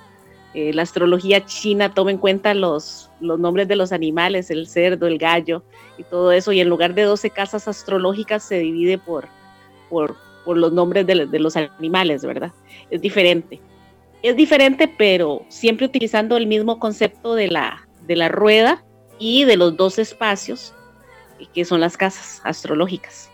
Eh, 0.54 0.72
la 0.74 0.84
astrología 0.84 1.46
china 1.46 1.94
toma 1.94 2.12
en 2.12 2.18
cuenta 2.18 2.54
los, 2.54 3.10
los 3.20 3.38
nombres 3.38 3.68
de 3.68 3.76
los 3.76 3.92
animales, 3.92 4.52
el 4.52 4.68
cerdo, 4.68 5.08
el 5.08 5.18
gallo 5.18 5.64
y 5.98 6.04
todo 6.04 6.32
eso. 6.32 6.54
Y 6.54 6.62
en 6.62 6.70
lugar 6.70 6.94
de 6.94 7.04
12 7.04 7.30
casas 7.30 7.68
astrológicas 7.68 8.42
se 8.44 8.60
divide 8.60 8.98
por, 8.98 9.28
por, 9.90 10.16
los 10.46 10.72
nombres 10.72 11.06
de, 11.06 11.26
de 11.26 11.40
los 11.40 11.58
animales, 11.58 12.24
¿verdad? 12.24 12.54
Es 12.90 13.02
diferente 13.02 13.60
es 14.24 14.36
diferente, 14.36 14.88
pero 14.88 15.46
siempre 15.50 15.86
utilizando 15.86 16.38
el 16.38 16.48
mismo 16.48 16.80
concepto 16.80 17.36
de 17.36 17.48
la, 17.48 17.88
de 18.08 18.16
la 18.16 18.30
rueda 18.30 18.84
y 19.20 19.46
de 19.46 19.58
los 19.58 19.76
dos 19.78 20.00
espacios, 20.00 20.74
que 21.54 21.66
son 21.66 21.80
las 21.80 21.98
casas 21.98 22.42
astrológicas. 22.44 23.30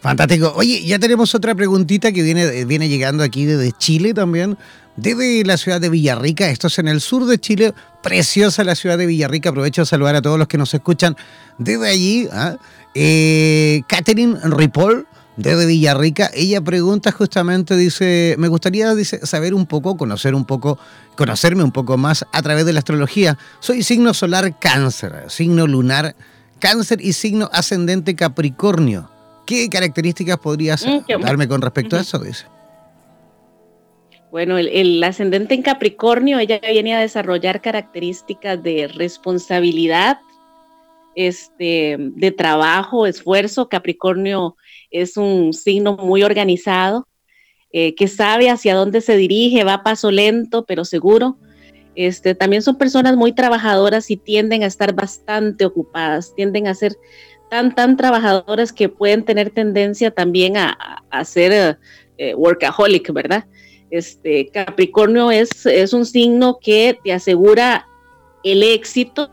Fantástico. 0.00 0.52
Oye, 0.54 0.84
ya 0.84 0.98
tenemos 0.98 1.34
otra 1.34 1.54
preguntita 1.54 2.12
que 2.12 2.22
viene, 2.22 2.64
viene 2.64 2.88
llegando 2.88 3.24
aquí 3.24 3.44
desde 3.44 3.72
Chile 3.72 4.14
también, 4.14 4.56
desde 4.94 5.44
la 5.44 5.56
ciudad 5.56 5.80
de 5.80 5.88
Villarrica. 5.88 6.48
Esto 6.48 6.68
es 6.68 6.78
en 6.78 6.86
el 6.86 7.00
sur 7.00 7.26
de 7.26 7.38
Chile. 7.38 7.72
Preciosa 8.02 8.62
la 8.62 8.76
ciudad 8.76 8.98
de 8.98 9.06
Villarrica. 9.06 9.48
Aprovecho 9.48 9.82
de 9.82 9.86
saludar 9.86 10.14
a 10.14 10.22
todos 10.22 10.38
los 10.38 10.46
que 10.46 10.58
nos 10.58 10.72
escuchan 10.74 11.16
desde 11.58 11.88
allí. 11.88 12.28
¿ah? 12.30 12.56
Eh, 12.94 13.82
Catherine 13.88 14.38
Ripoll 14.44 15.08
desde 15.36 15.66
Villarrica. 15.66 16.30
Ella 16.34 16.60
pregunta 16.60 17.12
justamente, 17.12 17.76
dice, 17.76 18.34
me 18.38 18.48
gustaría 18.48 18.94
dice, 18.94 19.24
saber 19.26 19.54
un 19.54 19.66
poco, 19.66 19.96
conocer 19.96 20.34
un 20.34 20.44
poco, 20.44 20.78
conocerme 21.16 21.62
un 21.62 21.72
poco 21.72 21.96
más 21.96 22.24
a 22.32 22.42
través 22.42 22.66
de 22.66 22.72
la 22.72 22.80
astrología. 22.80 23.38
Soy 23.60 23.82
signo 23.82 24.14
solar 24.14 24.58
cáncer, 24.58 25.24
signo 25.28 25.66
lunar 25.66 26.16
cáncer 26.58 27.00
y 27.00 27.12
signo 27.12 27.48
ascendente 27.52 28.14
capricornio. 28.16 29.10
¿Qué 29.46 29.68
características 29.68 30.38
podrías 30.38 30.84
mm, 30.84 31.22
darme 31.22 31.46
con 31.46 31.62
respecto 31.62 31.96
a 31.96 32.00
eso? 32.00 32.18
Dice. 32.18 32.46
Bueno, 34.30 34.58
el, 34.58 35.02
ascendente 35.02 35.54
en 35.54 35.62
Capricornio, 35.62 36.38
ella 36.38 36.60
viene 36.60 36.94
a 36.94 37.00
desarrollar 37.00 37.62
características 37.62 38.62
de 38.62 38.88
responsabilidad, 38.88 40.18
este, 41.16 41.96
de 41.98 42.30
trabajo, 42.30 43.06
esfuerzo. 43.06 43.68
Capricornio 43.68 44.56
es 44.92 45.16
un 45.16 45.52
signo 45.52 45.96
muy 45.96 46.22
organizado, 46.22 47.08
eh, 47.72 47.96
que 47.96 48.06
sabe 48.06 48.48
hacia 48.48 48.76
dónde 48.76 49.00
se 49.00 49.16
dirige, 49.16 49.64
va 49.64 49.74
a 49.74 49.82
paso 49.82 50.12
lento, 50.12 50.64
pero 50.64 50.84
seguro. 50.84 51.38
Este, 51.96 52.34
también 52.34 52.62
son 52.62 52.76
personas 52.76 53.16
muy 53.16 53.32
trabajadoras 53.32 54.10
y 54.10 54.16
tienden 54.18 54.62
a 54.62 54.66
estar 54.66 54.94
bastante 54.94 55.64
ocupadas, 55.64 56.34
tienden 56.36 56.68
a 56.68 56.74
ser 56.74 56.94
tan, 57.50 57.74
tan 57.74 57.96
trabajadoras 57.96 58.72
que 58.72 58.90
pueden 58.90 59.24
tener 59.24 59.50
tendencia 59.50 60.10
también 60.10 60.58
a, 60.58 60.76
a 61.10 61.24
ser 61.24 61.78
eh, 62.18 62.34
workaholic, 62.34 63.12
¿verdad? 63.12 63.46
Este, 63.90 64.48
Capricornio 64.48 65.30
es, 65.30 65.64
es 65.64 65.92
un 65.92 66.04
signo 66.04 66.58
que 66.60 66.98
te 67.02 67.12
asegura 67.12 67.86
el 68.42 68.62
éxito 68.62 69.30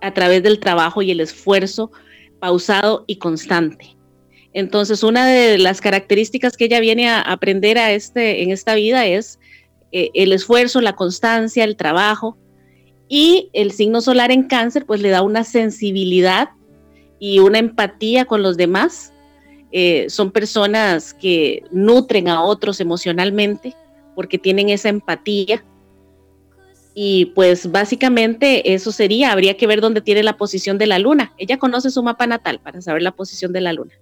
a 0.00 0.12
través 0.14 0.42
del 0.42 0.58
trabajo 0.58 1.02
y 1.02 1.10
el 1.10 1.20
esfuerzo 1.20 1.90
pausado 2.38 3.04
y 3.06 3.16
constante. 3.16 3.96
Entonces, 4.52 5.02
una 5.02 5.26
de 5.26 5.58
las 5.58 5.80
características 5.80 6.56
que 6.56 6.64
ella 6.64 6.80
viene 6.80 7.08
a 7.08 7.20
aprender 7.20 7.78
a 7.78 7.92
este, 7.92 8.42
en 8.42 8.50
esta 8.50 8.74
vida 8.74 9.06
es 9.06 9.38
eh, 9.92 10.10
el 10.14 10.32
esfuerzo, 10.32 10.80
la 10.80 10.96
constancia, 10.96 11.64
el 11.64 11.76
trabajo. 11.76 12.36
Y 13.08 13.50
el 13.52 13.72
signo 13.72 14.00
solar 14.00 14.30
en 14.30 14.44
cáncer, 14.44 14.86
pues 14.86 15.00
le 15.00 15.10
da 15.10 15.22
una 15.22 15.44
sensibilidad 15.44 16.50
y 17.18 17.40
una 17.40 17.58
empatía 17.58 18.24
con 18.24 18.42
los 18.42 18.56
demás. 18.56 19.12
Eh, 19.72 20.06
son 20.08 20.30
personas 20.30 21.14
que 21.14 21.62
nutren 21.70 22.28
a 22.28 22.42
otros 22.42 22.80
emocionalmente 22.80 23.74
porque 24.14 24.38
tienen 24.38 24.68
esa 24.68 24.88
empatía. 24.88 25.64
Y 26.94 27.26
pues 27.34 27.70
básicamente 27.70 28.74
eso 28.74 28.92
sería, 28.92 29.32
habría 29.32 29.56
que 29.56 29.66
ver 29.66 29.80
dónde 29.80 30.00
tiene 30.00 30.22
la 30.22 30.36
posición 30.36 30.76
de 30.78 30.86
la 30.86 30.98
luna. 30.98 31.32
Ella 31.38 31.58
conoce 31.58 31.90
su 31.90 32.02
mapa 32.02 32.26
natal 32.26 32.60
para 32.62 32.80
saber 32.82 33.02
la 33.02 33.12
posición 33.12 33.52
de 33.52 33.60
la 33.60 33.72
luna. 33.72 33.92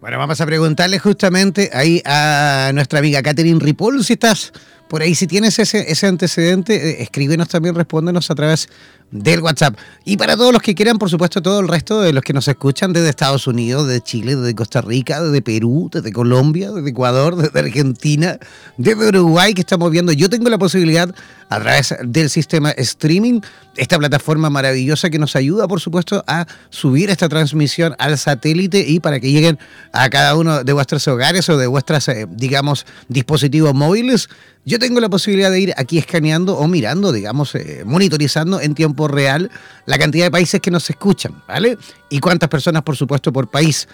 Bueno, 0.00 0.18
vamos 0.18 0.40
a 0.40 0.46
preguntarle 0.46 0.98
justamente 0.98 1.70
ahí 1.72 2.02
a 2.06 2.70
nuestra 2.72 3.00
amiga 3.00 3.22
Catherine 3.22 3.60
Ripoll 3.60 4.02
si 4.02 4.14
estás 4.14 4.52
por 4.90 5.02
ahí, 5.02 5.14
si 5.14 5.28
tienes 5.28 5.56
ese, 5.60 5.88
ese 5.88 6.08
antecedente, 6.08 6.74
eh, 6.74 7.02
escríbenos 7.02 7.48
también, 7.48 7.76
respóndenos 7.76 8.28
a 8.28 8.34
través 8.34 8.68
del 9.10 9.40
WhatsApp. 9.40 9.76
Y 10.04 10.16
para 10.16 10.36
todos 10.36 10.52
los 10.52 10.62
que 10.62 10.74
quieran, 10.74 10.98
por 10.98 11.10
supuesto, 11.10 11.42
todo 11.42 11.60
el 11.60 11.68
resto 11.68 12.00
de 12.00 12.12
los 12.12 12.22
que 12.22 12.32
nos 12.32 12.46
escuchan 12.48 12.92
desde 12.92 13.08
Estados 13.08 13.46
Unidos, 13.46 13.86
desde 13.86 14.02
Chile, 14.02 14.36
desde 14.36 14.54
Costa 14.54 14.80
Rica, 14.80 15.20
desde 15.20 15.42
Perú, 15.42 15.90
desde 15.92 16.12
Colombia, 16.12 16.70
desde 16.70 16.90
Ecuador, 16.90 17.36
desde 17.36 17.58
Argentina, 17.58 18.38
desde 18.76 19.08
Uruguay, 19.08 19.54
que 19.54 19.62
estamos 19.62 19.90
viendo. 19.90 20.12
Yo 20.12 20.30
tengo 20.30 20.48
la 20.48 20.58
posibilidad, 20.58 21.12
a 21.48 21.60
través 21.60 21.94
del 22.04 22.30
sistema 22.30 22.70
streaming, 22.70 23.40
esta 23.76 23.98
plataforma 23.98 24.50
maravillosa 24.50 25.10
que 25.10 25.18
nos 25.18 25.34
ayuda, 25.34 25.66
por 25.66 25.80
supuesto, 25.80 26.22
a 26.26 26.46
subir 26.70 27.10
esta 27.10 27.28
transmisión 27.28 27.96
al 27.98 28.16
satélite 28.18 28.84
y 28.86 29.00
para 29.00 29.18
que 29.18 29.32
lleguen 29.32 29.58
a 29.92 30.08
cada 30.10 30.36
uno 30.36 30.62
de 30.62 30.72
vuestros 30.72 31.06
hogares 31.08 31.48
o 31.48 31.56
de 31.56 31.66
vuestras, 31.66 32.08
eh, 32.08 32.26
digamos, 32.30 32.86
dispositivos 33.08 33.74
móviles 33.74 34.28
yo 34.66 34.78
tengo 34.78 35.00
la 35.00 35.08
posibilidad 35.08 35.50
de 35.50 35.58
ir 35.58 35.74
aquí 35.76 35.98
escaneando 35.98 36.56
o 36.58 36.68
mirando, 36.68 37.12
digamos, 37.12 37.54
eh, 37.54 37.82
monitorizando 37.86 38.60
en 38.60 38.74
tiempo 38.74 38.99
real 39.08 39.50
la 39.86 39.98
cantidad 39.98 40.24
de 40.24 40.30
países 40.30 40.60
que 40.60 40.70
nos 40.70 40.88
escuchan, 40.90 41.42
¿vale? 41.46 41.76
Y 42.08 42.20
cuántas 42.20 42.48
personas, 42.48 42.82
por 42.82 42.96
supuesto, 42.96 43.32
por 43.32 43.48
país. 43.48 43.88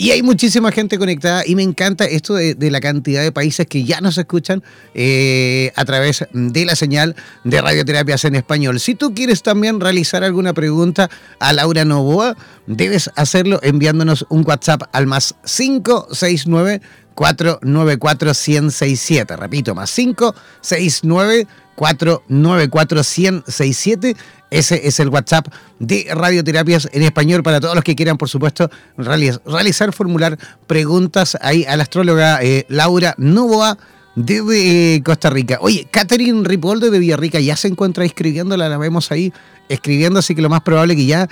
Y 0.00 0.12
hay 0.12 0.22
muchísima 0.22 0.70
gente 0.70 0.96
conectada 0.96 1.42
y 1.44 1.56
me 1.56 1.64
encanta 1.64 2.04
esto 2.04 2.34
de, 2.34 2.56
la 2.70 2.80
cantidad 2.80 3.20
de 3.20 3.32
países 3.32 3.66
que 3.66 3.82
ya 3.82 4.00
nos 4.00 4.16
escuchan 4.16 4.62
eh, 4.94 5.72
a 5.74 5.84
través 5.84 6.24
de 6.32 6.64
la 6.64 6.76
señal 6.76 7.16
de 7.42 7.60
radioterapias 7.60 8.24
en 8.24 8.36
español. 8.36 8.78
Si 8.78 8.94
tú 8.94 9.12
quieres 9.12 9.42
también 9.42 9.80
realizar 9.80 10.22
alguna 10.22 10.52
pregunta 10.52 11.10
a 11.40 11.52
Laura 11.52 11.84
Novoa, 11.84 12.36
debes 12.68 13.10
hacerlo 13.16 13.58
enviándonos 13.60 14.24
un 14.28 14.44
WhatsApp 14.46 14.82
al 14.92 15.08
más 15.08 15.34
569 15.44 16.80
494 17.18 18.28
1067 18.28 19.36
Repito, 19.36 19.74
más 19.74 19.92
569 19.92 21.48
494 21.74 22.96
1067 22.96 24.16
Ese 24.50 24.86
es 24.86 25.00
el 25.00 25.08
WhatsApp 25.08 25.48
de 25.80 26.06
Radioterapias 26.12 26.88
en 26.92 27.02
español 27.02 27.42
para 27.42 27.60
todos 27.60 27.74
los 27.74 27.82
que 27.82 27.96
quieran, 27.96 28.18
por 28.18 28.28
supuesto, 28.28 28.70
realizar, 28.96 29.92
formular 29.92 30.38
preguntas 30.68 31.36
ahí 31.40 31.64
a 31.64 31.76
la 31.76 31.82
astróloga 31.82 32.40
eh, 32.40 32.66
Laura 32.68 33.16
Novoa 33.18 33.76
de 34.14 34.94
eh, 34.94 35.02
Costa 35.02 35.28
Rica. 35.28 35.58
Oye, 35.60 35.88
Catherine 35.90 36.44
Ripoldo 36.44 36.88
de 36.90 37.00
Villarrica 37.00 37.40
ya 37.40 37.56
se 37.56 37.66
encuentra 37.66 38.04
escribiéndola, 38.04 38.68
la 38.68 38.78
vemos 38.78 39.10
ahí 39.10 39.32
escribiendo, 39.68 40.20
así 40.20 40.36
que 40.36 40.42
lo 40.42 40.48
más 40.48 40.62
probable 40.62 40.94
que 40.94 41.06
ya 41.06 41.28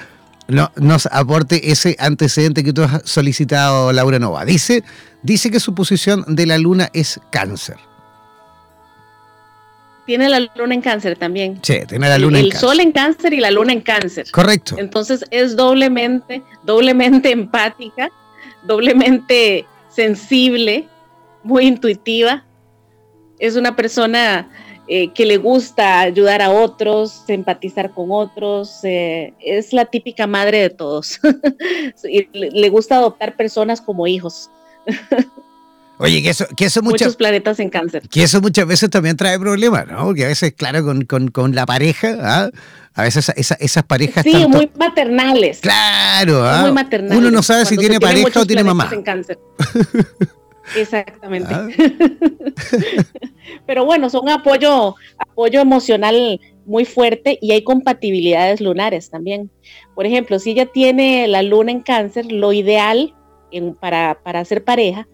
no, 0.48 0.70
nos 0.76 1.06
aporte 1.06 1.70
ese 1.70 1.96
antecedente 1.98 2.62
que 2.62 2.72
tú 2.72 2.82
has 2.82 3.02
solicitado, 3.04 3.92
Laura 3.92 4.18
Nova. 4.18 4.44
Dice, 4.44 4.84
dice 5.26 5.50
que 5.50 5.60
su 5.60 5.74
posición 5.74 6.24
de 6.28 6.46
la 6.46 6.56
luna 6.56 6.88
es 6.92 7.20
cáncer. 7.30 7.76
Tiene 10.06 10.28
la 10.28 10.38
luna 10.54 10.74
en 10.74 10.82
cáncer 10.82 11.18
también. 11.18 11.58
Sí, 11.62 11.80
tiene 11.88 12.08
la 12.08 12.16
luna 12.16 12.38
el, 12.38 12.44
en 12.44 12.50
cáncer. 12.52 12.68
El 12.68 12.70
sol 12.70 12.80
en 12.80 12.92
cáncer 12.92 13.32
y 13.34 13.40
la 13.40 13.50
luna 13.50 13.72
en 13.72 13.80
cáncer. 13.80 14.30
Correcto. 14.30 14.76
Entonces 14.78 15.24
es 15.32 15.56
doblemente, 15.56 16.42
doblemente 16.62 17.30
empática, 17.32 18.10
doblemente 18.62 19.66
sensible, 19.88 20.86
muy 21.42 21.66
intuitiva. 21.66 22.44
Es 23.40 23.56
una 23.56 23.74
persona 23.74 24.48
eh, 24.86 25.12
que 25.12 25.26
le 25.26 25.38
gusta 25.38 26.00
ayudar 26.02 26.40
a 26.40 26.50
otros, 26.50 27.24
empatizar 27.26 27.90
con 27.90 28.12
otros, 28.12 28.84
eh, 28.84 29.34
es 29.40 29.72
la 29.72 29.86
típica 29.86 30.28
madre 30.28 30.60
de 30.60 30.70
todos. 30.70 31.18
le, 32.32 32.68
gusta 32.68 32.98
adoptar 32.98 33.34
personas 33.34 33.80
como 33.80 34.06
hijos. 34.06 34.48
Oye, 35.98 36.22
que 36.22 36.30
eso, 36.30 36.46
que 36.54 36.66
eso 36.66 36.82
muchos 36.82 37.16
planetas 37.16 37.58
en 37.58 37.70
cáncer. 37.70 38.06
Que 38.10 38.22
eso 38.22 38.40
muchas 38.42 38.66
veces 38.66 38.90
también 38.90 39.16
trae 39.16 39.38
problemas, 39.38 39.86
¿no? 39.86 40.04
Porque 40.04 40.26
a 40.26 40.28
veces, 40.28 40.52
claro, 40.52 40.84
con, 41.06 41.54
la 41.54 41.64
pareja, 41.64 42.18
¿ah? 42.20 42.50
a 42.94 43.02
veces 43.02 43.32
esas 43.34 43.82
parejas. 43.84 44.22
Sí, 44.22 44.46
muy 44.46 44.70
maternales. 44.78 45.60
Claro, 45.60 46.46
¿ah? 46.46 46.62
Muy 46.62 46.72
maternales. 46.72 47.16
Uno 47.16 47.30
no 47.30 47.42
sabe 47.42 47.64
si 47.64 47.78
tiene 47.78 47.98
pareja 47.98 48.40
o 48.40 48.46
tiene 48.46 48.62
mamá. 48.62 48.90
En 48.92 49.02
cáncer. 49.02 49.38
Exactamente. 50.76 51.54
Ah. 51.54 51.68
Pero 53.66 53.84
bueno, 53.84 54.10
son 54.10 54.28
apoyo, 54.28 54.96
apoyo 55.18 55.60
emocional 55.60 56.40
muy 56.66 56.84
fuerte 56.84 57.38
y 57.40 57.52
hay 57.52 57.62
compatibilidades 57.62 58.60
lunares 58.60 59.08
también. 59.08 59.50
Por 59.94 60.04
ejemplo, 60.04 60.38
si 60.38 60.50
ella 60.50 60.66
tiene 60.66 61.26
la 61.28 61.42
luna 61.42 61.70
en 61.70 61.80
cáncer, 61.80 62.30
lo 62.30 62.52
ideal 62.52 63.14
para, 63.80 64.18
para 64.22 64.40
hacer 64.40 64.64
pareja 64.64 65.08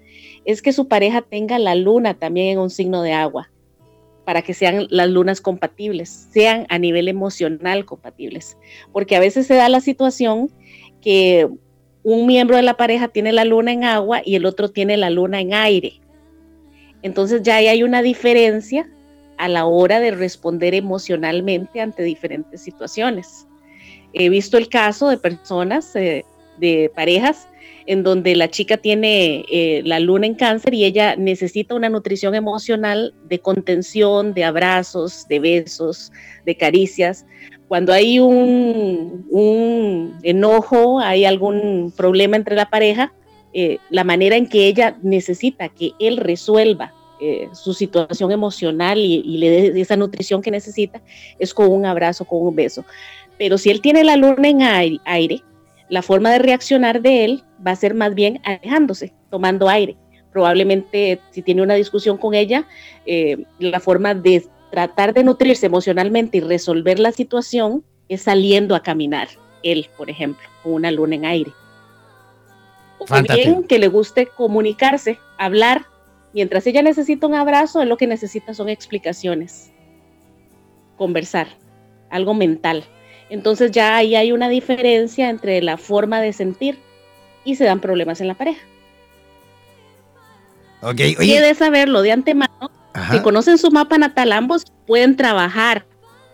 es 0.44 0.62
que 0.62 0.72
su 0.72 0.88
pareja 0.88 1.22
tenga 1.22 1.58
la 1.58 1.74
luna 1.74 2.14
también 2.14 2.48
en 2.48 2.58
un 2.58 2.70
signo 2.70 3.02
de 3.02 3.12
agua 3.12 3.50
para 4.24 4.42
que 4.42 4.54
sean 4.54 4.86
las 4.90 5.08
lunas 5.08 5.40
compatibles, 5.40 6.28
sean 6.32 6.66
a 6.68 6.78
nivel 6.78 7.08
emocional 7.08 7.84
compatibles. 7.84 8.56
Porque 8.92 9.16
a 9.16 9.20
veces 9.20 9.46
se 9.46 9.54
da 9.54 9.68
la 9.68 9.80
situación 9.80 10.50
que 11.00 11.48
un 12.04 12.26
miembro 12.26 12.56
de 12.56 12.62
la 12.62 12.76
pareja 12.76 13.08
tiene 13.08 13.32
la 13.32 13.44
luna 13.44 13.72
en 13.72 13.84
agua 13.84 14.22
y 14.24 14.36
el 14.36 14.46
otro 14.46 14.70
tiene 14.70 14.96
la 14.96 15.10
luna 15.10 15.40
en 15.40 15.54
aire. 15.54 16.00
Entonces 17.02 17.42
ya 17.42 17.56
hay 17.56 17.82
una 17.82 18.02
diferencia 18.02 18.88
a 19.38 19.48
la 19.48 19.66
hora 19.66 19.98
de 19.98 20.12
responder 20.12 20.74
emocionalmente 20.74 21.80
ante 21.80 22.02
diferentes 22.04 22.60
situaciones. 22.60 23.48
He 24.12 24.28
visto 24.28 24.56
el 24.56 24.68
caso 24.68 25.08
de 25.08 25.16
personas, 25.16 25.96
eh, 25.96 26.24
de 26.58 26.92
parejas, 26.94 27.48
en 27.86 28.02
donde 28.02 28.36
la 28.36 28.48
chica 28.48 28.76
tiene 28.76 29.44
eh, 29.50 29.82
la 29.84 30.00
luna 30.00 30.26
en 30.26 30.34
cáncer 30.34 30.74
y 30.74 30.84
ella 30.84 31.16
necesita 31.16 31.74
una 31.74 31.88
nutrición 31.88 32.34
emocional 32.34 33.14
de 33.28 33.38
contención, 33.40 34.34
de 34.34 34.44
abrazos, 34.44 35.26
de 35.28 35.40
besos, 35.40 36.12
de 36.46 36.56
caricias. 36.56 37.26
Cuando 37.68 37.92
hay 37.92 38.20
un, 38.20 39.26
enojo, 40.22 41.00
hay 41.00 41.24
algún 41.24 41.92
problema 41.96 42.36
entre 42.36 42.54
la 42.54 42.68
pareja, 42.70 43.12
eh, 43.54 43.78
la 43.90 44.04
manera 44.04 44.36
en 44.36 44.46
que 44.48 44.66
ella 44.66 44.96
necesita 45.02 45.68
que 45.68 45.92
él 45.98 46.16
resuelva 46.16 46.94
eh, 47.20 47.48
su 47.52 47.74
situación 47.74 48.32
emocional 48.32 48.98
y, 48.98 49.22
y, 49.24 49.38
le 49.38 49.70
dé 49.72 49.80
esa 49.80 49.96
nutrición 49.96 50.42
que 50.42 50.50
necesita 50.50 51.00
es 51.38 51.54
con 51.54 51.70
un 51.70 51.86
abrazo, 51.86 52.24
con 52.24 52.42
un 52.42 52.54
beso. 52.54 52.84
Pero 53.38 53.58
si 53.58 53.70
él 53.70 53.80
tiene 53.80 54.04
la 54.04 54.16
luna 54.16 54.48
en 54.48 54.98
aire 55.04 55.42
la 55.92 56.00
forma 56.00 56.30
de 56.30 56.38
reaccionar 56.38 57.02
de 57.02 57.22
él 57.22 57.44
va 57.64 57.72
a 57.72 57.76
ser 57.76 57.92
más 57.92 58.14
bien 58.14 58.40
alejándose, 58.44 59.12
tomando 59.30 59.68
aire. 59.68 59.94
Probablemente 60.32 61.20
si 61.32 61.42
tiene 61.42 61.60
una 61.60 61.74
discusión 61.74 62.16
con 62.16 62.32
ella, 62.32 62.66
eh, 63.04 63.44
la 63.58 63.78
forma 63.78 64.14
de 64.14 64.46
tratar 64.70 65.12
de 65.12 65.22
nutrirse 65.22 65.66
emocionalmente 65.66 66.38
y 66.38 66.40
resolver 66.40 66.98
la 66.98 67.12
situación 67.12 67.84
es 68.08 68.22
saliendo 68.22 68.74
a 68.74 68.82
caminar, 68.82 69.28
él, 69.62 69.90
por 69.98 70.08
ejemplo, 70.08 70.48
con 70.62 70.72
una 70.72 70.90
luna 70.90 71.16
en 71.16 71.26
aire. 71.26 71.52
O 72.96 73.04
bien 73.34 73.64
que 73.64 73.78
le 73.78 73.88
guste 73.88 74.28
comunicarse, 74.28 75.18
hablar, 75.36 75.84
mientras 76.32 76.66
ella 76.66 76.80
necesita 76.80 77.26
un 77.26 77.34
abrazo, 77.34 77.82
él 77.82 77.90
lo 77.90 77.98
que 77.98 78.06
necesita 78.06 78.54
son 78.54 78.70
explicaciones, 78.70 79.70
conversar, 80.96 81.48
algo 82.08 82.32
mental. 82.32 82.82
Entonces 83.32 83.70
ya 83.70 83.96
ahí 83.96 84.14
hay 84.14 84.30
una 84.30 84.50
diferencia 84.50 85.30
entre 85.30 85.62
la 85.62 85.78
forma 85.78 86.20
de 86.20 86.34
sentir 86.34 86.78
y 87.46 87.56
se 87.56 87.64
dan 87.64 87.80
problemas 87.80 88.20
en 88.20 88.28
la 88.28 88.34
pareja. 88.34 88.60
Ok, 90.82 91.00
oye. 91.18 91.54
saberlo 91.54 92.02
de 92.02 92.12
antemano. 92.12 92.70
Si 93.10 93.20
conocen 93.22 93.56
su 93.56 93.70
mapa 93.70 93.96
natal, 93.96 94.32
ambos 94.32 94.66
pueden 94.86 95.16
trabajar 95.16 95.86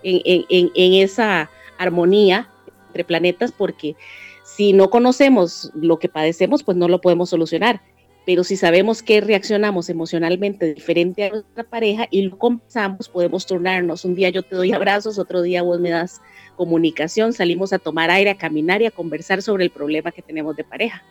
en, 0.03 0.49
en 0.49 0.95
esa 0.95 1.49
armonía 1.79 2.49
entre 2.89 3.05
planetas 3.05 3.53
porque 3.53 3.95
si 4.43 4.73
no 4.73 4.91
conocemos 4.91 5.71
lo 5.77 6.01
que 6.01 6.09
padecemos, 6.09 6.65
pues 6.65 6.77
no 6.77 6.89
lo 6.89 7.01
podemos 7.01 7.31
solucionar 7.31 7.81
pero 8.29 8.45
si 8.45 8.59
sabemos 8.59 9.03
que 9.03 9.23
reaccionamos 9.23 9.89
emocionalmente 9.89 10.75
diferente 10.75 11.25
a 11.25 11.31
nuestra 11.31 11.65
pareja 11.65 12.09
y 12.11 12.21
lo 12.21 12.37
compensamos, 12.37 13.09
podemos 13.09 13.47
turnarnos. 13.47 14.05
Un 14.05 14.15
día 14.15 14.29
yo 14.29 14.43
te 14.43 14.55
doy 14.55 14.71
abrazos, 14.71 15.19
otro 15.19 15.41
día 15.41 15.63
vos 15.63 15.81
me 15.81 15.89
das 15.89 16.21
comunicación, 16.55 17.33
salimos 17.33 17.73
a 17.73 17.79
tomar 17.79 18.11
aire, 18.11 18.29
a 18.29 18.37
caminar 18.37 18.83
y 18.83 18.85
a 18.85 18.91
conversar 18.91 19.41
sobre 19.41 19.65
el 19.65 19.71
problema 19.71 20.13
que 20.13 20.21
tenemos 20.21 20.55
de 20.57 20.65
pareja. 20.65 21.03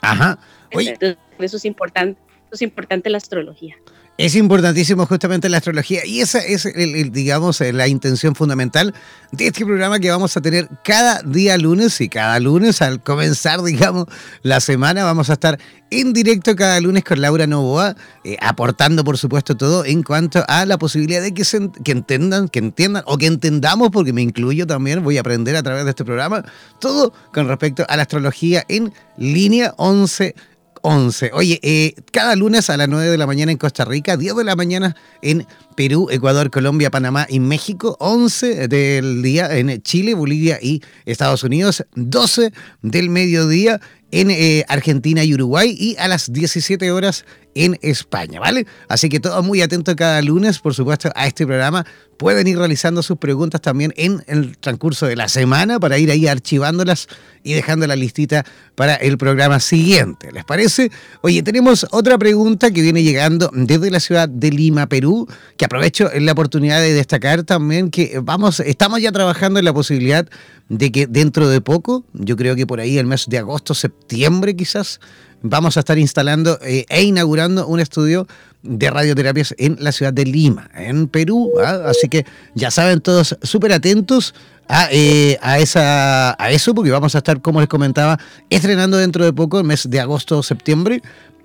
Ajá. 0.00 0.38
eso 0.70 1.56
es 1.56 1.64
importante, 1.64 2.20
eso 2.44 2.50
es 2.52 2.62
importante 2.62 3.10
la 3.10 3.16
astrología. 3.16 3.74
Es 4.20 4.36
importantísimo 4.36 5.06
justamente 5.06 5.48
la 5.48 5.56
astrología 5.56 6.04
y 6.04 6.20
esa 6.20 6.40
es, 6.40 6.66
el, 6.66 7.10
digamos, 7.10 7.58
eh, 7.62 7.72
la 7.72 7.88
intención 7.88 8.34
fundamental 8.34 8.94
de 9.32 9.46
este 9.46 9.64
programa 9.64 9.98
que 9.98 10.10
vamos 10.10 10.36
a 10.36 10.42
tener 10.42 10.68
cada 10.84 11.22
día 11.22 11.56
lunes 11.56 11.98
y 12.02 12.10
cada 12.10 12.38
lunes 12.38 12.82
al 12.82 13.02
comenzar, 13.02 13.62
digamos, 13.62 14.04
la 14.42 14.60
semana 14.60 15.04
vamos 15.04 15.30
a 15.30 15.32
estar 15.32 15.58
en 15.90 16.12
directo 16.12 16.54
cada 16.54 16.78
lunes 16.82 17.02
con 17.02 17.22
Laura 17.22 17.46
Novoa, 17.46 17.96
eh, 18.22 18.36
aportando, 18.42 19.04
por 19.04 19.16
supuesto, 19.16 19.56
todo 19.56 19.86
en 19.86 20.02
cuanto 20.02 20.44
a 20.48 20.66
la 20.66 20.76
posibilidad 20.76 21.22
de 21.22 21.32
que, 21.32 21.46
se, 21.46 21.70
que 21.82 21.92
entendan, 21.92 22.50
que 22.50 22.58
entiendan 22.58 23.02
o 23.06 23.16
que 23.16 23.24
entendamos, 23.24 23.88
porque 23.88 24.12
me 24.12 24.20
incluyo 24.20 24.66
también, 24.66 25.02
voy 25.02 25.16
a 25.16 25.20
aprender 25.20 25.56
a 25.56 25.62
través 25.62 25.84
de 25.84 25.90
este 25.90 26.04
programa, 26.04 26.44
todo 26.78 27.14
con 27.32 27.48
respecto 27.48 27.86
a 27.88 27.96
la 27.96 28.02
astrología 28.02 28.66
en 28.68 28.92
línea 29.16 29.72
11 29.78 30.34
11. 30.82 31.30
Oye, 31.34 31.60
eh, 31.62 31.94
cada 32.12 32.36
lunes 32.36 32.70
a 32.70 32.76
las 32.76 32.88
9 32.88 33.10
de 33.10 33.18
la 33.18 33.26
mañana 33.26 33.52
en 33.52 33.58
Costa 33.58 33.84
Rica, 33.84 34.16
10 34.16 34.36
de 34.36 34.44
la 34.44 34.56
mañana 34.56 34.96
en 35.22 35.46
Perú, 35.76 36.08
Ecuador, 36.10 36.50
Colombia, 36.50 36.90
Panamá 36.90 37.26
y 37.28 37.40
México, 37.40 37.96
11 38.00 38.68
del 38.68 39.22
día 39.22 39.56
en 39.56 39.80
Chile, 39.82 40.14
Bolivia 40.14 40.58
y 40.60 40.82
Estados 41.06 41.44
Unidos, 41.44 41.84
12 41.94 42.52
del 42.82 43.10
mediodía 43.10 43.80
en 44.10 44.30
eh, 44.30 44.64
Argentina 44.68 45.24
y 45.24 45.34
Uruguay 45.34 45.74
y 45.78 45.96
a 45.98 46.08
las 46.08 46.32
17 46.32 46.90
horas 46.90 47.24
en 47.54 47.78
España, 47.82 48.40
¿vale? 48.40 48.66
Así 48.88 49.08
que 49.08 49.20
todo 49.20 49.42
muy 49.42 49.62
atento 49.62 49.94
cada 49.96 50.22
lunes, 50.22 50.58
por 50.58 50.74
supuesto, 50.74 51.10
a 51.14 51.26
este 51.26 51.46
programa. 51.46 51.84
Pueden 52.16 52.46
ir 52.46 52.58
realizando 52.58 53.02
sus 53.02 53.16
preguntas 53.16 53.62
también 53.62 53.94
en 53.96 54.22
el 54.26 54.58
transcurso 54.58 55.06
de 55.06 55.16
la 55.16 55.28
semana 55.28 55.80
para 55.80 55.96
ir 55.96 56.10
ahí 56.10 56.26
archivándolas 56.26 57.08
y 57.42 57.54
dejando 57.54 57.86
la 57.86 57.96
listita 57.96 58.44
para 58.74 58.94
el 58.94 59.16
programa 59.16 59.58
siguiente. 59.58 60.30
¿Les 60.30 60.44
parece? 60.44 60.90
Oye, 61.22 61.42
tenemos 61.42 61.86
otra 61.90 62.18
pregunta 62.18 62.70
que 62.70 62.82
viene 62.82 63.02
llegando 63.02 63.50
desde 63.54 63.90
la 63.90 64.00
ciudad 64.00 64.28
de 64.28 64.50
Lima, 64.50 64.86
Perú, 64.86 65.26
que 65.56 65.64
aprovecho 65.64 66.10
la 66.14 66.32
oportunidad 66.32 66.80
de 66.80 66.92
destacar 66.92 67.42
también 67.44 67.90
que 67.90 68.20
vamos, 68.22 68.60
estamos 68.60 69.00
ya 69.00 69.12
trabajando 69.12 69.58
en 69.58 69.64
la 69.64 69.72
posibilidad 69.72 70.28
de 70.68 70.92
que 70.92 71.06
dentro 71.06 71.48
de 71.48 71.60
poco, 71.60 72.04
yo 72.12 72.36
creo 72.36 72.54
que 72.54 72.66
por 72.66 72.80
ahí 72.80 72.98
el 72.98 73.06
mes 73.06 73.26
de 73.28 73.38
agosto, 73.38 73.74
septiembre 73.74 74.54
quizás, 74.54 75.00
vamos 75.42 75.76
a 75.76 75.80
estar 75.80 75.98
instalando 75.98 76.58
eh, 76.62 76.86
e 76.88 77.02
inaugurando 77.02 77.66
un 77.66 77.80
estudio 77.80 78.26
de 78.62 78.90
radioterapias 78.90 79.54
en 79.58 79.76
la 79.80 79.92
ciudad 79.92 80.12
de 80.12 80.24
Lima, 80.24 80.70
en 80.74 81.08
Perú. 81.08 81.50
¿ah? 81.64 81.84
Así 81.86 82.08
que 82.08 82.26
ya 82.54 82.70
saben 82.70 83.00
todos 83.00 83.36
súper 83.42 83.72
atentos 83.72 84.34
a, 84.68 84.88
eh, 84.92 85.38
a, 85.42 85.58
esa, 85.58 86.36
a 86.42 86.50
eso, 86.50 86.74
porque 86.74 86.90
vamos 86.90 87.14
a 87.14 87.18
estar, 87.18 87.40
como 87.40 87.60
les 87.60 87.68
comentaba, 87.68 88.18
estrenando 88.50 88.96
dentro 88.96 89.24
de 89.24 89.32
poco, 89.32 89.58
el 89.58 89.64
mes 89.64 89.90
de 89.90 89.98
agosto 89.98 90.38
o 90.38 90.42
septiembre, 90.42 91.02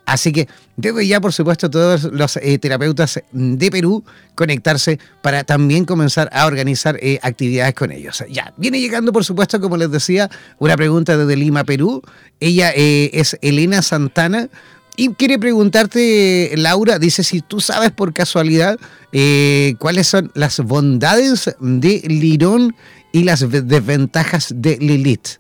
Así 0.05 0.31
que 0.31 0.47
debe 0.75 1.07
ya, 1.07 1.21
por 1.21 1.33
supuesto, 1.33 1.69
todos 1.69 2.03
los 2.03 2.37
eh, 2.37 2.57
terapeutas 2.57 3.21
de 3.31 3.71
Perú 3.71 4.03
conectarse 4.35 4.99
para 5.21 5.43
también 5.43 5.85
comenzar 5.85 6.29
a 6.33 6.45
organizar 6.45 6.97
eh, 7.01 7.19
actividades 7.21 7.73
con 7.75 7.91
ellos. 7.91 8.23
Ya, 8.29 8.53
viene 8.57 8.79
llegando, 8.79 9.13
por 9.13 9.23
supuesto, 9.23 9.61
como 9.61 9.77
les 9.77 9.91
decía, 9.91 10.29
una 10.59 10.75
pregunta 10.75 11.17
desde 11.17 11.35
Lima, 11.35 11.63
Perú. 11.63 12.01
Ella 12.39 12.71
eh, 12.75 13.11
es 13.13 13.37
Elena 13.41 13.81
Santana. 13.81 14.49
Y 14.97 15.13
quiere 15.13 15.39
preguntarte, 15.39 16.51
Laura, 16.57 16.99
dice 16.99 17.23
si 17.23 17.41
tú 17.41 17.61
sabes 17.61 17.91
por 17.91 18.13
casualidad 18.13 18.77
cuáles 19.79 20.07
son 20.07 20.31
las 20.35 20.59
bondades 20.59 21.55
de 21.59 22.01
Lirón 22.05 22.75
y 23.13 23.23
las 23.23 23.39
desventajas 23.49 24.53
de 24.53 24.77
Lilith. 24.77 25.39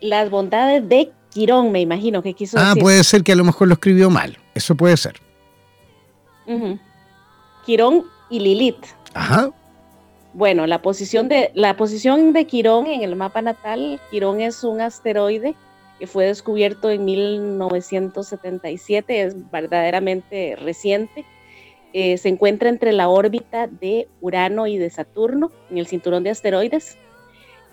Las 0.00 0.30
bondades 0.30 0.88
de 0.88 1.12
Quirón, 1.30 1.72
me 1.72 1.80
imagino 1.80 2.22
que 2.22 2.34
quiso 2.34 2.58
ah, 2.58 2.74
puede 2.78 3.02
ser 3.04 3.22
que 3.22 3.32
a 3.32 3.36
lo 3.36 3.44
mejor 3.44 3.68
lo 3.68 3.74
escribió 3.74 4.10
mal. 4.10 4.36
Eso 4.54 4.74
puede 4.74 4.96
ser. 4.96 5.20
Quirón 7.64 8.04
y 8.28 8.40
Lilith. 8.40 8.84
Ajá. 9.14 9.50
Bueno, 10.32 10.66
la 10.66 10.82
posición 10.82 11.28
de 11.28 11.50
la 11.54 11.76
posición 11.76 12.32
de 12.32 12.46
Quirón 12.46 12.86
en 12.86 13.02
el 13.02 13.16
mapa 13.16 13.42
natal, 13.42 14.00
Quirón 14.10 14.40
es 14.40 14.64
un 14.64 14.80
asteroide 14.80 15.54
que 15.98 16.06
fue 16.06 16.26
descubierto 16.26 16.88
en 16.88 17.04
1977, 17.04 19.22
es 19.22 19.50
verdaderamente 19.50 20.56
reciente. 20.56 21.26
Eh, 21.92 22.16
se 22.16 22.28
encuentra 22.28 22.70
entre 22.70 22.92
la 22.92 23.08
órbita 23.08 23.66
de 23.66 24.08
Urano 24.20 24.66
y 24.66 24.78
de 24.78 24.88
Saturno, 24.88 25.50
en 25.70 25.78
el 25.78 25.86
cinturón 25.86 26.22
de 26.22 26.30
asteroides. 26.30 26.96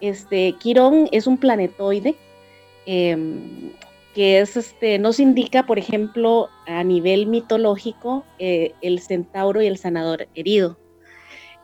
Este, 0.02 0.54
Quirón 0.60 1.08
es 1.12 1.26
un 1.26 1.38
planetoide 1.38 2.16
em, 2.88 3.72
que 4.16 4.40
es, 4.40 4.58
este, 4.58 4.98
nos 4.98 5.20
indica, 5.20 5.68
por 5.68 5.78
ejemplo, 5.78 6.50
a 6.66 6.84
nivel 6.84 7.28
mitológico, 7.28 8.24
eh, 8.40 8.74
el 8.82 9.00
centauro 9.00 9.62
y 9.62 9.68
el 9.68 9.78
sanador 9.78 10.28
herido. 10.34 10.76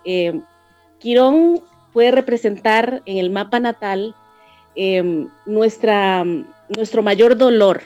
Em, 0.06 0.44
Quirón 1.00 1.64
puede 1.94 2.12
representar 2.12 3.02
en 3.06 3.18
el 3.18 3.32
mapa 3.32 3.60
natal 3.60 4.16
em, 4.76 5.30
nuestra, 5.46 6.24
nuestro 6.76 7.02
mayor 7.02 7.38
dolor, 7.38 7.82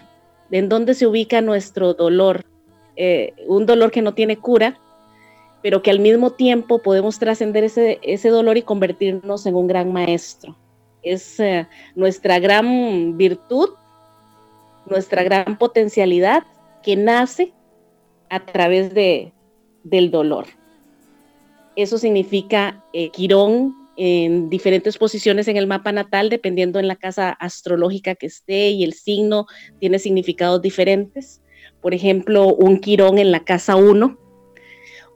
en 0.51 0.67
dónde 0.67 0.93
se 0.93 1.07
ubica 1.07 1.39
nuestro 1.41 1.93
dolor, 1.93 2.45
eh, 2.95 3.33
un 3.47 3.65
dolor 3.65 3.91
que 3.91 4.01
no 4.01 4.13
tiene 4.13 4.37
cura, 4.37 4.79
pero 5.61 5.81
que 5.81 5.91
al 5.91 5.99
mismo 5.99 6.31
tiempo 6.31 6.79
podemos 6.79 7.19
trascender 7.19 7.63
ese, 7.63 7.99
ese 8.01 8.29
dolor 8.29 8.57
y 8.57 8.63
convertirnos 8.63 9.45
en 9.45 9.55
un 9.55 9.67
gran 9.67 9.93
maestro. 9.93 10.55
Es 11.11 11.39
eh, 11.39 11.67
nuestra 11.95 12.39
gran 12.39 13.17
virtud, 13.17 13.69
nuestra 14.85 15.23
gran 15.23 15.57
potencialidad 15.57 16.43
que 16.83 16.95
nace 16.95 17.53
a 18.29 18.45
través 18.45 18.93
de, 18.93 19.33
del 19.83 20.11
dolor. 20.11 20.45
Eso 21.75 21.97
significa 21.97 22.83
eh, 22.93 23.09
Quirón 23.09 23.75
en 23.97 24.49
diferentes 24.49 24.97
posiciones 24.97 25.47
en 25.47 25.57
el 25.57 25.67
mapa 25.67 25.91
natal, 25.91 26.29
dependiendo 26.29 26.79
en 26.79 26.87
la 26.87 26.95
casa 26.95 27.31
astrológica 27.31 28.15
que 28.15 28.27
esté 28.27 28.69
y 28.69 28.83
el 28.83 28.93
signo 28.93 29.47
tiene 29.79 29.99
significados 29.99 30.61
diferentes. 30.61 31.41
Por 31.81 31.93
ejemplo, 31.93 32.53
un 32.53 32.79
Quirón 32.79 33.17
en 33.17 33.31
la 33.31 33.43
casa 33.43 33.75
1 33.75 34.27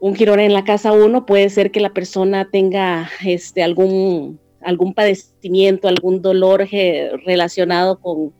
un 0.02 0.16
girón 0.16 0.40
en 0.40 0.52
la 0.52 0.64
casa 0.64 0.92
1 0.92 1.26
puede 1.26 1.48
ser 1.48 1.70
que 1.70 1.78
la 1.78 1.94
persona 1.94 2.50
tenga 2.50 3.08
este, 3.24 3.62
algún, 3.62 4.40
algún 4.64 4.94
padecimiento, 4.94 5.88
algún 5.88 6.22
dolor 6.22 6.66
eh, 6.70 7.10
relacionado 7.24 8.00
con, 8.00 8.32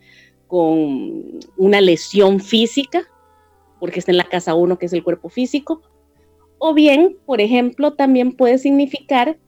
con 0.47 1.41
una 1.57 1.81
lesión 1.81 2.41
física, 2.41 3.03
porque 3.81 3.99
está 3.99 4.13
en 4.13 4.19
la 4.19 4.29
casa 4.29 4.55
1, 4.55 4.79
que 4.79 4.87
es 4.87 4.93
el 4.93 5.03
cuerpo 5.03 5.29
físico. 5.29 5.83
O 6.59 6.75
bien, 6.75 7.17
por 7.27 7.41
ejemplo, 7.41 7.95
también 7.95 8.33
puede 8.33 8.59
significar 8.59 9.39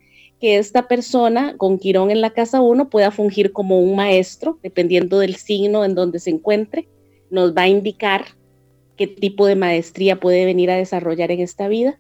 que 0.40 0.58
esta 0.58 0.88
persona 0.88 1.56
con 1.56 1.78
Quirón 1.78 2.10
en 2.10 2.20
la 2.20 2.30
casa 2.30 2.60
1 2.60 2.90
pueda 2.90 3.10
fungir 3.10 3.52
como 3.52 3.80
un 3.80 3.94
maestro, 3.94 4.58
dependiendo 4.62 5.18
del 5.18 5.36
signo 5.36 5.84
en 5.84 5.94
donde 5.94 6.18
se 6.18 6.30
encuentre, 6.30 6.88
nos 7.30 7.54
va 7.56 7.62
a 7.62 7.68
indicar 7.68 8.24
qué 8.96 9.06
tipo 9.06 9.46
de 9.46 9.56
maestría 9.56 10.20
puede 10.20 10.44
venir 10.44 10.70
a 10.70 10.76
desarrollar 10.76 11.30
en 11.30 11.40
esta 11.40 11.68
vida 11.68 11.98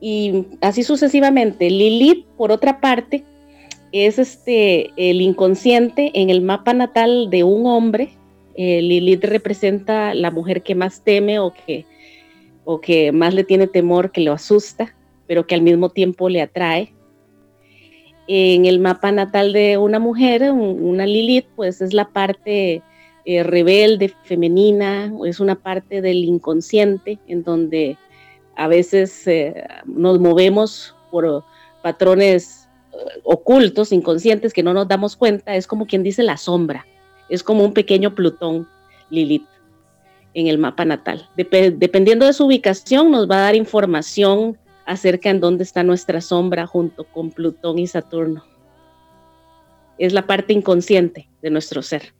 y 0.00 0.46
así 0.60 0.82
sucesivamente. 0.82 1.70
Lilith, 1.70 2.26
por 2.36 2.52
otra 2.52 2.78
parte, 2.78 3.24
es 3.94 4.18
este, 4.18 4.90
el 4.96 5.20
inconsciente 5.20 6.10
en 6.14 6.28
el 6.28 6.40
mapa 6.40 6.74
natal 6.74 7.30
de 7.30 7.44
un 7.44 7.64
hombre. 7.68 8.10
Eh, 8.56 8.82
Lilith 8.82 9.22
representa 9.24 10.14
la 10.14 10.32
mujer 10.32 10.64
que 10.64 10.74
más 10.74 11.04
teme 11.04 11.38
o 11.38 11.54
que, 11.54 11.86
o 12.64 12.80
que 12.80 13.12
más 13.12 13.34
le 13.34 13.44
tiene 13.44 13.68
temor, 13.68 14.10
que 14.10 14.20
lo 14.20 14.32
asusta, 14.32 14.96
pero 15.28 15.46
que 15.46 15.54
al 15.54 15.62
mismo 15.62 15.90
tiempo 15.90 16.28
le 16.28 16.42
atrae. 16.42 16.92
En 18.26 18.66
el 18.66 18.80
mapa 18.80 19.12
natal 19.12 19.52
de 19.52 19.78
una 19.78 20.00
mujer, 20.00 20.50
una 20.50 21.06
Lilith, 21.06 21.46
pues 21.54 21.80
es 21.80 21.92
la 21.92 22.08
parte 22.08 22.82
eh, 23.24 23.42
rebelde, 23.44 24.12
femenina, 24.24 25.12
es 25.24 25.38
una 25.38 25.54
parte 25.54 26.02
del 26.02 26.24
inconsciente 26.24 27.20
en 27.28 27.44
donde 27.44 27.96
a 28.56 28.66
veces 28.66 29.24
eh, 29.28 29.62
nos 29.86 30.18
movemos 30.18 30.96
por 31.12 31.44
patrones 31.80 32.63
ocultos, 33.22 33.92
inconscientes, 33.92 34.52
que 34.52 34.62
no 34.62 34.74
nos 34.74 34.88
damos 34.88 35.16
cuenta, 35.16 35.56
es 35.56 35.66
como 35.66 35.86
quien 35.86 36.02
dice 36.02 36.22
la 36.22 36.36
sombra, 36.36 36.86
es 37.28 37.42
como 37.42 37.64
un 37.64 37.72
pequeño 37.72 38.14
Plutón, 38.14 38.68
Lilith, 39.10 39.46
en 40.34 40.48
el 40.48 40.58
mapa 40.58 40.84
natal. 40.84 41.28
dependiendo 41.36 42.26
de 42.26 42.32
su 42.32 42.46
ubicación, 42.46 43.10
nos 43.10 43.30
va 43.30 43.36
a 43.36 43.42
dar 43.42 43.56
información 43.56 44.58
acerca 44.84 45.30
en 45.30 45.40
dónde 45.40 45.64
está 45.64 45.82
nuestra 45.82 46.20
sombra 46.20 46.66
junto 46.66 47.04
con 47.04 47.30
Plutón 47.30 47.78
y 47.78 47.86
Saturno. 47.86 48.44
Es 49.96 50.12
la 50.12 50.26
parte 50.26 50.52
inconsciente 50.52 51.28
de 51.40 51.50
nuestro 51.50 51.82
ser. 51.82 52.12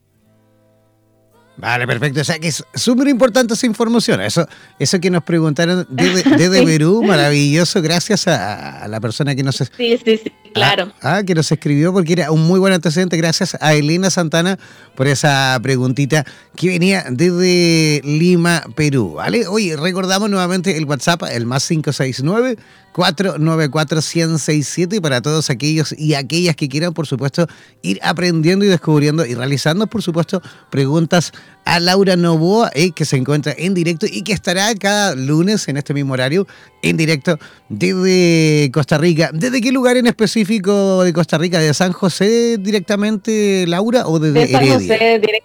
Vale, 1.57 1.87
perfecto. 1.87 2.21
O 2.21 2.25
sea 2.25 2.39
que 2.39 2.49
es 2.49 2.65
súper 2.75 3.09
importante 3.09 3.55
esa 3.55 3.67
información. 3.67 4.21
Eso, 4.21 4.47
eso 4.79 5.01
que 5.01 5.11
nos 5.11 5.23
preguntaron 5.23 5.87
desde, 5.89 6.65
Perú, 6.65 7.03
maravilloso. 7.05 7.81
Gracias 7.81 8.27
a, 8.27 8.87
la 8.89 9.01
persona 9.01 9.35
que 9.35 9.43
nos. 9.43 9.57
Sí, 9.57 9.71
sí, 9.77 10.01
sí, 10.05 10.33
claro. 10.53 10.93
Ah, 11.01 11.23
que 11.25 11.35
nos 11.35 11.51
escribió 11.53 11.93
porque 11.93 12.15
era 12.15 12.33
un 12.33 12.45
muy 12.47 12.59
buen 12.59 12.73
antecedente. 12.73 13.17
Gracias 13.17 13.57
a 13.61 13.75
Elena 13.75 14.11
Santana 14.11 14.59
por 14.97 15.07
esa 15.07 15.59
preguntita 15.63 16.25
que 16.57 16.69
venía 16.69 17.05
desde 17.09 18.01
Lima, 18.05 18.65
Perú. 18.75 19.15
¿Vale? 19.15 19.47
Oye, 19.47 19.77
recordamos 19.77 20.29
nuevamente 20.31 20.77
el 20.77 20.87
WhatsApp, 20.87 21.23
el 21.31 21.47
más 21.47 21.67
569 21.69 22.57
494 22.95 24.01
167 24.01 25.01
para 25.01 25.21
todos 25.21 25.51
aquellos 25.51 25.93
y 25.99 26.15
aquellas 26.15 26.55
que 26.55 26.69
quieran, 26.69 26.95
por 26.95 27.09
supuesto, 27.09 27.49
ir 27.83 27.99
aprendiendo 28.05 28.65
y 28.65 28.69
descubriendo 28.69 29.27
y 29.27 29.35
realizando, 29.35 29.89
por 29.89 30.01
supuesto, 30.01 30.41
preguntas 30.71 31.33
a 31.65 31.81
Laura 31.81 32.15
Novoa, 32.15 32.71
eh, 32.73 32.93
que 32.93 33.05
se 33.05 33.17
encuentra 33.17 33.53
en 33.59 33.75
directo 33.75 34.07
y 34.09 34.23
que 34.23 34.33
estará 34.33 34.73
cada 34.77 35.17
lunes 35.17 35.67
en 35.67 35.77
este 35.77 35.93
mismo 35.93 36.13
horario 36.13 36.47
en 36.83 36.97
directo 36.97 37.37
desde 37.69 38.71
Costa 38.73 38.97
Rica. 38.97 39.31
¿Desde 39.33 39.61
qué 39.61 39.73
lugar 39.73 39.97
en 39.97 40.07
específico 40.07 41.03
de 41.03 41.13
Costa 41.13 41.37
Rica? 41.37 41.59
¿De 41.59 41.75
San 41.75 41.91
José 41.91 42.59
directamente, 42.61 43.67
Laura, 43.67 44.07
o 44.07 44.21
desde 44.21 44.47
de 44.47 44.53
San 44.53 44.69
José 44.69 45.19
directamente. 45.21 45.45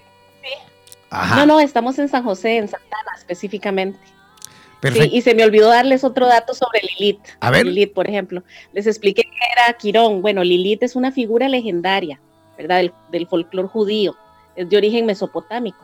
No, 1.12 1.48
no, 1.48 1.60
estamos 1.60 1.98
en 1.98 2.10
San 2.10 2.24
José, 2.24 2.58
en 2.58 2.68
Santana 2.68 3.12
específicamente 3.18 3.98
y 5.12 5.22
se 5.22 5.36
me 5.36 5.44
olvidó 5.44 5.70
darles 5.70 6.04
otro 6.04 6.28
dato 6.28 6.54
sobre 6.54 6.82
Lilith. 6.82 7.20
A 7.40 7.52
ver. 7.52 7.66
Lilith, 7.66 7.94
por 7.94 8.08
ejemplo. 8.08 8.44
Les 8.74 8.88
expliqué 8.88 9.24
que 9.24 9.30
era 9.54 9.74
Quirón. 9.74 10.22
Bueno, 10.22 10.44
Lilith 10.44 10.84
es 10.84 10.96
una 10.96 11.12
figura 11.12 11.50
legendaria, 11.50 12.20
¿verdad? 12.58 12.78
Del, 12.78 12.94
del 13.12 13.28
folclore 13.28 13.68
judío. 13.68 14.16
Es 14.56 14.70
de 14.70 14.78
origen 14.78 15.06
mesopotámico. 15.06 15.80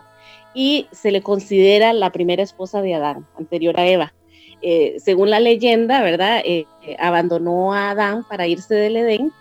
Y 0.54 0.88
se 0.92 1.12
le 1.12 1.22
considera 1.22 1.92
la 1.94 2.12
primera 2.12 2.42
esposa 2.42 2.82
de 2.82 2.94
Adán, 2.94 3.28
anterior 3.38 3.78
a 3.80 3.86
Eva. 3.88 4.14
Eh, 4.62 4.96
según 5.00 5.30
la 5.30 5.40
leyenda, 5.40 6.02
¿verdad? 6.02 6.42
Eh, 6.44 6.66
eh, 6.84 6.96
abandonó 6.98 7.74
a 7.74 7.92
Adán 7.92 8.26
para 8.28 8.48
irse 8.48 8.74
del 8.74 8.98
Edén 8.98 9.32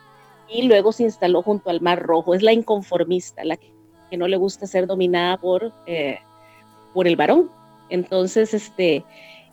y 0.49 0.63
luego 0.63 0.93
se 0.93 1.05
instaló 1.05 1.41
junto 1.41 1.71
al 1.71 1.81
Mar 1.81 2.03
Rojo. 2.03 2.35
Es 2.35 2.43
la 2.43 2.53
inconformista, 2.53 3.45
la 3.45 3.57
que, 3.57 3.73
que 4.11 4.17
no 4.17 4.29
le 4.29 4.37
gusta 4.37 4.67
ser 4.67 4.87
dominada 4.87 5.39
por, 5.39 5.73
por 6.93 7.09
el 7.09 7.17
varón. 7.17 7.51
Entonces, 7.89 8.53
este, 8.53 9.05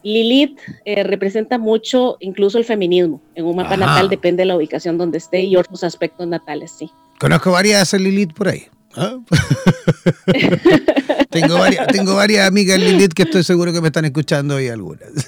Lilith 0.04 0.58
eh, 0.86 1.04
representa 1.04 1.58
mucho 1.58 2.18
incluso 2.20 2.58
el 2.58 2.66
feminismo. 2.66 3.22
En 3.36 3.46
un 3.46 3.56
mapa 3.56 3.78
natal 3.78 4.10
depende 4.10 4.42
de 4.42 4.46
la 4.46 4.56
ubicación 4.56 4.98
donde 4.98 5.18
esté 5.18 5.42
y 5.42 5.56
otros 5.56 5.84
aspectos 5.84 6.28
natales, 6.28 6.72
sí. 6.72 6.92
Conozco 7.20 7.52
varias 7.52 7.94
Lilith 7.94 8.34
por 8.34 8.50
ahí. 8.50 8.68
¿ah? 8.96 9.18
tengo, 11.30 11.60
varias, 11.60 11.88
tengo 11.88 12.16
varias 12.16 12.48
amigas 12.48 12.80
Lilith 12.80 13.14
que 13.14 13.24
estoy 13.24 13.44
seguro 13.44 13.74
que 13.74 13.82
me 13.82 13.88
están 13.88 14.06
escuchando 14.06 14.56
hoy 14.56 14.70
algunas. 14.70 15.10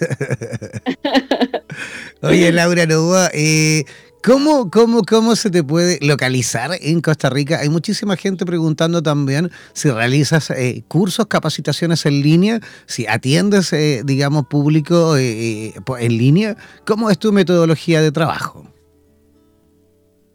Oye, 2.21 2.51
Laura 2.51 2.86
Novoa, 2.86 3.30
eh, 3.34 3.86
¿Cómo, 4.24 4.71
cómo, 4.71 5.03
¿Cómo 5.03 5.36
se 5.36 5.51
te 5.51 5.65
puede 5.65 5.99
localizar 6.01 6.71
en 6.80 7.01
Costa 7.01 7.30
Rica? 7.30 7.59
Hay 7.59 7.67
muchísima 7.67 8.15
gente 8.15 8.45
preguntando 8.45 9.03
también 9.03 9.51
si 9.74 9.91
realizas 9.91 10.49
eh, 10.51 10.82
cursos, 10.88 11.28
capacitaciones 11.28 12.05
en 12.05 12.21
línea, 12.21 12.61
si 12.86 13.05
atiendes, 13.05 13.74
eh, 13.74 14.01
digamos, 14.05 14.47
público 14.47 15.17
eh, 15.17 15.74
en 15.99 16.17
línea. 16.17 16.55
¿Cómo 16.86 17.09
es 17.09 17.19
tu 17.19 17.34
metodología 17.34 18.01
de 18.01 18.13
trabajo? 18.13 18.65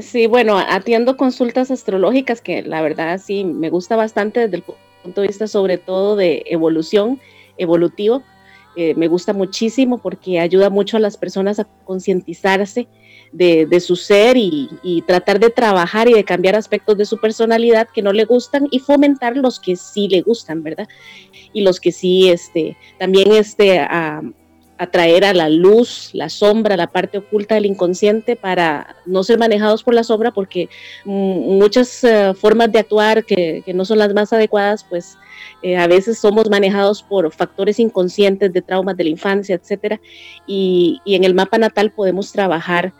Sí, 0.00 0.26
bueno, 0.26 0.58
atiendo 0.58 1.18
consultas 1.18 1.70
astrológicas 1.70 2.40
que 2.40 2.62
la 2.62 2.80
verdad 2.80 3.20
sí 3.22 3.44
me 3.44 3.68
gusta 3.68 3.96
bastante 3.96 4.40
desde 4.40 4.56
el 4.56 4.64
punto 5.02 5.20
de 5.20 5.26
vista 5.26 5.46
sobre 5.46 5.76
todo 5.76 6.16
de 6.16 6.42
evolución, 6.46 7.20
evolutivo 7.58 8.22
eh, 8.74 8.94
me 8.94 9.06
gusta 9.06 9.34
muchísimo 9.34 9.98
porque 9.98 10.40
ayuda 10.40 10.70
mucho 10.70 10.96
a 10.96 11.00
las 11.00 11.18
personas 11.18 11.58
a 11.58 11.64
concientizarse 11.84 12.88
de, 13.32 13.80
su 13.80 13.96
ser 13.96 14.36
y, 14.36 15.02
tratar 15.06 15.40
de 15.40 15.50
trabajar 15.50 16.08
y 16.08 16.14
de 16.14 16.24
cambiar 16.24 16.54
aspectos 16.54 16.96
de 16.96 17.04
su 17.04 17.18
personalidad 17.18 17.88
que 17.92 18.02
no 18.02 18.12
le 18.12 18.24
gustan 18.24 18.68
y 18.70 18.78
fomentar 18.78 19.36
los 19.36 19.58
que 19.58 19.76
sí 19.76 20.08
le 20.08 20.22
gustan, 20.22 20.62
¿verdad? 20.62 20.88
Y 21.52 21.62
los 21.62 21.80
que 21.80 21.92
sí, 21.92 22.28
este, 22.28 22.76
también 22.98 23.32
este, 23.32 23.80
atraer 24.78 25.24
a 25.24 25.34
la 25.34 25.48
luz, 25.48 26.10
la 26.12 26.28
sombra, 26.28 26.76
la 26.76 26.88
parte 26.88 27.18
oculta 27.18 27.54
del 27.54 27.66
inconsciente 27.66 28.36
para 28.36 28.96
no 29.06 29.22
ser 29.22 29.38
manejados 29.38 29.82
por 29.82 29.94
la 29.94 30.04
sombra 30.04 30.32
porque 30.32 30.68
muchas 31.04 32.02
eh, 32.04 32.32
formas 32.34 32.72
de 32.72 32.80
actuar 32.80 33.24
que, 33.24 33.62
que, 33.64 33.74
no 33.74 33.84
son 33.84 33.98
las 33.98 34.12
más 34.12 34.32
adecuadas, 34.32 34.84
pues 34.88 35.16
eh, 35.62 35.76
a 35.76 35.86
veces 35.86 36.18
somos 36.18 36.50
manejados 36.50 37.02
por 37.02 37.30
factores 37.32 37.78
inconscientes 37.78 38.52
de 38.52 38.62
traumas 38.62 38.96
de 38.96 39.04
la 39.04 39.10
infancia, 39.10 39.54
etcétera, 39.54 40.00
y, 40.46 41.00
en 41.06 41.24
el 41.24 41.34
mapa 41.34 41.58
natal 41.58 41.92
podemos 41.92 42.32
trabajar 42.32 42.92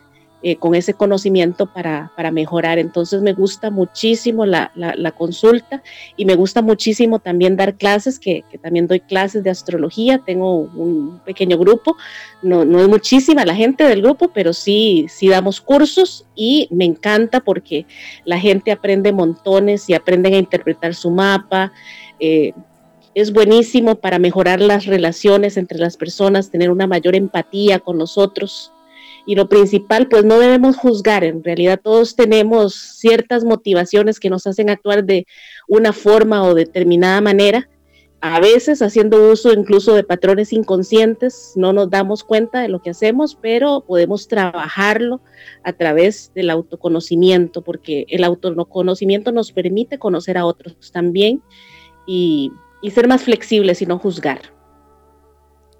eh, 0.44 0.56
con 0.56 0.74
ese 0.74 0.94
conocimiento 0.94 1.66
para, 1.66 2.10
mejorar. 2.32 2.78
Entonces 2.78 3.22
me 3.22 3.32
gusta 3.32 3.70
muchísimo 3.70 4.44
la, 4.44 4.72
consulta 5.16 5.82
y 6.16 6.24
me 6.24 6.34
gusta 6.34 6.62
muchísimo 6.62 7.18
también 7.18 7.56
dar 7.56 7.74
clases, 7.74 8.18
que, 8.18 8.44
también 8.60 8.86
doy 8.86 9.00
clases 9.00 9.44
de 9.44 9.50
astrología, 9.50 10.18
tengo 10.18 10.56
un 10.56 11.20
pequeño 11.24 11.58
grupo, 11.58 11.96
no, 12.42 12.64
no 12.64 12.80
es 12.80 12.88
muchísima 12.88 13.44
la 13.44 13.54
gente 13.54 13.84
del 13.84 14.02
grupo, 14.02 14.32
pero 14.34 14.52
sí, 14.52 15.06
sí 15.08 15.28
damos 15.28 15.60
cursos 15.60 16.26
y 16.34 16.68
me 16.70 16.84
encanta 16.84 17.40
porque 17.40 17.86
la 18.24 18.38
gente 18.38 18.72
aprende 18.72 19.12
montones 19.12 19.88
y 19.88 19.94
aprenden 19.94 20.34
a 20.34 20.38
interpretar 20.38 20.94
su 20.94 21.10
mapa. 21.10 21.72
Eh, 22.18 22.52
es 23.14 23.32
buenísimo 23.32 23.96
para 23.96 24.18
mejorar 24.18 24.60
las 24.60 24.86
relaciones 24.86 25.56
entre 25.56 25.78
las 25.78 25.96
personas, 25.96 26.50
tener 26.50 26.70
una 26.70 26.86
mayor 26.86 27.14
empatía 27.14 27.78
con 27.78 27.98
nosotros. 27.98 28.72
Y 29.26 29.34
lo 29.36 29.48
principal, 29.48 30.08
pues 30.08 30.24
no 30.24 30.38
debemos 30.38 30.76
juzgar, 30.76 31.22
en 31.22 31.44
realidad 31.44 31.80
todos 31.82 32.16
tenemos 32.16 32.74
ciertas 32.74 33.44
motivaciones 33.44 34.18
que 34.18 34.30
nos 34.30 34.46
hacen 34.46 34.68
actuar 34.68 35.04
de 35.04 35.26
una 35.68 35.92
forma 35.92 36.42
o 36.42 36.54
determinada 36.54 37.20
manera, 37.20 37.68
a 38.24 38.38
veces 38.38 38.82
haciendo 38.82 39.32
uso 39.32 39.52
incluso 39.52 39.96
de 39.96 40.04
patrones 40.04 40.52
inconscientes, 40.52 41.54
no 41.56 41.72
nos 41.72 41.90
damos 41.90 42.22
cuenta 42.22 42.60
de 42.60 42.68
lo 42.68 42.80
que 42.80 42.90
hacemos, 42.90 43.34
pero 43.34 43.80
podemos 43.84 44.28
trabajarlo 44.28 45.20
a 45.64 45.72
través 45.72 46.30
del 46.32 46.50
autoconocimiento, 46.50 47.62
porque 47.62 48.06
el 48.08 48.22
autoconocimiento 48.22 49.32
nos 49.32 49.50
permite 49.50 49.98
conocer 49.98 50.38
a 50.38 50.46
otros 50.46 50.92
también 50.92 51.42
y, 52.06 52.52
ser 52.94 53.08
más 53.08 53.24
flexibles 53.24 53.82
y 53.82 53.86
no 53.86 53.98
juzgar. 53.98 54.40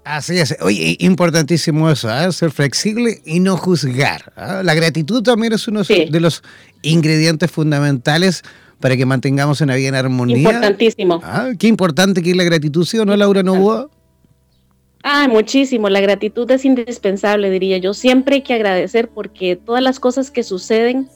Así 0.05 0.37
es. 0.37 0.57
Oye, 0.61 0.97
importantísimo 0.99 1.89
eso, 1.89 2.09
¿eh? 2.09 2.31
ser 2.31 2.51
flexible 2.51 3.21
y 3.25 3.39
no 3.39 3.55
juzgar. 3.57 4.33
¿ah? 4.35 4.61
La 4.63 4.73
gratitud 4.73 5.23
también 5.23 5.53
es 5.53 5.67
uno 5.67 5.81
de 5.83 6.19
los 6.19 6.43
ingredientes 6.81 7.49
fundamentales 7.49 8.43
para 8.79 8.97
que 8.97 9.05
mantengamos 9.05 9.61
una 9.61 9.75
vida 9.75 9.89
en 9.89 9.95
armonía. 9.95 10.37
Importantísimo. 10.37 11.21
¿Ah? 11.23 11.51
Qué 11.57 11.67
importante 11.67 12.21
que 12.21 12.31
es 12.31 12.35
la 12.35 12.43
gratitud, 12.43 12.85
¿sí 12.85 12.97
o 12.97 13.05
no, 13.05 13.15
Laura 13.15 13.41
Novoa? 13.41 13.89
Ah, 15.03 15.27
muchísimo. 15.29 15.89
La 15.89 15.99
gratitud 15.99 16.49
es 16.51 16.63
indispensable, 16.65 17.49
diría 17.49 17.77
yo. 17.77 17.93
Siempre 17.93 18.35
hay 18.35 18.41
que 18.41 18.53
agradecer 18.53 19.09
porque 19.09 19.57
todas 19.57 19.83
las 19.83 19.99
cosas 19.99 20.31
que 20.31 20.43
suceden, 20.43 21.09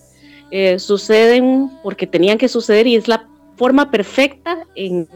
eh, 0.52 0.78
suceden 0.78 1.72
porque 1.84 2.06
tenían 2.06 2.38
que 2.38 2.50
suceder 2.50 2.88
y 2.88 2.96
es 2.96 3.08
la 3.08 3.28
forma 3.58 3.90
perfecta 3.90 4.60
en, 4.76 5.08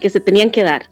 que 0.00 0.10
se 0.10 0.20
tenían 0.20 0.50
que 0.50 0.62
dar, 0.62 0.90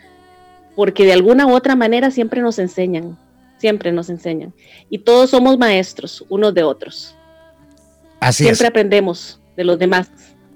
porque 0.78 1.04
de 1.04 1.12
alguna 1.12 1.44
u 1.44 1.56
otra 1.56 1.74
manera 1.74 2.12
siempre 2.12 2.40
nos 2.40 2.56
enseñan, 2.60 3.18
siempre 3.56 3.90
nos 3.90 4.10
enseñan. 4.10 4.54
Y 4.88 4.98
todos 4.98 5.30
somos 5.30 5.58
maestros 5.58 6.24
unos 6.28 6.54
de 6.54 6.62
otros. 6.62 7.16
Así 8.20 8.44
siempre 8.44 8.68
aprendemos 8.68 9.40
de 9.56 9.64
los 9.64 9.76
demás. 9.76 10.08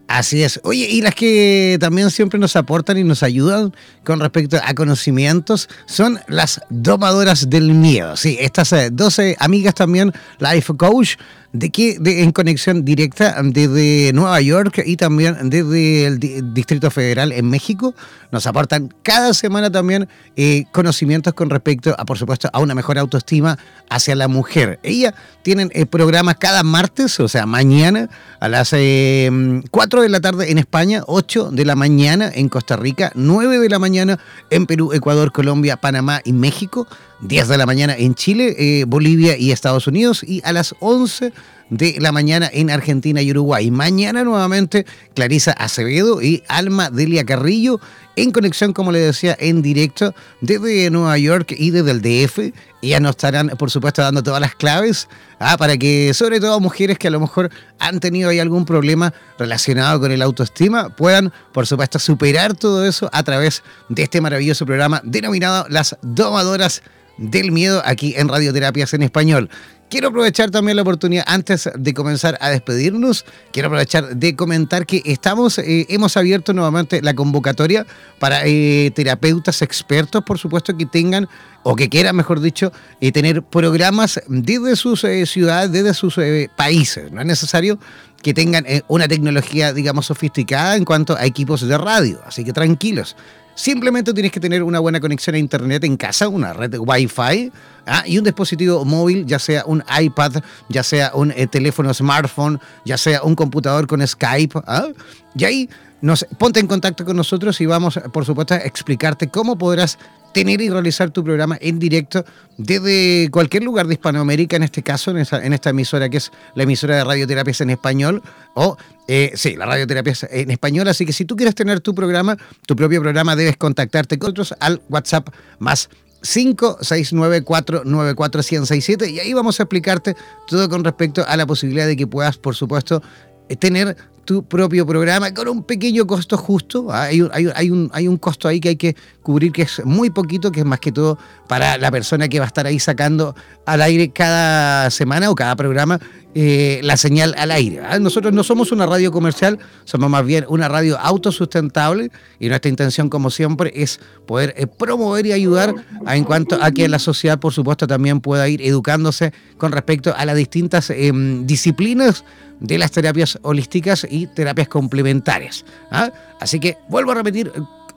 Así 0.07 0.45
es. 0.45 0.61
Oye, 0.62 0.87
y 0.89 1.03
las 1.03 1.16
que 1.16 1.77
también 1.81 2.09
siempre 2.12 2.39
nos 2.39 2.55
aportan 2.55 2.99
y 2.99 3.03
nos 3.03 3.25
ayudan 3.25 3.75
con 4.05 4.20
respecto 4.20 4.59
a 4.64 4.75
conocimientos 4.75 5.68
son 5.87 6.20
las 6.29 6.61
domadoras 6.70 7.51
del 7.51 7.75
miedo. 7.75 8.16
Sí, 8.16 8.37
estas 8.39 8.73
12 8.93 9.31
eh, 9.31 9.37
amigas 9.41 9.75
también, 9.75 10.12
Life 10.39 10.73
Coach, 10.77 11.16
de 11.53 11.70
que 11.70 11.98
en 12.05 12.32
conexión 12.32 12.84
directa 12.84 13.36
desde 13.42 14.12
Nueva 14.14 14.40
York 14.40 14.82
y 14.84 14.96
también 14.96 15.50
desde 15.50 16.07
el 16.07 16.18
Distrito 16.55 16.90
Federal 16.90 17.32
en 17.32 17.48
México 17.48 17.94
nos 18.30 18.46
aportan 18.46 18.92
cada 19.03 19.34
semana 19.34 19.70
también 19.70 20.09
eh, 20.36 20.64
conocimientos 20.72 21.34
con 21.34 21.50
respecto 21.50 21.94
a, 21.98 22.05
por 22.07 22.16
supuesto, 22.16 22.48
a 22.53 22.61
una 22.61 22.74
mejor 22.74 22.98
autoestima 22.98 23.59
hacia 23.90 24.14
la 24.14 24.26
mujer. 24.28 24.80
Ellas 24.82 25.12
tienen 25.42 25.70
eh, 25.74 25.84
programas 25.84 26.36
cada 26.36 26.62
martes, 26.62 27.20
o 27.20 27.28
sea, 27.28 27.44
mañana 27.44 28.09
a 28.40 28.48
las 28.48 28.70
4 28.70 28.78
eh, 28.80 30.03
de 30.03 30.09
la 30.09 30.20
tarde 30.20 30.50
en 30.50 30.57
España, 30.57 31.03
8 31.07 31.50
de 31.53 31.64
la 31.66 31.76
mañana 31.76 32.30
en 32.34 32.48
Costa 32.48 32.76
Rica, 32.76 33.12
9 33.14 33.59
de 33.59 33.68
la 33.68 33.78
mañana 33.78 34.18
en 34.48 34.64
Perú, 34.64 34.92
Ecuador, 34.94 35.30
Colombia, 35.32 35.76
Panamá 35.76 36.22
y 36.24 36.32
México. 36.32 36.88
10 37.23 37.49
de 37.49 37.57
la 37.57 37.66
mañana 37.66 37.95
en 37.97 38.14
Chile, 38.14 38.55
eh, 38.59 38.85
Bolivia 38.85 39.37
y 39.37 39.53
Estados 39.53 39.87
Unidos 39.87 40.25
y 40.25 40.43
a 40.45 40.53
las 40.53 40.75
11 40.81 41.33
de 41.70 41.97
la 42.01 42.12
mañana 42.12 42.51
en 42.53 42.68
Argentina 42.70 43.23
y 43.23 43.31
Uruguay. 43.31 43.70
Mañana 43.70 44.25
nuevamente 44.25 44.85
Clarisa 45.14 45.53
Acevedo 45.53 46.20
y 46.20 46.43
Alma 46.49 46.91
Delia 46.91 47.25
Carrillo 47.25 47.81
en 48.16 48.31
conexión, 48.31 48.73
como 48.75 48.93
le 48.93 48.99
decía, 48.99 49.37
en 49.41 49.62
directo 49.62 50.14
desde 50.43 50.91
Nueva 50.91 51.16
York 51.16 51.55
y 51.57 51.70
desde 51.70 51.93
el 51.93 52.03
DF. 52.03 52.53
ya 52.83 53.01
nos 53.01 53.11
estarán, 53.12 53.49
por 53.57 53.70
supuesto, 53.70 54.03
dando 54.03 54.23
todas 54.23 54.41
las 54.41 54.55
claves 54.55 55.09
ah, 55.39 55.57
para 55.57 55.79
que, 55.79 56.12
sobre 56.12 56.41
todo 56.41 56.61
mujeres 56.61 56.99
que 56.99 57.09
a 57.09 57.11
lo 57.11 57.20
mejor 57.20 57.51
han 57.79 58.01
tenido 58.01 58.29
ahí 58.29 58.39
algún 58.39 58.66
problema 58.66 59.14
relacionado 59.39 59.99
con 60.01 60.12
el 60.12 60.20
autoestima, 60.20 60.91
puedan, 60.91 61.33
por 61.53 61.66
supuesto, 61.66 61.99
superar 61.99 62.55
todo 62.55 62.85
eso 62.85 63.09
a 63.12 63.23
través 63.23 63.62
de 63.89 64.03
este 64.03 64.20
maravilloso 64.20 64.66
programa 64.66 65.01
denominado 65.05 65.64
Las 65.70 65.97
Domadoras 66.03 66.83
del 67.19 67.53
miedo 67.53 67.83
aquí 67.85 68.15
en 68.17 68.29
Radioterapias 68.29 68.95
en 68.95 69.03
Español. 69.03 69.51
Quiero 69.93 70.09
aprovechar 70.09 70.51
también 70.51 70.77
la 70.77 70.83
oportunidad, 70.85 71.25
antes 71.27 71.69
de 71.75 71.93
comenzar 71.93 72.39
a 72.41 72.49
despedirnos, 72.49 73.27
quiero 73.53 73.67
aprovechar 73.67 74.17
de 74.17 74.35
comentar 74.35 74.87
que 74.87 75.03
estamos, 75.05 75.59
eh, 75.59 75.85
hemos 75.91 76.17
abierto 76.17 76.55
nuevamente 76.55 77.03
la 77.03 77.13
convocatoria 77.13 77.85
para 78.19 78.41
eh, 78.47 78.91
terapeutas 78.95 79.61
expertos, 79.61 80.25
por 80.25 80.39
supuesto, 80.39 80.75
que 80.79 80.87
tengan 80.87 81.29
o 81.63 81.77
que 81.77 81.91
quieran, 81.91 82.17
mejor 82.17 82.41
dicho, 82.41 82.73
eh, 83.03 83.13
tener 83.13 83.43
programas 83.43 84.19
desde 84.29 84.77
sus 84.77 85.05
ciudades, 85.27 85.71
desde 85.73 85.93
sus 85.93 86.19
países. 86.57 87.13
No 87.13 87.21
es 87.21 87.27
necesario 87.27 87.79
que 88.23 88.33
tengan 88.33 88.65
una 88.89 89.09
tecnología, 89.09 89.75
digamos, 89.75 90.07
sofisticada 90.07 90.77
en 90.77 90.87
cuanto 90.87 91.19
a 91.19 91.27
equipos 91.27 91.61
de 91.69 91.77
radio. 91.77 92.19
Así 92.25 92.45
que 92.45 92.55
tranquilos. 92.55 93.15
Simplemente 93.55 94.14
tienes 94.14 94.32
que 94.32 94.40
tener 94.40 94.62
una 94.62 94.78
buena 94.78 95.00
conexión 95.00 95.36
a 95.36 95.38
internet 95.38 95.84
en 95.84 95.96
casa, 95.96 96.28
una 96.28 96.53
red 96.53 96.74
Wi-Fi 96.78 97.53
¿ah? 97.86 98.03
y 98.07 98.18
un 98.18 98.24
dispositivo 98.24 98.84
móvil, 98.84 99.26
ya 99.26 99.38
sea 99.38 99.64
un 99.66 99.84
iPad, 100.00 100.42
ya 100.68 100.82
sea 100.82 101.12
un 101.14 101.32
eh, 101.32 101.46
teléfono 101.46 101.92
smartphone, 101.92 102.61
ya 102.84 102.96
sea 102.96 103.22
un 103.22 103.34
computador 103.34 103.86
con 103.86 104.07
Skype. 104.07 104.59
¿ah? 104.66 104.88
Y 105.34 105.44
ahí 105.44 105.70
nos 106.00 106.26
ponte 106.38 106.61
en 106.61 106.66
contacto 106.66 107.05
con 107.05 107.16
nosotros 107.16 107.61
y 107.61 107.66
vamos, 107.66 108.00
por 108.12 108.24
supuesto, 108.24 108.55
a 108.55 108.59
explicarte 108.59 109.28
cómo 109.28 109.57
podrás 109.57 109.98
tener 110.33 110.61
y 110.61 110.70
realizar 110.70 111.11
tu 111.11 111.22
programa 111.22 111.59
en 111.61 111.78
directo 111.78 112.24
desde 112.59 113.30
cualquier 113.30 113.64
lugar 113.64 113.87
de 113.87 113.95
Hispanoamérica, 113.95 114.57
en 114.57 114.62
este 114.62 114.83
caso, 114.83 115.11
en, 115.11 115.53
esta 115.53 115.70
emisora 115.70 116.09
que 116.09 116.18
es 116.18 116.30
la 116.55 116.64
emisora 116.64 116.97
de 116.97 117.05
radioterapias 117.05 117.61
en 117.61 117.70
español, 117.70 118.22
o 118.55 118.76
eh, 119.09 119.33
sí, 119.35 119.57
la 119.57 119.66
radioterapia 119.66 120.14
en 120.30 120.51
español. 120.51 120.89
Así 120.89 121.07
que 121.07 121.12
si 121.12 121.24
tú 121.24 121.37
quieres 121.37 121.55
tener 121.55 121.80
tu 121.80 121.95
programa, 121.95 122.37
tu 122.66 122.76
propio 122.76 123.01
programa, 123.01 123.37
debes 123.37 123.57
contactarte 123.57 124.18
con 124.18 124.30
nosotros 124.30 124.55
al 124.61 124.83
WhatsApp 124.89 125.28
más 125.59 125.89
569494167 126.22 129.11
y 129.11 129.20
ahí 129.20 129.33
vamos 129.33 129.59
a 129.61 129.62
explicarte 129.64 130.14
todo 130.47 130.68
con 130.68 130.85
respecto 130.85 131.24
a 131.26 131.37
la 131.37 131.47
posibilidad 131.47 131.87
de 131.87 131.97
que 131.97 132.07
puedas, 132.07 132.37
por 132.39 132.55
supuesto, 132.55 133.03
eh, 133.49 133.57
tener 133.57 133.97
tu 134.24 134.45
propio 134.45 134.87
programa 134.87 135.35
con 135.35 135.49
un 135.49 135.64
pequeño 135.64 136.07
costo 136.07 136.37
justo. 136.37 136.87
¿ah? 136.91 137.05
Hay 137.05 137.22
un, 137.22 137.30
hay, 137.33 137.70
un, 137.70 137.91
hay 137.93 138.09
un 138.09 138.16
costo 138.16 138.49
ahí 138.49 138.59
que 138.61 138.70
hay 138.70 138.76
que 138.76 138.97
cubrir 139.23 139.53
que 139.53 139.62
es 139.62 139.85
muy 139.85 140.11
poquito, 140.11 140.53
que 140.53 140.61
es 140.61 140.66
más 140.66 140.81
que 140.81 140.93
todo 140.93 141.18
para 141.49 141.79
la 141.79 141.91
persona 141.91 142.29
que 142.29 142.39
va 142.39 142.47
a 142.47 142.49
estar 142.49 142.66
ahí 142.66 142.79
sacando 142.79 143.35
al 143.66 143.83
aire 143.83 144.11
cada 144.11 144.91
semana 144.91 145.31
o 145.31 145.35
cada 145.35 145.57
programa 145.57 146.01
eh, 146.35 146.81
la 146.83 146.97
señal 146.97 147.35
al 147.37 147.51
aire. 147.51 147.83
¿ah? 147.87 147.99
Nosotros 147.99 148.33
no 148.33 148.43
somos 148.43 148.73
una 148.73 148.87
radio 148.87 149.12
comercial, 149.12 149.59
somos 149.85 150.09
más 150.09 150.25
bien 150.25 150.47
una 150.49 150.66
radio 150.66 150.99
autosustentable 150.99 152.11
y 152.41 152.49
nuestra 152.49 152.70
intención, 152.70 153.11
como 153.11 153.29
siempre, 153.29 153.70
es 153.75 154.01
poder 154.27 154.55
eh, 154.57 154.66
promover 154.66 155.27
y 155.27 155.33
ayudar 155.33 155.75
en 156.07 156.25
cuanto 156.25 156.59
a 156.62 156.70
que 156.70 156.89
la 156.89 156.99
sociedad, 156.99 157.39
por 157.39 157.53
supuesto, 157.53 157.87
también 157.87 158.20
pueda 158.23 158.49
ir 158.49 158.62
educándose 158.62 159.35
con 159.59 159.73
respecto 159.73 160.14
a 160.16 160.25
las 160.25 160.37
distintas 160.37 160.89
em, 160.89 161.47
disciplinas 161.47 162.25
de 162.61 162.79
las 162.79 162.93
terapias 162.93 163.39
holísticas 163.43 164.07
y 164.09 164.27
terapias 164.29 164.68
complementarias. 164.68 165.66
¿ah? 165.91 166.11
Así 166.41 166.61
que 166.61 166.79
vuelvo 166.89 167.11
a 167.11 167.16
repetir, 167.16 167.53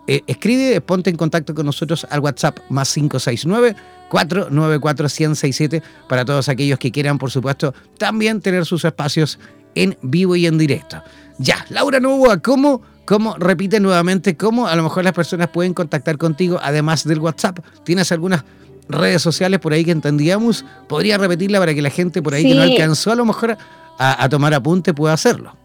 eh, 0.08 0.22
escribe, 0.28 0.80
ponte 0.82 1.10
en 1.10 1.16
contacto 1.16 1.54
con 1.54 1.66
nosotros 1.66 2.06
al 2.10 2.20
WhatsApp 2.20 2.60
más 2.70 2.94
569 2.94 3.76
494 4.10 5.04
1067 5.06 5.82
para 6.08 6.26
todos 6.26 6.48
aquellos 6.50 6.80
que 6.80 6.92
quieran, 6.92 7.18
por 7.18 7.32
supuesto, 7.32 7.74
también 7.98 8.42
tener 8.42 8.66
sus 8.66 8.86
espacios 8.86 9.40
en 9.74 9.98
vivo 10.02 10.36
y 10.36 10.46
en 10.46 10.58
directo. 10.58 11.02
Ya, 11.38 11.66
Laura 11.70 12.00
Novoa, 12.00 12.38
¿cómo, 12.38 12.82
cómo 13.06 13.36
repite 13.38 13.80
nuevamente, 13.80 14.38
cómo 14.38 14.68
a 14.68 14.76
lo 14.76 14.84
mejor 14.84 15.04
las 15.04 15.14
personas 15.14 15.50
pueden 15.50 15.74
contactar 15.74 16.18
contigo 16.18 16.60
además 16.62 17.04
del 17.04 17.20
WhatsApp? 17.20 17.60
¿Tienes 17.84 18.12
algunas 18.12 18.44
redes 18.88 19.22
sociales 19.22 19.60
por 19.60 19.74
ahí 19.74 19.84
que 19.84 19.92
entendíamos? 19.92 20.64
¿Podría 20.88 21.18
repetirla 21.18 21.60
para 21.60 21.74
que 21.74 21.82
la 21.82 21.90
gente 21.90 22.22
por 22.22 22.36
ahí 22.36 22.44
que 22.44 22.56
no 22.56 22.62
alcanzó 22.62 23.12
a 23.12 23.16
lo 23.16 23.26
mejor 23.26 23.58
a, 23.98 24.30
tomar 24.30 24.54
apunte 24.54 24.94
pueda 24.94 25.14
hacerlo. 25.14 25.56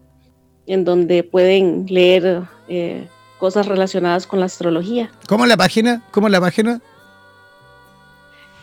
en 0.67 0.85
donde 0.85 1.23
pueden 1.23 1.87
leer 1.89 2.43
eh, 2.67 3.07
cosas 3.39 3.67
relacionadas 3.67 4.27
con 4.27 4.41
la 4.41 4.47
astrología. 4.47 5.13
¿Cómo 5.29 5.47
la 5.47 5.57
página? 5.57 6.03
¿Cómo 6.11 6.29
la 6.29 6.41
página? 6.41 6.81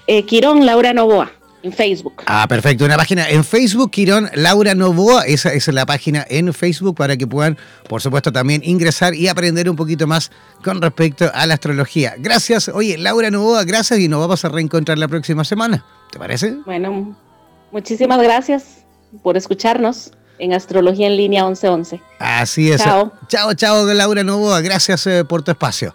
Eh, 0.07 0.25
Quirón 0.25 0.65
Laura 0.65 0.91
Novoa. 0.91 1.31
En 1.63 1.71
Facebook. 1.71 2.23
Ah, 2.25 2.47
perfecto. 2.47 2.85
Una 2.85 2.97
página 2.97 3.29
en 3.29 3.43
Facebook, 3.43 3.91
Quirón 3.91 4.29
Laura 4.33 4.73
Novoa. 4.73 5.25
Esa, 5.25 5.53
es 5.53 5.67
la 5.67 5.85
página 5.85 6.25
en 6.29 6.53
Facebook 6.53 6.95
para 6.95 7.17
que 7.17 7.27
puedan, 7.27 7.57
por 7.87 8.01
supuesto, 8.01 8.31
también 8.31 8.61
ingresar 8.63 9.13
y 9.13 9.27
aprender 9.27 9.69
un 9.69 9.75
poquito 9.75 10.07
más 10.07 10.31
con 10.63 10.81
respecto 10.81 11.29
a 11.33 11.45
la 11.45 11.53
astrología. 11.53 12.15
Gracias. 12.17 12.69
Oye, 12.69 12.97
Laura 12.97 13.29
Novoa, 13.29 13.63
gracias 13.63 13.99
y 13.99 14.07
nos 14.07 14.19
vamos 14.21 14.43
a 14.43 14.49
reencontrar 14.49 14.97
la 14.97 15.07
próxima 15.07 15.43
semana. 15.43 15.85
¿Te 16.11 16.17
parece? 16.17 16.55
Bueno, 16.65 17.15
muchísimas 17.71 18.21
gracias 18.21 18.83
por 19.21 19.37
escucharnos 19.37 20.11
en 20.39 20.53
Astrología 20.53 21.07
en 21.07 21.17
Línea 21.17 21.43
1111. 21.43 22.01
Así 22.17 22.71
es. 22.71 22.81
Chao. 22.81 23.11
Chao, 23.27 23.53
chao, 23.53 23.85
Laura 23.93 24.23
Novoa. 24.23 24.61
Gracias 24.61 25.05
eh, 25.05 25.23
por 25.23 25.43
tu 25.43 25.51
espacio. 25.51 25.93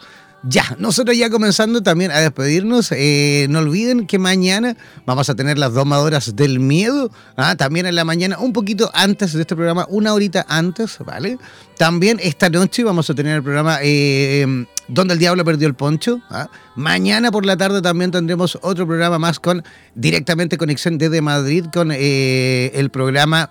Ya, 0.49 0.77
nosotros 0.79 1.17
ya 1.17 1.29
comenzando 1.29 1.83
también 1.83 2.13
a 2.13 2.21
despedirnos. 2.21 2.93
Eh, 2.93 3.49
no 3.51 3.59
olviden 3.59 4.07
que 4.07 4.21
mañana 4.21 4.77
vamos 5.05 5.29
a 5.29 5.35
tener 5.35 5.59
las 5.59 5.75
domadoras 5.75 6.37
del 6.37 6.61
miedo. 6.61 7.11
¿ah? 7.37 7.57
También 7.57 7.87
en 7.87 7.97
la 7.97 8.05
mañana, 8.05 8.39
un 8.39 8.53
poquito 8.53 8.89
antes 8.95 9.33
de 9.33 9.41
este 9.41 9.57
programa, 9.57 9.87
una 9.89 10.15
horita 10.15 10.47
antes, 10.49 10.99
¿vale? 11.05 11.39
También 11.77 12.21
esta 12.23 12.49
noche 12.49 12.85
vamos 12.85 13.11
a 13.11 13.15
tener 13.15 13.35
el 13.37 13.43
programa 13.43 13.79
eh, 13.83 14.67
Donde 14.87 15.15
el 15.15 15.19
Diablo 15.19 15.45
perdió 15.45 15.67
el 15.67 15.75
poncho. 15.75 16.21
¿ah? 16.31 16.49
Mañana 16.77 17.33
por 17.33 17.45
la 17.45 17.57
tarde 17.57 17.83
también 17.83 18.13
tendremos 18.13 18.57
otro 18.63 18.87
programa 18.87 19.19
más 19.19 19.41
con 19.41 19.65
directamente 19.97 20.57
conexión 20.59 20.97
desde 20.97 21.23
Madrid 21.23 21.65
con 21.73 21.91
eh, 21.93 22.71
el 22.75 22.91
programa 22.91 23.51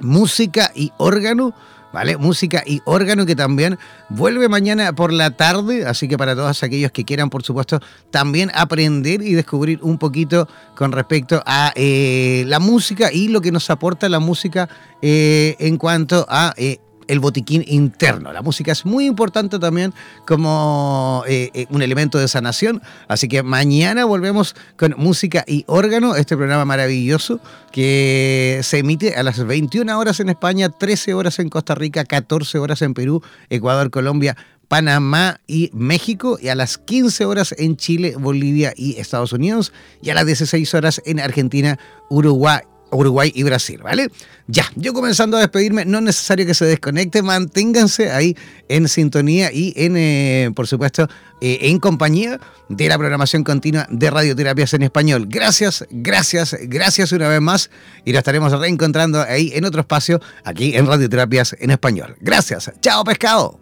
Música 0.00 0.72
y 0.74 0.90
Órgano 0.98 1.54
¿vale? 1.92 2.16
Música 2.16 2.62
y 2.66 2.80
órgano 2.84 3.26
que 3.26 3.36
también 3.36 3.78
vuelve 4.08 4.48
mañana 4.48 4.92
por 4.92 5.12
la 5.12 5.32
tarde, 5.32 5.86
así 5.86 6.08
que 6.08 6.16
para 6.16 6.34
todos 6.34 6.62
aquellos 6.62 6.92
que 6.92 7.04
quieran, 7.04 7.30
por 7.30 7.42
supuesto, 7.42 7.80
también 8.10 8.50
aprender 8.54 9.22
y 9.22 9.34
descubrir 9.34 9.78
un 9.82 9.98
poquito 9.98 10.48
con 10.74 10.92
respecto 10.92 11.42
a 11.46 11.72
eh, 11.74 12.44
la 12.46 12.58
música 12.58 13.12
y 13.12 13.28
lo 13.28 13.40
que 13.40 13.52
nos 13.52 13.70
aporta 13.70 14.08
la 14.08 14.20
música 14.20 14.68
eh, 15.00 15.56
en 15.58 15.76
cuanto 15.76 16.26
a... 16.28 16.54
Eh, 16.56 16.78
el 17.12 17.20
botiquín 17.20 17.62
interno. 17.66 18.32
La 18.32 18.40
música 18.40 18.72
es 18.72 18.86
muy 18.86 19.04
importante 19.04 19.58
también 19.58 19.92
como 20.26 21.24
eh, 21.28 21.50
eh, 21.52 21.66
un 21.68 21.82
elemento 21.82 22.18
de 22.18 22.26
sanación. 22.26 22.80
Así 23.06 23.28
que 23.28 23.42
mañana 23.42 24.06
volvemos 24.06 24.56
con 24.78 24.94
música 24.96 25.44
y 25.46 25.64
órgano, 25.66 26.16
este 26.16 26.38
programa 26.38 26.64
maravilloso 26.64 27.38
que 27.70 28.60
se 28.62 28.78
emite 28.78 29.14
a 29.14 29.22
las 29.22 29.44
21 29.44 29.98
horas 29.98 30.20
en 30.20 30.30
España, 30.30 30.70
13 30.70 31.12
horas 31.12 31.38
en 31.38 31.50
Costa 31.50 31.74
Rica, 31.74 32.06
14 32.06 32.58
horas 32.58 32.80
en 32.80 32.94
Perú, 32.94 33.22
Ecuador, 33.50 33.90
Colombia, 33.90 34.34
Panamá 34.68 35.38
y 35.46 35.70
México, 35.74 36.38
y 36.40 36.48
a 36.48 36.54
las 36.54 36.78
15 36.78 37.26
horas 37.26 37.54
en 37.58 37.76
Chile, 37.76 38.14
Bolivia 38.18 38.72
y 38.74 38.98
Estados 38.98 39.34
Unidos, 39.34 39.70
y 40.00 40.08
a 40.08 40.14
las 40.14 40.24
16 40.24 40.72
horas 40.72 41.02
en 41.04 41.20
Argentina, 41.20 41.78
Uruguay 42.08 42.62
Uruguay 42.92 43.32
y 43.34 43.42
Brasil, 43.42 43.80
¿vale? 43.82 44.08
Ya, 44.46 44.64
yo 44.76 44.92
comenzando 44.92 45.36
a 45.36 45.40
despedirme, 45.40 45.84
no 45.84 45.98
es 45.98 46.04
necesario 46.04 46.46
que 46.46 46.54
se 46.54 46.64
desconecte, 46.64 47.22
manténganse 47.22 48.10
ahí 48.10 48.36
en 48.68 48.88
sintonía 48.88 49.52
y 49.52 49.72
en, 49.76 49.96
eh, 49.96 50.50
por 50.54 50.66
supuesto, 50.66 51.08
eh, 51.40 51.58
en 51.62 51.78
compañía 51.78 52.40
de 52.68 52.88
la 52.88 52.98
programación 52.98 53.44
continua 53.44 53.86
de 53.90 54.10
radioterapias 54.10 54.74
en 54.74 54.82
español. 54.82 55.26
Gracias, 55.28 55.84
gracias, 55.90 56.56
gracias 56.62 57.12
una 57.12 57.28
vez 57.28 57.40
más 57.40 57.70
y 58.04 58.12
nos 58.12 58.18
estaremos 58.18 58.52
reencontrando 58.52 59.22
ahí 59.22 59.52
en 59.54 59.64
otro 59.64 59.80
espacio, 59.80 60.20
aquí 60.44 60.76
en 60.76 60.86
radioterapias 60.86 61.56
en 61.58 61.70
español. 61.70 62.16
Gracias, 62.20 62.72
chao 62.80 63.04
pescado. 63.04 63.61